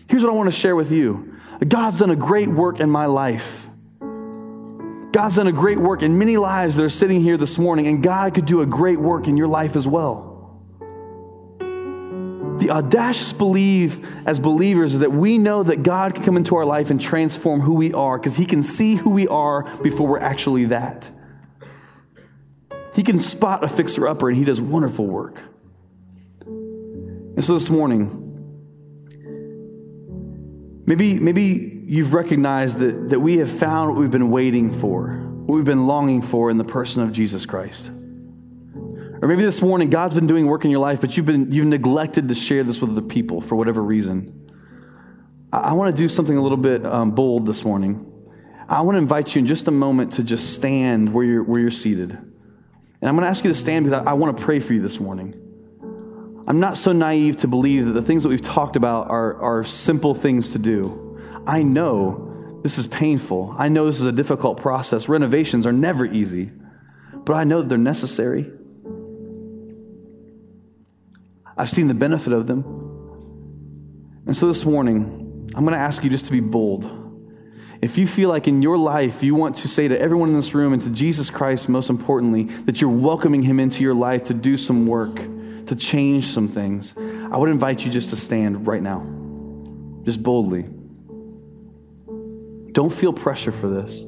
Here's 0.09 0.23
what 0.23 0.31
I 0.31 0.35
want 0.35 0.49
to 0.49 0.57
share 0.57 0.77
with 0.77 0.93
you 0.93 1.39
God's 1.67 2.01
done 2.01 2.11
a 2.11 2.17
great 2.17 2.49
work 2.49 2.81
in 2.81 2.91
my 2.91 3.07
life. 3.07 3.69
God's 5.13 5.37
done 5.37 5.47
a 5.47 5.53
great 5.53 5.79
work 5.79 6.03
in 6.03 6.19
many 6.19 6.37
lives 6.37 6.77
that 6.77 6.85
are 6.85 6.89
sitting 6.89 7.21
here 7.21 7.37
this 7.37 7.57
morning, 7.57 7.87
and 7.87 8.03
God 8.03 8.35
could 8.35 8.47
do 8.47 8.63
a 8.63 8.67
great 8.67 8.99
work 8.99 9.29
in 9.29 9.37
your 9.37 9.47
life 9.47 9.77
as 9.77 9.87
well. 9.87 10.33
The 12.59 12.71
audacious 12.71 13.33
belief 13.33 14.01
as 14.27 14.41
believers 14.41 14.95
is 14.95 15.01
that 15.01 15.13
we 15.13 15.39
know 15.39 15.63
that 15.63 15.83
God 15.83 16.15
can 16.15 16.25
come 16.25 16.37
into 16.37 16.57
our 16.57 16.65
life 16.65 16.91
and 16.91 17.01
transform 17.01 17.61
who 17.61 17.75
we 17.75 17.93
are 17.93 18.19
because 18.19 18.37
He 18.37 18.47
can 18.47 18.63
see 18.63 18.97
who 18.97 19.11
we 19.11 19.29
are 19.29 19.63
before 19.83 20.07
we're 20.07 20.19
actually 20.19 20.67
that. 20.67 21.11
He 22.95 23.03
can 23.03 23.19
spot 23.21 23.65
a 23.65 23.69
fixer 23.69 24.07
upper, 24.07 24.29
and 24.29 24.37
He 24.37 24.45
does 24.45 24.61
wonderful 24.61 25.07
work. 25.07 25.41
And 26.47 27.45
so 27.45 27.55
this 27.55 27.69
morning, 27.69 28.25
Maybe, 30.87 31.19
maybe 31.19 31.83
you've 31.87 32.13
recognized 32.13 32.79
that, 32.79 33.11
that 33.11 33.21
we 33.21 33.39
have 33.39 33.51
found 33.51 33.91
what 33.91 33.99
we've 33.99 34.11
been 34.11 34.31
waiting 34.31 34.71
for, 34.71 35.15
what 35.47 35.57
we've 35.57 35.65
been 35.65 35.87
longing 35.87 36.21
for 36.21 36.51
in 36.51 36.59
the 36.59 36.65
person 36.65 37.03
of 37.03 37.13
Jesus 37.13 37.47
Christ. 37.47 37.89
Or 37.89 39.29
maybe 39.29 39.43
this 39.43 39.63
morning 39.63 39.89
God's 39.89 40.15
been 40.15 40.27
doing 40.27 40.47
work 40.47 40.67
in 40.67 40.71
your 40.71 40.81
life, 40.81 41.01
but 41.01 41.17
you've, 41.17 41.25
been, 41.25 41.51
you've 41.51 41.67
neglected 41.67 42.29
to 42.29 42.35
share 42.35 42.63
this 42.65 42.83
with 42.83 42.91
other 42.91 43.01
people 43.01 43.41
for 43.41 43.57
whatever 43.57 43.83
reason. 43.83 44.47
I, 45.51 45.59
I 45.59 45.73
want 45.73 45.97
to 45.97 46.03
do 46.03 46.07
something 46.07 46.37
a 46.37 46.43
little 46.43 46.59
bit 46.59 46.85
um, 46.85 47.13
bold 47.13 47.47
this 47.47 47.65
morning. 47.65 48.11
I 48.69 48.83
want 48.83 48.97
to 48.97 48.99
invite 48.99 49.35
you 49.35 49.39
in 49.39 49.47
just 49.47 49.69
a 49.69 49.71
moment 49.71 50.15
to 50.15 50.25
just 50.25 50.55
stand 50.55 51.15
where 51.15 51.25
you're, 51.25 51.43
where 51.43 51.61
you're 51.61 51.71
seated. 51.71 52.19
And 53.05 53.11
I'm 53.11 53.17
going 53.17 53.25
to 53.25 53.29
ask 53.29 53.45
you 53.45 53.51
to 53.51 53.55
stand 53.55 53.85
because 53.85 54.03
I, 54.03 54.13
I 54.13 54.15
want 54.15 54.35
to 54.35 54.43
pray 54.43 54.61
for 54.61 54.73
you 54.73 54.81
this 54.81 54.99
morning. 54.99 55.35
I'm 56.49 56.59
not 56.59 56.79
so 56.79 56.93
naive 56.93 57.37
to 57.37 57.49
believe 57.49 57.85
that 57.85 57.93
the 57.93 58.01
things 58.01 58.23
that 58.23 58.31
we've 58.31 58.41
talked 58.41 58.77
about 58.77 59.11
are, 59.11 59.39
are 59.43 59.63
simple 59.63 60.15
things 60.15 60.53
to 60.53 60.59
do. 60.59 61.21
I 61.47 61.65
know 61.65 62.61
this 62.63 62.79
is 62.79 62.87
painful. 62.87 63.57
I 63.59 63.69
know 63.69 63.85
this 63.85 64.01
is 64.01 64.07
a 64.07 64.13
difficult 64.13 64.57
process. 64.57 65.07
Renovations 65.07 65.67
are 65.67 65.73
never 65.73 66.07
easy, 66.07 66.51
but 67.13 67.35
I 67.35 67.45
know 67.45 67.61
that 67.61 67.69
they're 67.69 67.77
necessary. 67.77 68.51
I've 71.59 71.69
seen 71.69 71.89
the 71.89 71.95
benefit 71.95 72.33
of 72.33 72.47
them. 72.47 72.65
And 74.25 74.35
so 74.35 74.47
this 74.47 74.65
morning, 74.65 75.51
I'm 75.55 75.65
going 75.65 75.75
to 75.75 75.79
ask 75.79 76.03
you 76.05 76.09
just 76.09 76.25
to 76.25 76.33
be 76.33 76.41
bold. 76.41 77.04
If 77.85 77.99
you 77.99 78.07
feel 78.07 78.31
like 78.31 78.49
in 78.49 78.63
your 78.63 78.79
life 78.79 79.23
you 79.23 79.35
want 79.35 79.57
to 79.57 79.69
say 79.69 79.89
to 79.89 80.01
everyone 80.01 80.31
in 80.31 80.35
this 80.35 80.55
room 80.55 80.73
and 80.73 80.81
to 80.81 80.89
Jesus 80.89 81.29
Christ, 81.29 81.69
most 81.69 81.91
importantly, 81.91 82.45
that 82.65 82.81
you're 82.81 82.89
welcoming 82.89 83.43
him 83.43 83.61
into 83.61 83.83
your 83.83 83.93
life 83.93 84.25
to 84.25 84.35
do 84.35 84.57
some 84.57 84.87
work 84.87 85.17
to 85.67 85.77
change 85.77 86.25
some 86.25 86.49
things, 86.49 86.95
I 86.97 87.37
would 87.37 87.51
invite 87.51 87.85
you 87.85 87.91
just 87.91 88.09
to 88.09 88.17
stand 88.17 88.67
right 88.67 88.81
now, 88.81 89.01
just 90.03 90.23
boldly. 90.23 90.63
Don't 92.73 92.91
feel 92.91 93.13
pressure 93.13 93.53
for 93.53 93.69
this. 93.69 94.03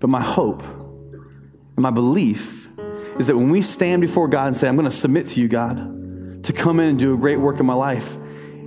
But 0.00 0.08
my 0.08 0.22
hope 0.22 0.62
and 0.62 1.76
my 1.76 1.90
belief 1.90 2.70
is 3.18 3.26
that 3.26 3.36
when 3.36 3.50
we 3.50 3.60
stand 3.60 4.00
before 4.00 4.28
God 4.28 4.46
and 4.46 4.56
say, 4.56 4.66
I'm 4.66 4.76
going 4.76 4.88
to 4.88 4.90
submit 4.90 5.28
to 5.28 5.40
you, 5.40 5.46
God, 5.48 6.42
to 6.44 6.54
come 6.54 6.80
in 6.80 6.86
and 6.86 6.98
do 6.98 7.12
a 7.12 7.18
great 7.18 7.36
work 7.36 7.60
in 7.60 7.66
my 7.66 7.74
life, 7.74 8.16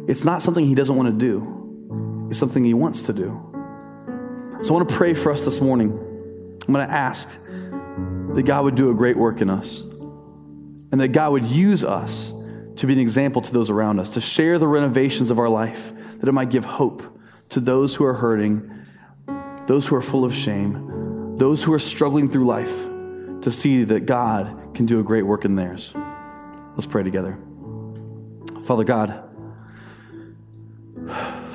it's 0.07 0.23
not 0.23 0.43
something 0.43 0.63
He 0.63 0.75
doesn't 0.75 0.95
want 0.95 1.09
to 1.09 1.17
do, 1.17 1.56
it's 2.29 2.39
something 2.39 2.63
He 2.63 2.73
wants 2.73 3.03
to 3.03 3.13
do. 3.13 3.43
So 4.61 4.73
I 4.73 4.77
want 4.77 4.89
to 4.89 4.95
pray 4.95 5.13
for 5.13 5.31
us 5.31 5.45
this 5.45 5.61
morning. 5.61 5.91
I'm 6.67 6.73
going 6.73 6.87
to 6.87 6.93
ask 6.93 7.29
that 8.33 8.43
God 8.43 8.65
would 8.65 8.75
do 8.75 8.89
a 8.89 8.93
great 8.93 9.15
work 9.15 9.41
in 9.41 9.49
us 9.49 9.81
and 10.91 10.99
that 10.99 11.09
God 11.09 11.31
would 11.31 11.45
use 11.45 11.83
us 11.83 12.33
to 12.77 12.87
be 12.87 12.93
an 12.93 12.99
example 12.99 13.41
to 13.41 13.53
those 13.53 13.69
around 13.69 13.99
us, 13.99 14.13
to 14.13 14.21
share 14.21 14.59
the 14.59 14.67
renovations 14.67 15.31
of 15.31 15.39
our 15.39 15.49
life, 15.49 15.91
that 16.19 16.27
it 16.27 16.31
might 16.31 16.49
give 16.49 16.65
hope 16.65 17.03
to 17.49 17.59
those 17.59 17.95
who 17.95 18.05
are 18.05 18.13
hurting, 18.13 18.71
those 19.67 19.87
who 19.87 19.95
are 19.95 20.01
full 20.01 20.25
of 20.25 20.33
shame, 20.33 21.35
those 21.37 21.63
who 21.63 21.73
are 21.73 21.79
struggling 21.79 22.27
through 22.27 22.45
life, 22.45 22.85
to 23.41 23.51
see 23.51 23.83
that 23.83 24.05
God 24.05 24.75
can 24.75 24.85
do 24.85 24.99
a 24.99 25.03
great 25.03 25.23
work 25.23 25.45
in 25.45 25.55
theirs. 25.55 25.93
Let's 26.73 26.87
pray 26.87 27.03
together. 27.03 27.37
Father 28.63 28.83
God, 28.83 29.26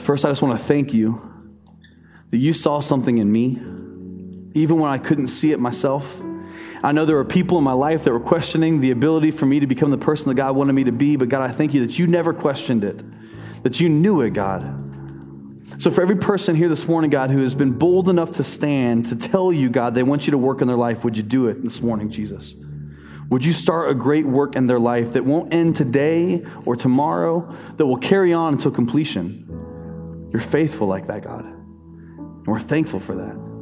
first 0.03 0.25
I 0.25 0.31
just 0.31 0.43
want 0.43 0.59
to 0.59 0.65
thank 0.65 0.93
you 0.93 1.31
that 2.31 2.39
you 2.39 2.53
saw 2.53 2.81
something 2.81 3.19
in 3.19 3.31
me, 3.31 3.51
even 4.55 4.79
when 4.79 4.91
I 4.91 4.99
couldn't 4.99 5.29
see 5.29 5.53
it 5.53 5.61
myself. 5.61 6.21
I 6.83 6.91
know 6.91 7.05
there 7.05 7.17
were 7.17 7.25
people 7.25 7.59
in 7.59 7.65
my 7.65 7.73
life 7.73 8.03
that 8.05 8.13
were 8.13 8.19
questioning 8.19 8.81
the 8.81 8.91
ability 8.91 9.31
for 9.31 9.47
me 9.47 9.61
to 9.61 9.67
become 9.69 9.91
the 9.93 9.99
person 9.99 10.29
that 10.29 10.35
God 10.35 10.57
wanted 10.57 10.73
me 10.73 10.85
to 10.85 10.93
be, 10.93 11.15
but 11.17 11.29
God, 11.29 11.43
I 11.43 11.53
thank 11.53 11.73
you 11.73 11.87
that 11.87 11.99
you 11.99 12.09
never 12.09 12.35
questioned 12.35 12.83
it, 12.83 13.05
that 13.63 13.81
you 13.81 13.89
knew 13.89 14.23
it, 14.23 14.31
God. 14.31 14.79
So, 15.79 15.91
for 15.91 16.03
every 16.03 16.17
person 16.17 16.57
here 16.57 16.69
this 16.69 16.89
morning, 16.89 17.11
God, 17.11 17.31
who 17.31 17.39
has 17.39 17.55
been 17.55 17.73
bold 17.73 18.09
enough 18.09 18.33
to 18.33 18.45
stand 18.45 19.07
to 19.07 19.17
tell 19.17 19.53
you, 19.53 19.71
God, 19.71 19.95
they 19.95 20.03
want 20.03 20.27
you 20.27 20.33
to 20.33 20.39
work 20.39 20.61
in 20.61 20.69
their 20.69 20.77
life, 20.77 21.05
would 21.05 21.17
you 21.17 21.23
do 21.23 21.47
it 21.47 21.63
this 21.63 21.81
morning, 21.81 22.11
Jesus? 22.11 22.57
Would 23.31 23.45
you 23.45 23.53
start 23.53 23.91
a 23.91 23.95
great 23.95 24.27
work 24.27 24.57
in 24.57 24.67
their 24.67 24.81
life 24.81 25.13
that 25.15 25.25
won't 25.25 25.55
end 25.55 25.77
today 25.77 26.45
or 26.67 26.77
tomorrow, 26.77 27.55
that 27.77 27.87
will 27.87 27.97
carry 27.97 28.33
on 28.33 28.55
until 28.55 28.71
completion? 28.71 29.52
You're 30.33 30.41
faithful 30.41 30.87
like 30.87 31.07
that, 31.07 31.23
God. 31.23 31.45
And 31.45 32.47
we're 32.47 32.59
thankful 32.59 33.01
for 33.01 33.15
that. 33.17 33.53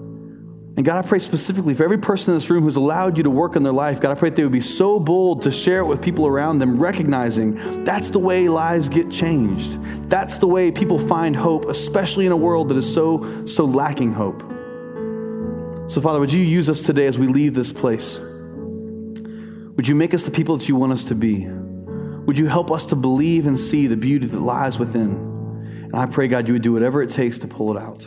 And 0.77 0.87
God, 0.87 1.05
I 1.05 1.07
pray 1.07 1.19
specifically 1.19 1.75
for 1.75 1.83
every 1.83 1.99
person 1.99 2.33
in 2.33 2.39
this 2.39 2.49
room 2.49 2.63
who's 2.63 2.77
allowed 2.77 3.17
you 3.17 3.25
to 3.25 3.31
work 3.31 3.57
in 3.57 3.63
their 3.63 3.73
life. 3.73 4.01
God, 4.01 4.13
I 4.13 4.15
pray 4.15 4.31
that 4.31 4.37
they 4.37 4.45
would 4.45 4.53
be 4.53 4.61
so 4.61 5.01
bold 5.01 5.43
to 5.43 5.51
share 5.51 5.81
it 5.81 5.85
with 5.85 6.01
people 6.01 6.27
around 6.27 6.61
them, 6.61 6.79
recognizing 6.79 7.85
that's 7.85 8.11
the 8.11 8.21
way 8.21 8.49
lives 8.49 8.89
get 8.89 9.11
changed. 9.11 9.83
That's 10.09 10.39
the 10.39 10.47
way 10.47 10.71
people 10.71 10.99
find 10.99 11.35
hope, 11.35 11.67
especially 11.67 12.25
in 12.25 12.33
a 12.33 12.37
world 12.37 12.69
that 12.69 12.77
is 12.77 12.91
so, 12.91 13.45
so 13.47 13.65
lacking 13.65 14.13
hope. 14.13 14.41
So, 15.91 16.01
Father, 16.01 16.21
would 16.21 16.33
you 16.33 16.41
use 16.41 16.71
us 16.71 16.83
today 16.83 17.07
as 17.07 17.19
we 17.19 17.27
leave 17.27 17.55
this 17.55 17.73
place? 17.73 18.21
Would 18.21 19.89
you 19.89 19.97
make 19.97 20.15
us 20.15 20.23
the 20.23 20.31
people 20.31 20.57
that 20.57 20.69
you 20.69 20.77
want 20.77 20.93
us 20.93 21.05
to 21.07 21.17
be? 21.17 21.47
Would 21.47 22.39
you 22.39 22.47
help 22.47 22.71
us 22.71 22.87
to 22.87 22.97
believe 22.97 23.47
and 23.49 23.59
see 23.59 23.89
the 23.89 23.97
beauty 23.97 24.27
that 24.29 24.41
lies 24.41 24.79
within? 24.79 25.30
And 25.93 25.97
I 25.97 26.07
pray, 26.07 26.29
God, 26.29 26.47
you 26.47 26.55
would 26.55 26.63
do 26.63 26.73
whatever 26.73 27.03
it 27.03 27.11
takes 27.11 27.39
to 27.41 27.49
pull 27.49 27.77
it 27.77 27.81
out. 27.81 28.07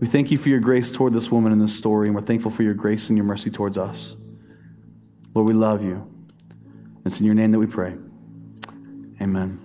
We 0.00 0.06
thank 0.06 0.30
you 0.30 0.36
for 0.36 0.50
your 0.50 0.60
grace 0.60 0.92
toward 0.92 1.14
this 1.14 1.30
woman 1.30 1.50
in 1.52 1.58
this 1.58 1.76
story, 1.76 2.08
and 2.08 2.14
we're 2.14 2.22
thankful 2.22 2.50
for 2.50 2.62
your 2.62 2.74
grace 2.74 3.08
and 3.08 3.16
your 3.16 3.24
mercy 3.24 3.50
towards 3.50 3.78
us. 3.78 4.16
Lord, 5.34 5.46
we 5.46 5.54
love 5.54 5.82
you. 5.82 6.10
It's 7.06 7.20
in 7.20 7.26
your 7.26 7.34
name 7.34 7.52
that 7.52 7.58
we 7.58 7.66
pray. 7.66 7.94
Amen. 9.20 9.60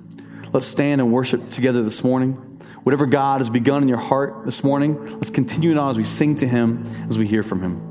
Let's 0.54 0.66
stand 0.66 1.02
and 1.02 1.12
worship 1.12 1.50
together 1.50 1.84
this 1.84 2.04
morning. 2.04 2.34
Whatever 2.84 3.06
God 3.06 3.40
has 3.42 3.50
begun 3.50 3.84
in 3.84 3.90
your 3.90 3.98
heart 3.98 4.46
this 4.46 4.64
morning, 4.64 5.06
let's 5.18 5.30
continue 5.30 5.72
it 5.72 5.78
on 5.78 5.90
as 5.90 5.98
we 5.98 6.04
sing 6.04 6.36
to 6.38 6.48
him, 6.48 6.86
as 7.10 7.18
we 7.18 7.28
hear 7.28 7.44
from 7.44 7.62
him. 7.62 7.89